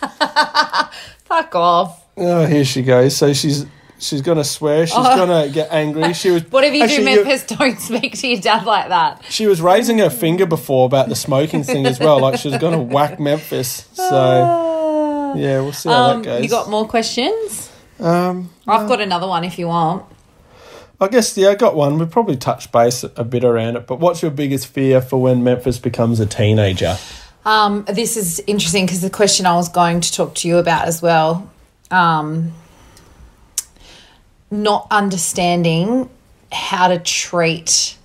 Fuck 1.24 1.54
off. 1.54 2.04
Oh, 2.16 2.46
here 2.46 2.64
she 2.64 2.82
goes. 2.82 3.16
So 3.16 3.32
she's 3.32 3.66
she's 3.98 4.22
gonna 4.22 4.44
swear. 4.44 4.86
She's 4.86 4.94
gonna 4.96 5.48
get 5.48 5.68
angry. 5.70 6.12
She 6.14 6.30
was. 6.30 6.42
Oh. 6.42 6.46
What 6.50 6.64
if 6.64 6.74
you 6.74 6.82
actually, 6.82 7.14
do 7.14 7.24
Memphis? 7.24 7.44
Don't 7.56 7.78
speak 7.78 8.18
to 8.18 8.28
your 8.28 8.40
dad 8.40 8.64
like 8.64 8.88
that. 8.88 9.24
She 9.28 9.46
was 9.46 9.60
raising 9.60 9.98
her 9.98 10.10
finger 10.10 10.46
before 10.46 10.86
about 10.86 11.08
the 11.08 11.16
smoking 11.16 11.62
thing 11.62 11.86
as 11.86 12.00
well. 12.00 12.20
Like 12.20 12.38
she 12.40 12.48
was 12.48 12.58
gonna 12.58 12.82
whack 12.82 13.20
Memphis. 13.20 13.88
So 13.92 15.34
yeah, 15.36 15.60
we'll 15.60 15.72
see 15.72 15.88
how 15.88 16.10
Um, 16.12 16.22
that 16.22 16.28
goes. 16.28 16.42
you 16.42 16.48
got 16.48 16.70
more 16.70 16.86
questions? 16.88 17.70
um, 18.00 18.50
I've 18.66 18.88
got 18.88 19.00
another 19.00 19.26
one 19.26 19.44
if 19.44 19.58
you 19.58 19.68
want. 19.68 20.04
I 21.00 21.06
guess 21.08 21.36
yeah, 21.36 21.50
I 21.50 21.54
got 21.54 21.76
one. 21.76 21.98
We 21.98 22.06
probably 22.06 22.36
touched 22.36 22.72
base 22.72 23.04
a 23.04 23.22
bit 23.24 23.44
around 23.44 23.76
it. 23.76 23.86
But 23.86 24.00
what's 24.00 24.20
your 24.22 24.32
biggest 24.32 24.66
fear 24.66 25.00
for 25.00 25.20
when 25.20 25.44
Memphis 25.44 25.78
becomes 25.78 26.18
a 26.18 26.26
teenager? 26.26 26.96
Um, 27.48 27.86
this 27.86 28.18
is 28.18 28.42
interesting 28.46 28.84
because 28.84 29.00
the 29.00 29.08
question 29.08 29.46
I 29.46 29.54
was 29.54 29.70
going 29.70 30.02
to 30.02 30.12
talk 30.12 30.34
to 30.34 30.48
you 30.48 30.58
about 30.58 30.86
as 30.86 31.00
well. 31.00 31.50
Um, 31.90 32.52
not 34.50 34.86
understanding 34.90 36.10
how 36.52 36.88
to 36.88 36.98
treat 36.98 37.96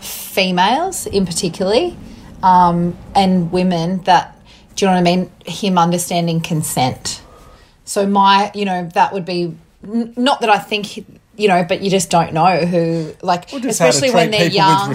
females 0.00 1.06
in 1.06 1.24
particularly 1.24 1.96
um, 2.42 2.98
and 3.14 3.52
women 3.52 4.02
that 4.02 4.36
do 4.74 4.84
you 4.84 4.90
know 4.90 4.96
what 4.96 5.08
I 5.08 5.16
mean? 5.16 5.30
Him 5.46 5.78
understanding 5.78 6.40
consent. 6.40 7.22
So 7.84 8.08
my, 8.08 8.50
you 8.56 8.64
know, 8.64 8.90
that 8.94 9.12
would 9.12 9.24
be 9.24 9.56
not 9.84 10.40
that 10.40 10.50
I 10.50 10.58
think, 10.58 11.06
you 11.36 11.48
know, 11.48 11.64
but 11.64 11.82
you 11.82 11.90
just 11.90 12.10
don't 12.10 12.32
know 12.32 12.58
who, 12.64 13.14
like, 13.22 13.52
especially 13.52 14.10
when 14.10 14.30
they're 14.30 14.48
young. 14.50 14.88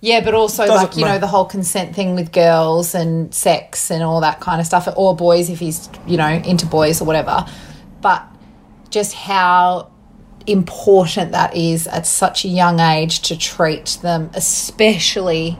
Yeah, 0.00 0.20
but 0.24 0.34
also 0.34 0.66
Doesn't 0.66 0.88
like 0.88 0.96
you 0.96 1.04
know 1.04 1.18
the 1.18 1.26
whole 1.26 1.44
consent 1.44 1.94
thing 1.94 2.14
with 2.14 2.32
girls 2.32 2.94
and 2.94 3.34
sex 3.34 3.90
and 3.90 4.02
all 4.02 4.20
that 4.20 4.40
kind 4.40 4.60
of 4.60 4.66
stuff, 4.66 4.88
or 4.96 5.16
boys 5.16 5.50
if 5.50 5.58
he's 5.58 5.88
you 6.06 6.16
know 6.16 6.28
into 6.28 6.66
boys 6.66 7.00
or 7.00 7.04
whatever. 7.04 7.44
But 8.00 8.24
just 8.90 9.14
how 9.14 9.90
important 10.46 11.32
that 11.32 11.56
is 11.56 11.86
at 11.86 12.06
such 12.06 12.44
a 12.44 12.48
young 12.48 12.80
age 12.80 13.20
to 13.22 13.36
treat 13.36 13.98
them, 14.02 14.30
especially 14.34 15.52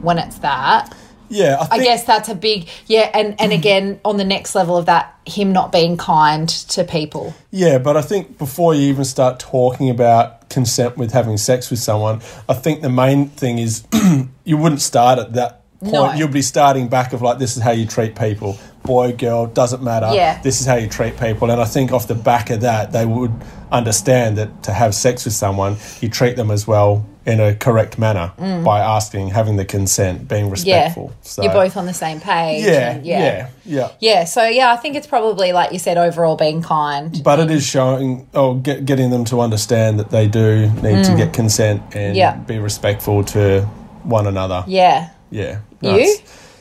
when 0.00 0.18
it's 0.18 0.38
that. 0.38 0.94
Yeah, 1.28 1.56
I, 1.70 1.76
I 1.76 1.84
guess 1.84 2.04
that's 2.04 2.28
a 2.28 2.34
big 2.34 2.68
yeah, 2.86 3.10
and 3.14 3.40
and 3.40 3.52
again 3.60 4.00
on 4.04 4.16
the 4.16 4.24
next 4.24 4.54
level 4.54 4.76
of 4.76 4.86
that, 4.86 5.18
him 5.26 5.52
not 5.52 5.72
being 5.72 5.96
kind 5.96 6.48
to 6.48 6.84
people. 6.84 7.34
Yeah, 7.50 7.78
but 7.78 7.96
I 7.96 8.02
think 8.02 8.38
before 8.38 8.74
you 8.74 8.82
even 8.88 9.04
start 9.04 9.38
talking 9.40 9.90
about 9.90 10.48
consent 10.48 10.96
with 10.96 11.12
having 11.12 11.36
sex 11.36 11.70
with 11.70 11.80
someone, 11.80 12.20
I 12.48 12.54
think 12.54 12.82
the 12.82 12.90
main 12.90 13.28
thing 13.28 13.58
is 13.58 13.84
you 14.44 14.56
wouldn't 14.56 14.80
start 14.80 15.18
at 15.18 15.32
that 15.34 15.63
point. 15.84 16.12
No. 16.12 16.12
You'll 16.14 16.28
be 16.28 16.42
starting 16.42 16.88
back 16.88 17.12
of 17.12 17.22
like, 17.22 17.38
this 17.38 17.56
is 17.56 17.62
how 17.62 17.70
you 17.72 17.86
treat 17.86 18.16
people. 18.16 18.58
Boy, 18.84 19.12
girl, 19.12 19.46
doesn't 19.46 19.82
matter. 19.82 20.10
Yeah. 20.12 20.42
This 20.42 20.60
is 20.60 20.66
how 20.66 20.74
you 20.76 20.88
treat 20.88 21.18
people. 21.18 21.50
And 21.50 21.60
I 21.60 21.64
think 21.64 21.90
off 21.92 22.06
the 22.06 22.14
back 22.14 22.50
of 22.50 22.60
that, 22.62 22.92
they 22.92 23.06
would 23.06 23.32
understand 23.72 24.38
that 24.38 24.62
to 24.64 24.72
have 24.72 24.94
sex 24.94 25.24
with 25.24 25.34
someone, 25.34 25.76
you 26.00 26.08
treat 26.08 26.36
them 26.36 26.50
as 26.50 26.66
well 26.66 27.04
in 27.26 27.40
a 27.40 27.54
correct 27.54 27.98
manner 27.98 28.32
by 28.62 28.80
asking, 28.80 29.28
having 29.28 29.56
the 29.56 29.64
consent, 29.64 30.28
being 30.28 30.50
Mm. 30.50 30.64
Yeah, 30.66 30.82
respectful. 30.82 31.12
So, 31.22 31.42
you're 31.42 31.52
both 31.52 31.76
on 31.78 31.86
the 31.86 31.94
same 31.94 32.20
page. 32.20 32.62
yeah, 32.64 32.90
and 32.92 33.06
yeah, 33.06 33.48
yeah, 33.64 33.88
Yeah, 33.98 34.24
so 34.24 34.44
yeah, 34.44 34.70
I 34.70 34.76
think 34.76 34.94
it's 34.96 35.06
probably 35.06 35.52
like 35.52 35.72
you 35.72 35.78
said, 35.78 35.96
overall 35.96 36.36
being 36.36 36.60
kind. 36.60 37.22
But 37.24 37.40
it 37.40 37.50
is 37.50 37.64
showing, 37.66 38.28
oh, 38.34 38.54
get, 38.54 38.84
getting 38.84 39.08
them 39.08 39.24
to 39.26 39.40
understand 39.40 39.98
that 39.98 40.10
they 40.10 40.28
do 40.28 40.70
need 40.82 41.04
to 41.04 41.14
get 41.16 41.32
consent 41.32 41.80
and 41.94 42.14
Mm. 42.14 42.18
Yeah. 42.18 42.36
be 42.36 42.58
respectful 42.58 43.24
to 43.24 43.62
one 44.02 44.26
another. 44.26 44.62
Yeah, 44.66 45.08
Yeah. 45.30 45.60
You? 45.80 46.16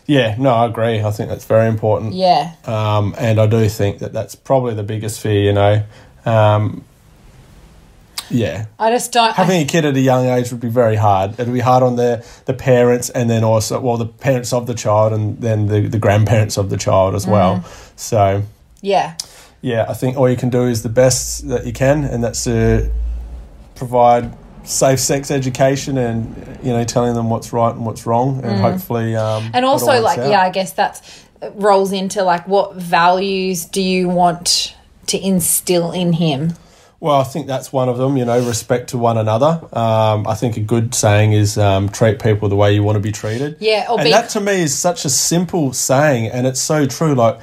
Yeah, 0.06 0.36
no, 0.38 0.54
I 0.54 0.66
agree. 0.66 1.02
I 1.02 1.12
think 1.12 1.30
that's 1.30 1.46
very 1.46 1.70
important. 1.70 2.14
yeah, 2.14 2.56
Um, 2.66 3.16
and 3.18 3.40
I 3.40 3.48
do 3.48 3.70
think 3.70 4.00
that 4.00 4.12
that's 4.12 4.36
probably 4.36 4.74
the 4.74 4.84
biggest 4.84 5.22
fear, 5.22 5.42
you 5.42 5.54
know. 5.54 5.84
Um, 6.26 6.84
yeah. 8.30 8.66
I 8.78 8.92
just 8.92 9.14
don't. 9.14 9.34
Having 9.34 9.62
a 9.62 9.66
kid 9.66 9.86
at 9.86 9.96
a 9.96 10.00
young 10.00 10.26
age 10.26 10.52
would 10.52 10.60
be 10.60 10.70
very 10.70 10.98
hard. 10.98 11.40
It'd 11.40 11.54
be 11.54 11.62
hard 11.62 11.84
on 11.84 11.96
the, 11.96 12.26
the 12.46 12.54
parents 12.54 13.10
and 13.12 13.30
then 13.30 13.44
also, 13.44 13.80
well, 13.80 13.98
the 13.98 14.06
parents 14.06 14.52
of 14.52 14.68
the 14.68 14.74
child 14.74 15.14
and 15.14 15.40
then 15.40 15.68
the, 15.68 15.88
the 15.88 16.00
grandparents 16.00 16.58
of 16.58 16.70
the 16.70 16.78
child 16.78 17.16
as 17.16 17.26
well. 17.26 17.58
Mm. 17.58 18.00
So, 18.00 18.44
yeah, 18.82 19.16
yeah, 19.62 19.86
I 19.88 19.94
think 19.94 20.18
all 20.18 20.30
you 20.30 20.36
can 20.36 20.50
do 20.50 20.64
is 20.64 20.84
the 20.84 20.90
best 20.90 21.48
that 21.48 21.66
you 21.66 21.72
can, 21.72 22.04
and 22.04 22.22
that's 22.22 22.44
to 22.44 22.92
provide 23.76 24.36
safe 24.64 25.00
sex 25.00 25.30
education 25.32 25.98
and 25.98 26.60
you 26.64 26.72
know 26.74 26.84
telling 26.84 27.14
them 27.16 27.30
what's 27.30 27.52
right 27.54 27.74
and 27.76 27.86
what's 27.86 28.06
wrong, 28.06 28.44
and 28.44 28.60
hopefully, 28.62 29.16
um, 29.16 29.50
and 29.54 29.66
also 29.66 30.00
like 30.02 30.20
out. 30.20 30.30
yeah, 30.30 30.42
I 30.42 30.50
guess 30.50 30.74
that's 30.74 31.26
rolls 31.56 31.92
into 31.92 32.24
like 32.24 32.48
what 32.48 32.76
values 32.76 33.66
do 33.66 33.82
you 33.82 34.08
want 34.10 34.76
to 35.08 35.18
instill 35.20 35.92
in 35.92 36.14
him? 36.14 36.54
Well, 37.02 37.20
I 37.20 37.26
think 37.26 37.48
that's 37.48 37.74
one 37.74 37.90
of 37.90 37.98
them. 37.98 38.16
You 38.16 38.24
know, 38.24 38.40
respect 38.48 38.92
to 38.92 38.98
one 38.98 39.18
another. 39.18 39.60
Um, 39.74 40.26
I 40.26 40.36
think 40.36 40.56
a 40.56 40.62
good 40.62 40.96
saying 40.96 41.34
is 41.34 41.58
um, 41.58 41.90
treat 41.90 42.22
people 42.22 42.48
the 42.48 42.56
way 42.56 42.74
you 42.74 42.82
want 42.84 42.96
to 42.96 43.02
be 43.02 43.12
treated. 43.12 43.58
Yeah, 43.60 43.88
or 43.90 44.00
and 44.00 44.06
be- 44.06 44.12
that 44.12 44.30
to 44.30 44.40
me 44.40 44.62
is 44.62 44.74
such 44.74 45.04
a 45.04 45.10
simple 45.10 45.74
saying, 45.74 46.28
and 46.28 46.48
it's 46.48 46.62
so 46.62 46.86
true. 46.86 47.14
Like. 47.16 47.40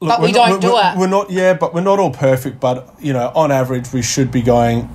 look, 0.00 0.08
But 0.08 0.20
we 0.22 0.28
we're 0.28 0.32
not- 0.34 0.48
don't 0.48 0.60
do 0.60 0.72
we're- 0.72 0.92
it. 0.92 0.98
We're 0.98 1.06
not, 1.06 1.30
yeah, 1.30 1.54
but 1.54 1.72
we're 1.74 1.82
not 1.82 2.00
all 2.00 2.10
perfect. 2.10 2.58
But 2.58 2.92
you 2.98 3.12
know, 3.12 3.30
on 3.36 3.52
average, 3.52 3.92
we 3.92 4.02
should 4.02 4.32
be 4.32 4.42
going. 4.42 4.88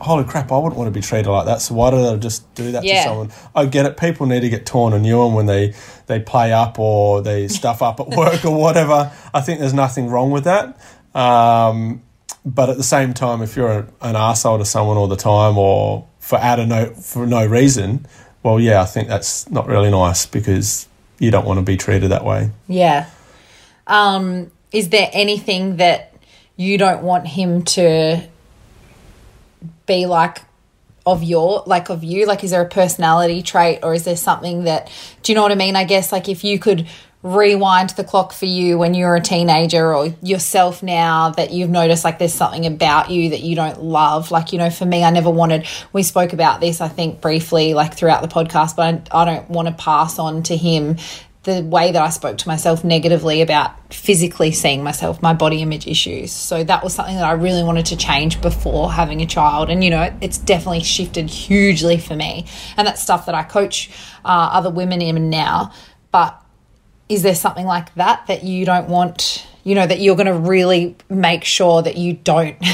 Holy 0.00 0.24
crap, 0.24 0.50
I 0.50 0.56
wouldn't 0.58 0.76
want 0.76 0.88
to 0.88 0.98
be 0.98 1.00
treated 1.02 1.30
like 1.30 1.46
that. 1.46 1.60
So 1.60 1.74
why 1.74 1.90
did 1.90 2.00
I 2.00 2.16
just 2.16 2.52
do 2.54 2.72
that 2.72 2.84
Yeah. 2.84 3.02
to 3.02 3.08
someone? 3.08 3.30
I 3.54 3.66
get 3.66 3.86
it. 3.86 3.96
People 3.96 4.26
need 4.26 4.40
to 4.40 4.48
get 4.48 4.66
torn 4.66 4.92
and 4.92 5.02
new 5.02 5.18
one 5.18 5.34
when 5.34 5.46
they, 5.46 5.74
they 6.06 6.20
play 6.20 6.52
up 6.52 6.78
or 6.78 7.22
they 7.22 7.48
stuff 7.60 7.82
up 7.82 8.00
at 8.00 8.08
work 8.08 8.44
or 8.44 8.56
whatever. 8.56 9.12
I 9.34 9.40
think 9.40 9.60
there's 9.60 9.74
nothing 9.74 10.08
wrong 10.08 10.30
with 10.30 10.44
that. 10.44 10.78
Um, 11.14 12.02
but 12.44 12.70
at 12.70 12.76
the 12.76 12.82
same 12.82 13.12
time, 13.14 13.42
if 13.42 13.56
you're 13.56 13.70
a, 13.70 13.86
an 14.00 14.16
asshole 14.16 14.58
to 14.58 14.64
someone 14.64 14.96
all 14.96 15.08
the 15.08 15.16
time 15.16 15.58
or 15.58 16.06
for 16.18 16.38
out 16.38 16.58
of 16.60 16.68
no 16.68 16.86
for 16.94 17.26
no 17.26 17.44
reason, 17.44 18.06
well, 18.42 18.58
yeah, 18.58 18.80
I 18.80 18.86
think 18.86 19.08
that's 19.08 19.50
not 19.50 19.66
really 19.66 19.90
nice 19.90 20.24
because 20.24 20.88
you 21.18 21.30
don't 21.30 21.44
want 21.44 21.58
to 21.58 21.62
be 21.62 21.76
treated 21.76 22.10
that 22.10 22.24
way. 22.24 22.50
Yeah. 22.66 23.10
Um, 23.86 24.50
is 24.72 24.88
there 24.88 25.10
anything 25.12 25.76
that 25.76 26.14
you 26.56 26.78
don't 26.78 27.02
want 27.02 27.26
him 27.26 27.62
to 27.64 28.22
be 29.90 30.06
like 30.06 30.38
of 31.04 31.22
your 31.22 31.62
like 31.66 31.90
of 31.90 32.04
you? 32.04 32.26
Like 32.26 32.44
is 32.44 32.52
there 32.52 32.62
a 32.62 32.68
personality 32.68 33.42
trait 33.42 33.80
or 33.82 33.94
is 33.94 34.04
there 34.04 34.16
something 34.16 34.64
that 34.64 34.90
do 35.22 35.32
you 35.32 35.36
know 35.36 35.42
what 35.42 35.52
i 35.52 35.56
mean? 35.56 35.76
I 35.76 35.84
guess 35.84 36.12
like 36.12 36.28
if 36.28 36.44
you 36.44 36.58
could 36.58 36.86
rewind 37.22 37.90
the 37.90 38.04
clock 38.04 38.32
for 38.32 38.46
you 38.46 38.78
when 38.78 38.94
you 38.94 39.04
were 39.04 39.14
a 39.14 39.20
teenager 39.20 39.94
or 39.94 40.06
yourself 40.22 40.82
now 40.82 41.28
that 41.28 41.52
you've 41.52 41.68
noticed 41.68 42.02
like 42.02 42.18
there's 42.18 42.32
something 42.32 42.64
about 42.64 43.10
you 43.10 43.30
that 43.30 43.40
you 43.40 43.54
don't 43.54 43.82
love. 43.82 44.30
Like 44.30 44.52
you 44.52 44.58
know 44.58 44.70
for 44.70 44.86
me 44.86 45.04
i 45.04 45.10
never 45.10 45.30
wanted 45.30 45.66
we 45.92 46.02
spoke 46.02 46.32
about 46.32 46.60
this 46.60 46.80
i 46.80 46.88
think 46.88 47.20
briefly 47.20 47.74
like 47.74 47.94
throughout 47.94 48.22
the 48.22 48.28
podcast 48.28 48.76
but 48.76 49.10
i, 49.12 49.22
I 49.22 49.24
don't 49.24 49.50
want 49.50 49.68
to 49.68 49.74
pass 49.74 50.18
on 50.18 50.42
to 50.44 50.56
him 50.56 50.96
the 51.42 51.62
way 51.62 51.90
that 51.90 52.02
I 52.02 52.10
spoke 52.10 52.36
to 52.38 52.48
myself 52.48 52.84
negatively 52.84 53.40
about 53.40 53.94
physically 53.94 54.52
seeing 54.52 54.82
myself, 54.84 55.22
my 55.22 55.32
body 55.32 55.62
image 55.62 55.86
issues. 55.86 56.32
So 56.32 56.62
that 56.64 56.84
was 56.84 56.94
something 56.94 57.16
that 57.16 57.24
I 57.24 57.32
really 57.32 57.62
wanted 57.62 57.86
to 57.86 57.96
change 57.96 58.42
before 58.42 58.92
having 58.92 59.22
a 59.22 59.26
child. 59.26 59.70
And, 59.70 59.82
you 59.82 59.88
know, 59.88 60.14
it's 60.20 60.36
definitely 60.36 60.82
shifted 60.82 61.30
hugely 61.30 61.96
for 61.96 62.14
me. 62.14 62.46
And 62.76 62.86
that's 62.86 63.00
stuff 63.00 63.24
that 63.24 63.34
I 63.34 63.42
coach 63.42 63.90
uh, 64.22 64.50
other 64.52 64.68
women 64.68 65.00
in 65.00 65.30
now. 65.30 65.72
But 66.12 66.38
is 67.08 67.22
there 67.22 67.34
something 67.34 67.66
like 67.66 67.94
that 67.94 68.26
that 68.26 68.44
you 68.44 68.66
don't 68.66 68.88
want, 68.88 69.46
you 69.70 69.76
know, 69.76 69.86
that 69.86 70.00
you're 70.00 70.16
going 70.16 70.26
to 70.26 70.34
really 70.34 70.96
make 71.08 71.44
sure 71.44 71.80
that 71.80 71.96
you 71.96 72.14
don't, 72.14 72.58
do 72.60 72.66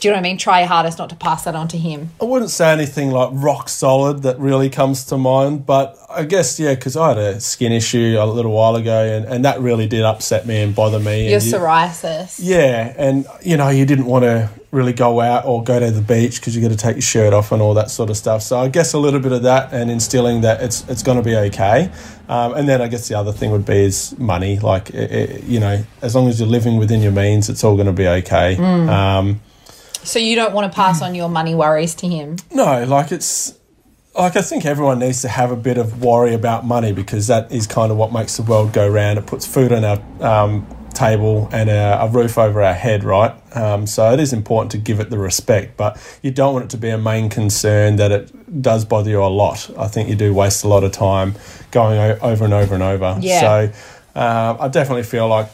you 0.00 0.10
know 0.10 0.16
what 0.16 0.18
I 0.18 0.22
mean? 0.22 0.38
Try 0.38 0.58
your 0.58 0.66
hardest 0.66 0.98
not 0.98 1.08
to 1.10 1.14
pass 1.14 1.44
that 1.44 1.54
on 1.54 1.68
to 1.68 1.78
him. 1.78 2.10
I 2.20 2.24
wouldn't 2.24 2.50
say 2.50 2.72
anything 2.72 3.12
like 3.12 3.28
rock 3.32 3.68
solid 3.68 4.22
that 4.24 4.36
really 4.40 4.68
comes 4.68 5.04
to 5.04 5.16
mind, 5.16 5.66
but 5.66 5.96
I 6.10 6.24
guess 6.24 6.58
yeah, 6.58 6.74
because 6.74 6.96
I 6.96 7.10
had 7.10 7.18
a 7.18 7.40
skin 7.40 7.70
issue 7.70 8.16
a 8.18 8.26
little 8.26 8.50
while 8.50 8.74
ago, 8.74 9.04
and, 9.04 9.24
and 9.24 9.44
that 9.44 9.60
really 9.60 9.86
did 9.86 10.02
upset 10.02 10.48
me 10.48 10.62
and 10.62 10.74
bother 10.74 10.98
me. 10.98 11.28
Your 11.28 11.36
and 11.38 11.44
you- 11.46 11.52
psoriasis. 11.52 12.40
yeah, 12.42 12.92
and 12.98 13.24
you 13.44 13.56
know 13.56 13.68
you 13.68 13.86
didn't 13.86 14.06
want 14.06 14.24
to 14.24 14.50
really 14.76 14.92
go 14.92 15.20
out 15.20 15.46
or 15.46 15.64
go 15.64 15.80
to 15.80 15.90
the 15.90 16.02
beach 16.02 16.38
because 16.38 16.54
you 16.54 16.60
got 16.60 16.70
to 16.70 16.76
take 16.76 16.96
your 16.96 17.02
shirt 17.02 17.32
off 17.32 17.50
and 17.50 17.62
all 17.62 17.74
that 17.74 17.90
sort 17.90 18.10
of 18.10 18.16
stuff. 18.16 18.42
So 18.42 18.58
I 18.58 18.68
guess 18.68 18.92
a 18.92 18.98
little 18.98 19.20
bit 19.20 19.32
of 19.32 19.42
that 19.44 19.72
and 19.72 19.90
instilling 19.90 20.42
that 20.42 20.62
it's 20.62 20.86
it's 20.88 21.02
going 21.02 21.16
to 21.16 21.24
be 21.24 21.34
okay. 21.48 21.90
Um, 22.28 22.54
and 22.54 22.68
then 22.68 22.82
I 22.82 22.88
guess 22.88 23.08
the 23.08 23.14
other 23.18 23.32
thing 23.32 23.50
would 23.52 23.64
be 23.64 23.84
is 23.84 24.16
money. 24.18 24.58
Like 24.58 24.90
it, 24.90 25.10
it, 25.10 25.44
you 25.44 25.58
know, 25.60 25.82
as 26.02 26.14
long 26.14 26.28
as 26.28 26.38
you're 26.38 26.48
living 26.48 26.76
within 26.76 27.00
your 27.00 27.12
means, 27.12 27.48
it's 27.48 27.64
all 27.64 27.74
going 27.74 27.86
to 27.86 27.92
be 27.92 28.06
okay. 28.06 28.56
Um, 28.56 29.40
So 30.04 30.18
you 30.18 30.36
don't 30.36 30.52
want 30.52 30.70
to 30.70 30.76
pass 30.76 31.02
on 31.02 31.14
your 31.14 31.28
money 31.28 31.54
worries 31.54 31.94
to 31.96 32.06
him. 32.06 32.36
No, 32.52 32.84
like 32.84 33.10
it's 33.10 33.54
like 34.14 34.36
I 34.36 34.42
think 34.42 34.64
everyone 34.66 34.98
needs 34.98 35.22
to 35.22 35.28
have 35.28 35.50
a 35.50 35.56
bit 35.56 35.78
of 35.78 36.02
worry 36.02 36.34
about 36.34 36.64
money 36.64 36.92
because 36.92 37.26
that 37.26 37.50
is 37.50 37.66
kind 37.66 37.90
of 37.90 37.98
what 37.98 38.12
makes 38.12 38.36
the 38.36 38.42
world 38.42 38.72
go 38.72 38.88
round. 38.88 39.18
It 39.18 39.26
puts 39.26 39.46
food 39.46 39.72
on 39.72 39.84
our 39.84 40.00
um, 40.20 40.66
table 40.96 41.48
and 41.52 41.68
a, 41.68 42.02
a 42.02 42.08
roof 42.08 42.38
over 42.38 42.62
our 42.62 42.74
head, 42.74 43.04
right? 43.04 43.34
Um, 43.56 43.86
so 43.86 44.12
it 44.12 44.20
is 44.20 44.32
important 44.32 44.72
to 44.72 44.78
give 44.78 44.98
it 45.00 45.10
the 45.10 45.18
respect, 45.18 45.76
but 45.76 45.96
you 46.22 46.30
don't 46.30 46.54
want 46.54 46.66
it 46.66 46.70
to 46.70 46.78
be 46.78 46.88
a 46.88 46.98
main 46.98 47.28
concern 47.28 47.96
that 47.96 48.10
it 48.10 48.62
does 48.62 48.84
bother 48.84 49.10
you 49.10 49.22
a 49.22 49.26
lot. 49.26 49.70
I 49.78 49.88
think 49.88 50.08
you 50.08 50.16
do 50.16 50.32
waste 50.34 50.64
a 50.64 50.68
lot 50.68 50.84
of 50.84 50.92
time 50.92 51.34
going 51.70 51.98
o- 51.98 52.18
over 52.22 52.44
and 52.44 52.54
over 52.54 52.74
and 52.74 52.82
over. 52.82 53.18
Yeah. 53.20 53.40
So 53.40 53.72
uh, 54.14 54.56
I 54.58 54.68
definitely 54.68 55.04
feel 55.04 55.28
like 55.28 55.48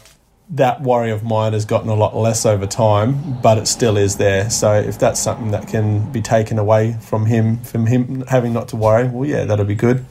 that 0.50 0.82
worry 0.82 1.10
of 1.10 1.22
mine 1.22 1.52
has 1.54 1.64
gotten 1.64 1.88
a 1.88 1.94
lot 1.94 2.14
less 2.14 2.44
over 2.44 2.66
time, 2.66 3.40
but 3.40 3.58
it 3.58 3.66
still 3.66 3.96
is 3.96 4.16
there. 4.16 4.50
So 4.50 4.74
if 4.74 4.98
that's 4.98 5.18
something 5.18 5.50
that 5.50 5.66
can 5.68 6.10
be 6.12 6.20
taken 6.20 6.58
away 6.58 6.96
from 7.00 7.26
him, 7.26 7.58
from 7.58 7.86
him 7.86 8.24
having 8.28 8.52
not 8.52 8.68
to 8.68 8.76
worry, 8.76 9.08
well, 9.08 9.28
yeah, 9.28 9.44
that'll 9.44 9.64
be 9.64 9.74
good. 9.74 10.04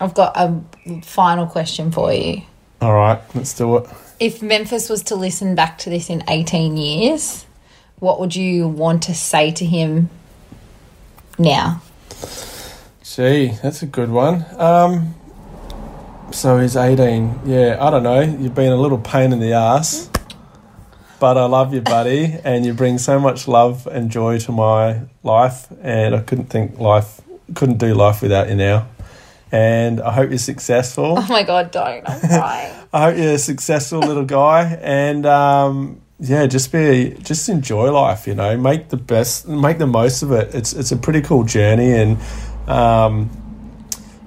I've 0.00 0.14
got 0.14 0.32
a 0.36 0.62
final 1.02 1.46
question 1.46 1.90
for 1.90 2.12
you. 2.12 2.42
All 2.80 2.94
right, 2.94 3.20
let's 3.34 3.54
do 3.54 3.78
it. 3.78 3.88
If 4.20 4.40
Memphis 4.40 4.88
was 4.88 5.02
to 5.04 5.16
listen 5.16 5.54
back 5.54 5.78
to 5.78 5.90
this 5.90 6.10
in 6.10 6.22
18 6.28 6.76
years, 6.76 7.44
what 7.98 8.20
would 8.20 8.36
you 8.36 8.68
want 8.68 9.02
to 9.04 9.14
say 9.14 9.50
to 9.52 9.64
him 9.64 10.10
now? 11.38 11.82
Gee, 13.02 13.48
that's 13.62 13.82
a 13.82 13.86
good 13.86 14.10
one. 14.10 14.44
Um, 14.56 15.14
so 16.30 16.58
he's 16.58 16.76
18. 16.76 17.40
Yeah, 17.46 17.78
I 17.80 17.90
don't 17.90 18.04
know. 18.04 18.20
You've 18.20 18.54
been 18.54 18.72
a 18.72 18.76
little 18.76 18.98
pain 18.98 19.32
in 19.32 19.40
the 19.40 19.54
ass, 19.54 20.08
but 21.18 21.36
I 21.36 21.46
love 21.46 21.74
you, 21.74 21.80
buddy, 21.80 22.38
and 22.44 22.64
you 22.64 22.74
bring 22.74 22.98
so 22.98 23.18
much 23.18 23.48
love 23.48 23.88
and 23.88 24.08
joy 24.08 24.38
to 24.40 24.52
my 24.52 25.00
life, 25.24 25.66
and 25.82 26.14
I 26.14 26.20
couldn't 26.20 26.46
think 26.46 26.78
life, 26.78 27.20
couldn't 27.54 27.78
do 27.78 27.92
life 27.94 28.22
without 28.22 28.48
you 28.48 28.54
now. 28.54 28.86
And 29.50 30.00
I 30.00 30.12
hope 30.12 30.30
you're 30.30 30.38
successful. 30.38 31.14
Oh 31.18 31.26
my 31.28 31.42
God, 31.42 31.70
don't. 31.70 32.08
I'm 32.08 32.20
crying. 32.20 32.74
I 32.92 33.02
hope 33.02 33.18
you're 33.18 33.34
a 33.34 33.38
successful 33.38 34.00
little 34.00 34.24
guy, 34.24 34.78
and 34.82 35.26
um, 35.26 36.00
yeah, 36.20 36.46
just 36.46 36.72
be, 36.72 37.16
just 37.22 37.48
enjoy 37.48 37.90
life. 37.90 38.26
You 38.26 38.34
know, 38.34 38.56
make 38.56 38.88
the 38.88 38.96
best, 38.96 39.48
make 39.48 39.78
the 39.78 39.86
most 39.86 40.22
of 40.22 40.32
it. 40.32 40.54
It's 40.54 40.72
it's 40.72 40.92
a 40.92 40.96
pretty 40.96 41.22
cool 41.22 41.44
journey, 41.44 41.92
and 41.92 42.18
um, 42.66 43.30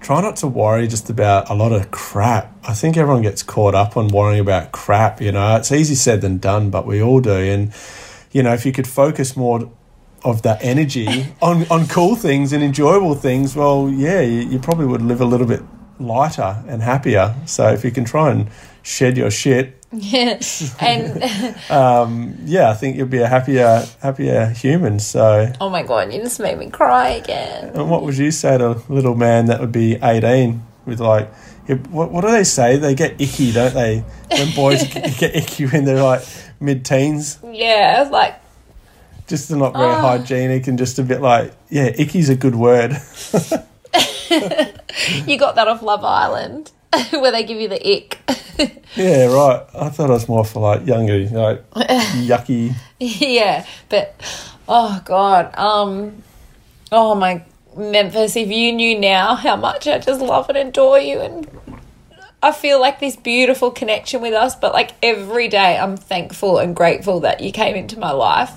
try 0.01 0.21
not 0.21 0.37
to 0.37 0.47
worry 0.47 0.87
just 0.87 1.09
about 1.09 1.49
a 1.49 1.53
lot 1.53 1.71
of 1.71 1.91
crap. 1.91 2.55
I 2.67 2.73
think 2.73 2.97
everyone 2.97 3.21
gets 3.21 3.43
caught 3.43 3.75
up 3.75 3.97
on 3.97 4.07
worrying 4.09 4.41
about 4.41 4.71
crap. 4.71 5.21
You 5.21 5.31
know, 5.31 5.55
it's 5.55 5.71
easy 5.71 5.95
said 5.95 6.21
than 6.21 6.37
done, 6.37 6.69
but 6.69 6.85
we 6.85 7.01
all 7.01 7.21
do. 7.21 7.31
And 7.31 7.73
you 8.31 8.43
know, 8.43 8.53
if 8.53 8.65
you 8.65 8.71
could 8.71 8.87
focus 8.87 9.35
more 9.35 9.71
of 10.23 10.41
that 10.43 10.63
energy 10.63 11.27
on 11.41 11.65
on 11.69 11.87
cool 11.87 12.15
things 12.15 12.53
and 12.53 12.63
enjoyable 12.63 13.15
things, 13.15 13.55
well, 13.55 13.89
yeah, 13.89 14.21
you, 14.21 14.41
you 14.41 14.59
probably 14.59 14.85
would 14.85 15.01
live 15.01 15.21
a 15.21 15.25
little 15.25 15.47
bit 15.47 15.61
lighter 15.99 16.63
and 16.67 16.81
happier. 16.81 17.35
So 17.45 17.67
if 17.69 17.83
you 17.83 17.91
can 17.91 18.05
try 18.05 18.31
and 18.31 18.49
shed 18.83 19.17
your 19.17 19.31
shit, 19.31 19.77
yeah. 19.93 20.39
And 20.79 21.21
um, 21.69 22.37
yeah, 22.45 22.69
I 22.69 22.73
think 22.75 22.95
you'll 22.95 23.07
be 23.07 23.19
a 23.19 23.27
happier 23.27 23.85
happier 24.01 24.47
human. 24.47 24.99
So, 24.99 25.51
oh 25.59 25.69
my 25.69 25.83
God, 25.83 26.13
you 26.13 26.21
just 26.21 26.39
made 26.39 26.57
me 26.57 26.69
cry 26.69 27.09
again. 27.09 27.71
and 27.75 27.89
what 27.89 28.03
would 28.03 28.17
you 28.17 28.31
say 28.31 28.57
to 28.57 28.71
a 28.71 28.81
little 28.87 29.15
man 29.15 29.47
that 29.47 29.59
would 29.59 29.71
be 29.73 29.95
eighteen 30.01 30.63
with 30.85 30.99
like? 30.99 31.31
What, 31.89 32.11
what 32.11 32.21
do 32.21 32.31
they 32.31 32.43
say? 32.43 32.77
They 32.77 32.95
get 32.95 33.21
icky, 33.21 33.51
don't 33.53 33.73
they? 33.73 34.03
When 34.29 34.53
boys 34.55 34.83
get 34.93 35.35
icky 35.35 35.67
when 35.67 35.85
they're 35.85 36.03
like 36.03 36.21
mid-teens, 36.59 37.37
Yeah, 37.49 38.09
like, 38.11 38.40
just 39.31 39.49
not 39.49 39.73
very 39.73 39.91
Oh. 39.95 39.99
hygienic 40.01 40.67
and 40.67 40.77
just 40.77 40.99
a 40.99 41.03
bit 41.03 41.21
like, 41.21 41.53
yeah, 41.69 41.85
icky's 41.97 42.29
a 42.29 42.35
good 42.35 42.53
word. 42.55 42.91
you 45.25 45.37
got 45.37 45.55
that 45.55 45.67
off 45.67 45.81
Love 45.81 46.03
Island 46.05 46.71
where 47.11 47.31
they 47.31 47.43
give 47.43 47.59
you 47.59 47.67
the 47.67 47.81
ick. 47.97 48.19
Yeah, 48.95 49.27
right. 49.33 49.65
I 49.73 49.89
thought 49.89 50.09
it 50.09 50.13
was 50.13 50.27
more 50.27 50.43
for 50.45 50.59
like 50.59 50.85
younger, 50.85 51.17
like 51.29 51.67
yucky. 51.71 52.75
yeah, 52.99 53.65
but 53.89 54.13
oh 54.67 55.01
god, 55.05 55.57
um, 55.57 56.21
oh 56.91 57.15
my 57.15 57.43
Memphis, 57.75 58.35
if 58.35 58.49
you 58.49 58.73
knew 58.73 58.99
now 58.99 59.33
how 59.35 59.55
much 59.55 59.87
I 59.87 59.97
just 59.97 60.19
love 60.21 60.49
and 60.49 60.57
adore 60.57 60.99
you, 60.99 61.21
and 61.21 61.47
I 62.43 62.51
feel 62.51 62.79
like 62.81 62.99
this 62.99 63.15
beautiful 63.15 63.71
connection 63.71 64.21
with 64.21 64.33
us, 64.33 64.55
but 64.55 64.73
like 64.73 64.91
every 65.01 65.47
day 65.47 65.77
I'm 65.77 65.95
thankful 65.97 66.57
and 66.59 66.75
grateful 66.75 67.21
that 67.21 67.39
you 67.41 67.51
came 67.51 67.75
into 67.75 67.97
my 67.97 68.11
life. 68.11 68.51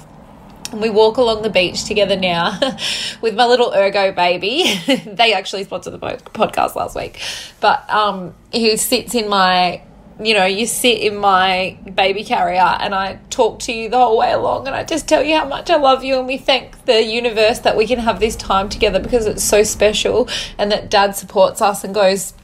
And 0.74 0.82
we 0.82 0.90
walk 0.90 1.18
along 1.18 1.42
the 1.42 1.50
beach 1.50 1.84
together 1.84 2.16
now 2.16 2.58
with 3.20 3.36
my 3.36 3.46
little 3.46 3.70
Ergobaby. 3.70 5.14
they 5.16 5.32
actually 5.32 5.62
sponsored 5.62 5.92
the 5.92 5.98
podcast 6.00 6.74
last 6.74 6.96
week, 6.96 7.20
but 7.60 7.88
um, 7.88 8.34
who 8.52 8.76
sits 8.76 9.14
in 9.14 9.28
my, 9.28 9.82
you 10.20 10.34
know, 10.34 10.46
you 10.46 10.66
sit 10.66 10.98
in 10.98 11.14
my 11.14 11.78
baby 11.94 12.24
carrier 12.24 12.76
and 12.80 12.92
I 12.92 13.20
talk 13.30 13.60
to 13.60 13.72
you 13.72 13.88
the 13.88 13.98
whole 13.98 14.18
way 14.18 14.32
along, 14.32 14.66
and 14.66 14.74
I 14.74 14.82
just 14.82 15.06
tell 15.06 15.22
you 15.22 15.38
how 15.38 15.46
much 15.46 15.70
I 15.70 15.76
love 15.76 16.02
you, 16.02 16.18
and 16.18 16.26
we 16.26 16.38
thank 16.38 16.86
the 16.86 17.04
universe 17.04 17.60
that 17.60 17.76
we 17.76 17.86
can 17.86 18.00
have 18.00 18.18
this 18.18 18.34
time 18.34 18.68
together 18.68 18.98
because 18.98 19.26
it's 19.26 19.44
so 19.44 19.62
special, 19.62 20.28
and 20.58 20.72
that 20.72 20.90
Dad 20.90 21.14
supports 21.14 21.62
us 21.62 21.84
and 21.84 21.94
goes 21.94 22.34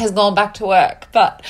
has 0.00 0.10
gone 0.10 0.34
back 0.34 0.54
to 0.54 0.66
work. 0.66 1.06
But 1.12 1.46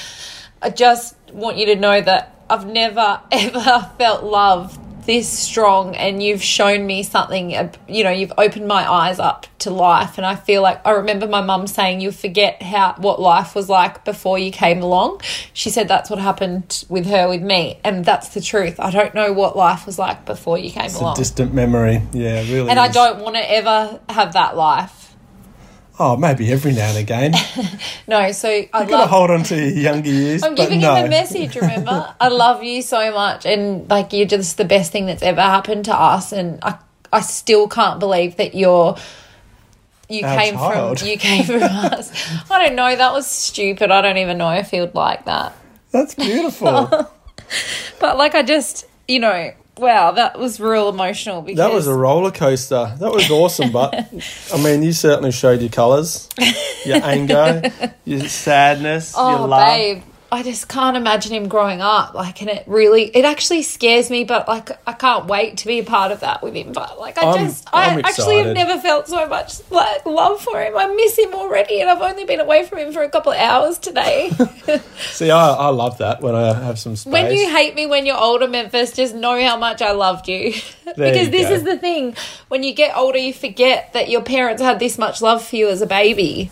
I 0.60 0.68
just 0.68 1.16
want 1.32 1.56
you 1.56 1.64
to 1.64 1.76
know 1.76 2.02
that 2.02 2.34
I've 2.50 2.66
never 2.66 3.22
ever 3.32 3.90
felt 3.96 4.24
love 4.24 4.78
this 5.08 5.26
strong 5.26 5.96
and 5.96 6.22
you've 6.22 6.42
shown 6.42 6.86
me 6.86 7.02
something, 7.02 7.56
uh, 7.56 7.72
you 7.88 8.04
know, 8.04 8.10
you've 8.10 8.32
opened 8.36 8.68
my 8.68 8.86
eyes 8.86 9.18
up 9.18 9.46
to 9.60 9.70
life. 9.70 10.18
And 10.18 10.26
I 10.26 10.36
feel 10.36 10.60
like 10.60 10.86
I 10.86 10.90
remember 10.90 11.26
my 11.26 11.40
mum 11.40 11.66
saying, 11.66 12.02
you 12.02 12.12
forget 12.12 12.62
how 12.62 12.94
what 12.98 13.18
life 13.18 13.54
was 13.54 13.70
like 13.70 14.04
before 14.04 14.38
you 14.38 14.52
came 14.52 14.82
along. 14.82 15.22
She 15.54 15.70
said 15.70 15.88
that's 15.88 16.10
what 16.10 16.18
happened 16.18 16.84
with 16.90 17.06
her, 17.06 17.26
with 17.26 17.40
me. 17.40 17.80
And 17.84 18.04
that's 18.04 18.28
the 18.28 18.42
truth. 18.42 18.78
I 18.78 18.90
don't 18.90 19.14
know 19.14 19.32
what 19.32 19.56
life 19.56 19.86
was 19.86 19.98
like 19.98 20.26
before 20.26 20.58
you 20.58 20.70
came 20.70 20.94
along. 20.94 21.12
It's 21.12 21.20
a 21.20 21.22
distant 21.22 21.54
memory. 21.54 22.02
Yeah, 22.12 22.42
really. 22.42 22.68
and 22.68 22.78
I 22.78 22.88
don't 22.88 23.20
want 23.22 23.36
to 23.36 23.50
ever 23.50 24.00
have 24.10 24.34
that 24.34 24.58
life. 24.58 24.97
Oh, 26.00 26.16
maybe 26.16 26.52
every 26.52 26.72
now 26.72 26.88
and 26.88 26.98
again. 26.98 27.34
No, 28.06 28.32
so 28.32 28.48
I 28.48 28.62
You 28.82 28.88
gotta 28.88 29.06
hold 29.06 29.30
on 29.30 29.42
to 29.44 29.56
your 29.56 29.68
younger 29.68 30.08
years. 30.10 30.42
I'm 30.42 30.54
giving 30.54 30.80
no. 30.80 30.94
him 30.94 31.06
a 31.06 31.08
message, 31.08 31.56
remember? 31.56 32.14
I 32.20 32.28
love 32.28 32.62
you 32.62 32.80
so 32.82 33.12
much 33.12 33.44
and 33.44 33.88
like 33.90 34.12
you're 34.14 34.26
just 34.26 34.56
the 34.56 34.64
best 34.64 34.92
thing 34.92 35.06
that's 35.06 35.22
ever 35.22 35.42
happened 35.42 35.84
to 35.86 35.94
us 35.94 36.32
and 36.32 36.58
I 36.62 36.78
I 37.12 37.20
still 37.20 37.68
can't 37.68 38.00
believe 38.00 38.36
that 38.36 38.54
you're 38.54 38.96
you 40.08 40.24
Our 40.24 40.38
came 40.38 40.54
child. 40.54 40.98
from 41.00 41.08
you 41.08 41.18
came 41.18 41.44
from 41.44 41.62
us. 41.62 42.10
I 42.50 42.64
don't 42.64 42.76
know, 42.76 42.96
that 42.96 43.12
was 43.12 43.26
stupid. 43.26 43.90
I 43.90 44.00
don't 44.00 44.16
even 44.18 44.38
know 44.38 44.50
if 44.52 44.66
I 44.66 44.68
feel 44.68 44.90
like 44.94 45.26
that. 45.26 45.54
That's 45.90 46.14
beautiful. 46.14 47.10
But 48.00 48.16
like 48.16 48.34
I 48.34 48.42
just 48.42 48.86
you 49.06 49.20
know, 49.20 49.52
wow, 49.78 50.12
that 50.12 50.38
was 50.38 50.60
real 50.60 50.88
emotional 50.88 51.42
because 51.42 51.58
that 51.58 51.72
was 51.72 51.86
a 51.86 51.94
roller 51.94 52.30
coaster. 52.30 52.94
That 52.98 53.12
was 53.12 53.30
awesome, 53.30 53.70
but 53.72 53.94
I 54.54 54.62
mean, 54.62 54.82
you 54.82 54.92
certainly 54.92 55.32
showed 55.32 55.60
your 55.60 55.70
colours, 55.70 56.28
your 56.84 56.96
anger, 57.04 57.62
your 58.04 58.28
sadness, 58.28 59.14
your 59.16 59.24
Oh, 59.38 59.46
love. 59.46 59.66
babe. 59.66 60.02
I 60.30 60.42
just 60.42 60.68
can't 60.68 60.94
imagine 60.96 61.32
him 61.32 61.48
growing 61.48 61.80
up. 61.80 62.12
Like, 62.12 62.42
and 62.42 62.50
it 62.50 62.64
really, 62.66 63.04
it 63.04 63.24
actually 63.24 63.62
scares 63.62 64.10
me, 64.10 64.24
but 64.24 64.46
like, 64.46 64.70
I 64.86 64.92
can't 64.92 65.24
wait 65.26 65.56
to 65.58 65.66
be 65.66 65.78
a 65.78 65.84
part 65.84 66.12
of 66.12 66.20
that 66.20 66.42
with 66.42 66.52
him. 66.54 66.72
But 66.74 66.98
like, 67.00 67.16
I 67.16 67.22
I'm- 67.22 67.46
just, 67.46 67.66
I 67.72 67.86
I'm 67.92 68.04
actually 68.04 68.36
have 68.36 68.54
never 68.54 68.78
felt 68.78 69.08
so 69.08 69.26
much 69.26 69.60
like 69.70 70.04
love 70.04 70.40
for 70.42 70.60
him. 70.60 70.76
I 70.76 70.86
miss 70.88 71.18
him 71.18 71.32
already, 71.32 71.80
and 71.80 71.88
I've 71.88 72.02
only 72.02 72.24
been 72.24 72.40
away 72.40 72.66
from 72.66 72.78
him 72.78 72.92
for 72.92 73.02
a 73.02 73.08
couple 73.08 73.32
of 73.32 73.38
hours 73.38 73.78
today. 73.78 74.30
See, 75.12 75.30
I, 75.30 75.48
I 75.54 75.68
love 75.68 75.96
that 75.98 76.20
when 76.20 76.34
I 76.34 76.52
have 76.52 76.78
some 76.78 76.94
space. 76.94 77.10
when 77.10 77.32
you 77.32 77.48
hate 77.48 77.74
me 77.74 77.86
when 77.86 78.04
you're 78.04 78.20
older, 78.20 78.48
Memphis, 78.48 78.92
just 78.92 79.14
know 79.14 79.40
how 79.42 79.56
much 79.56 79.80
I 79.80 79.92
loved 79.92 80.28
you. 80.28 80.52
Because 80.88 81.26
you 81.26 81.30
this 81.30 81.48
go. 81.48 81.54
is 81.54 81.62
the 81.64 81.76
thing. 81.76 82.16
When 82.48 82.62
you 82.62 82.72
get 82.72 82.96
older, 82.96 83.18
you 83.18 83.34
forget 83.34 83.92
that 83.92 84.08
your 84.08 84.22
parents 84.22 84.62
had 84.62 84.78
this 84.78 84.96
much 84.96 85.20
love 85.20 85.44
for 85.44 85.54
you 85.56 85.68
as 85.68 85.82
a 85.82 85.86
baby. 85.86 86.50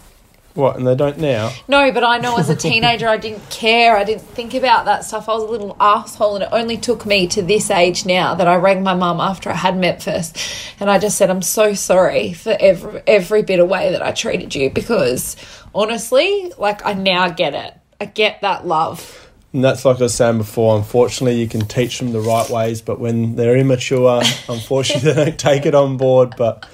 What, 0.57 0.77
and 0.77 0.87
they 0.87 0.95
don't 0.95 1.19
now. 1.19 1.53
No, 1.69 1.93
but 1.93 2.03
I 2.03 2.19
know 2.19 2.37
as 2.37 2.49
a 2.49 2.57
teenager, 2.57 3.09
I 3.09 3.17
didn't 3.17 3.49
care. 3.51 3.97
I 3.97 4.05
didn't 4.05 4.23
think 4.23 4.55
about 4.55 4.87
that 4.87 5.05
stuff. 5.05 5.29
I 5.29 5.35
was 5.35 5.43
a 5.43 5.47
little 5.47 5.77
asshole, 5.79 6.37
and 6.37 6.45
it 6.45 6.51
only 6.53 6.77
took 6.77 7.07
me 7.07 7.27
to 7.29 7.43
this 7.43 7.71
age 7.71 8.07
now 8.07 8.35
that 8.35 8.49
I 8.49 8.57
rang 8.57 8.83
my 8.83 8.95
mum 8.95 9.21
after 9.21 9.51
I 9.51 9.55
had 9.55 9.77
Memphis, 9.77 10.33
and 10.81 10.91
I 10.91 10.99
just 10.99 11.17
said, 11.19 11.31
"I'm 11.31 11.43
so 11.43 11.75
sorry 11.75 12.33
for 12.33 12.57
every 12.59 13.03
every 13.07 13.43
bit 13.43 13.61
of 13.61 13.69
way 13.69 13.93
that 13.93 14.03
I 14.03 14.13
treated 14.13 14.55
you 14.55 14.71
because 14.71 15.37
honestly, 15.75 16.53
like 16.59 16.85
I 16.85 16.95
now 16.95 17.29
get 17.29 17.55
it. 17.55 17.75
I 18.01 18.07
get 18.07 18.41
that 18.41 18.67
love." 18.67 19.23
And 19.53 19.65
that's 19.65 19.87
like 19.87 19.99
I 19.99 20.03
was 20.03 20.15
saying 20.15 20.37
before. 20.37 20.77
Unfortunately, 20.77 21.41
you 21.41 21.49
can 21.49 21.63
teach 21.63 21.99
them 21.99 22.13
the 22.13 22.21
right 22.21 22.49
ways, 22.51 22.83
but 22.83 23.01
when 23.01 23.37
they're 23.37 23.57
immature, 23.57 24.21
unfortunately, 24.51 25.13
they 25.13 25.25
don't 25.25 25.39
take 25.39 25.65
it 25.65 25.75
on 25.75 25.97
board. 25.97 26.35
But 26.37 26.69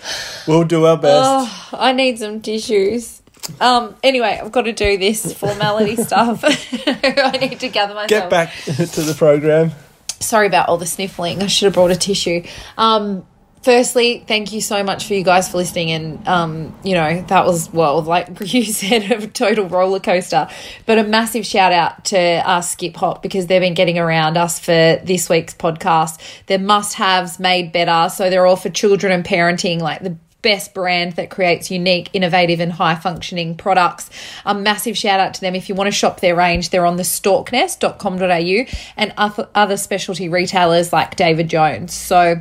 we'll 0.49 0.65
do 0.65 0.87
our 0.87 0.97
best. 0.97 1.23
Oh, 1.25 1.79
I 1.79 1.93
need 1.93 2.19
some 2.19 2.41
tissues. 2.41 3.22
Um. 3.61 3.97
Anyway, 4.03 4.41
I've 4.43 4.53
got 4.53 4.63
to 4.63 4.73
do 4.73 4.97
this 4.99 5.33
formality 5.35 5.97
stuff. 6.03 6.45
I 6.87 7.39
need 7.41 7.61
to 7.61 7.69
gather 7.69 7.95
myself. 7.95 8.09
Get 8.09 8.31
back 8.31 8.53
to 8.65 9.01
the 9.03 9.15
program. 9.17 9.73
sorry 10.21 10.47
about 10.47 10.69
all 10.69 10.77
the 10.79 10.87
sniffling. 10.87 11.43
I 11.43 11.47
should 11.49 11.67
have 11.67 11.75
brought 11.75 11.91
a 11.91 11.97
tissue. 11.97 12.45
Um, 12.79 13.27
firstly, 13.63 14.25
thank 14.27 14.53
you 14.53 14.61
so 14.61 14.83
much 14.83 15.07
for 15.07 15.15
you 15.15 15.25
guys 15.25 15.49
for 15.49 15.57
listening. 15.57 15.91
And, 15.91 16.29
um, 16.29 16.75
you 16.85 16.95
know, 16.95 17.23
that 17.23 17.45
was, 17.45 17.73
well, 17.73 18.03
like 18.03 18.29
you 18.53 18.65
said, 18.65 19.11
a 19.11 19.27
total 19.27 19.69
roller 19.69 20.01
coaster. 20.01 20.49
But 20.87 20.99
a 20.99 21.05
massive 21.05 21.47
shout 21.47 21.73
out 21.73 22.05
to 22.07 22.19
uh, 22.19 22.61
Skip 22.61 22.97
Hop 22.97 23.23
because 23.23 23.47
they've 23.47 23.61
been 23.61 23.75
getting 23.75 23.99
around 23.99 24.37
us 24.37 24.59
for 24.59 25.01
this 25.03 25.29
week's 25.29 25.55
podcast. 25.55 26.21
They're 26.47 26.59
must 26.59 26.95
haves 26.95 27.39
made 27.39 27.73
better. 27.73 28.09
So 28.11 28.31
they're 28.31 28.47
all 28.47 28.57
for 28.57 28.71
children 28.71 29.13
and 29.13 29.25
parenting, 29.25 29.81
like 29.81 30.03
the 30.03 30.17
best 30.43 30.75
brand 30.75 31.15
that 31.15 31.31
creates 31.31 31.71
unique, 31.71 32.11
innovative, 32.13 32.61
and 32.61 32.73
high 32.73 32.97
functioning 32.97 33.57
products. 33.57 34.11
A 34.45 34.55
massive 34.55 34.99
shout 34.99 35.21
out 35.21 35.35
to 35.35 35.41
them. 35.41 35.55
If 35.55 35.69
you 35.69 35.75
want 35.75 35.89
to 35.89 35.93
shop 35.93 36.21
their 36.21 36.37
range, 36.37 36.71
they're 36.71 36.85
on 36.85 36.99
thestorknest.com.au 36.99 38.77
and 38.97 39.15
other, 39.17 39.77
specialty 39.77 40.29
retailers 40.29 40.93
like 40.93 41.17
David 41.17 41.49
Jones. 41.49 41.95
So 41.95 42.41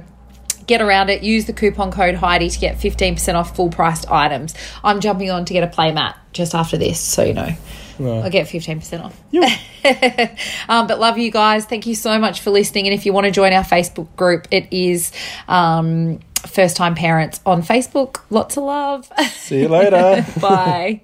get 0.68 0.82
around 0.82 1.10
it. 1.10 1.24
Use 1.24 1.46
the 1.46 1.54
coupon 1.54 1.92
code 1.92 2.16
Heidi 2.16 2.50
to 2.50 2.60
get 2.60 2.78
15% 2.78 3.36
off 3.36 3.56
full 3.56 3.70
priced 3.70 4.10
items. 4.12 4.54
I'm 4.84 5.00
jumping 5.00 5.32
on 5.32 5.46
to 5.46 5.54
get 5.54 5.64
a 5.64 5.68
playmat 5.68 6.16
just 6.34 6.54
after 6.56 6.78
this, 6.78 7.00
so 7.00 7.24
you 7.24 7.34
know. 7.34 7.56
I'll 8.00 8.32
get 8.32 8.48
15% 8.48 9.04
off. 9.04 9.22
um, 10.70 10.88
but 10.88 11.00
love 11.00 11.20
you 11.20 11.30
guys. 11.30 11.66
Thank 11.66 11.86
you 11.86 11.94
so 11.94 12.18
much 12.18 12.42
for 12.42 12.50
listening. 12.50 12.88
And 12.88 12.96
if 12.96 13.06
you 13.06 13.14
want 13.14 13.26
to 13.26 13.32
join 13.32 13.54
our 13.54 13.64
Facebook 13.64 14.16
group, 14.16 14.48
it 14.50 14.68
is 14.72 15.12
um, 15.48 16.20
First 16.48 16.76
Time 16.78 16.96
Parents 16.96 17.40
on 17.46 17.62
Facebook. 17.62 18.22
Lots 18.30 18.58
of 18.58 18.64
love. 18.64 19.12
See 19.32 19.62
you 19.62 19.68
later. 19.68 20.26
Bye. 20.40 21.02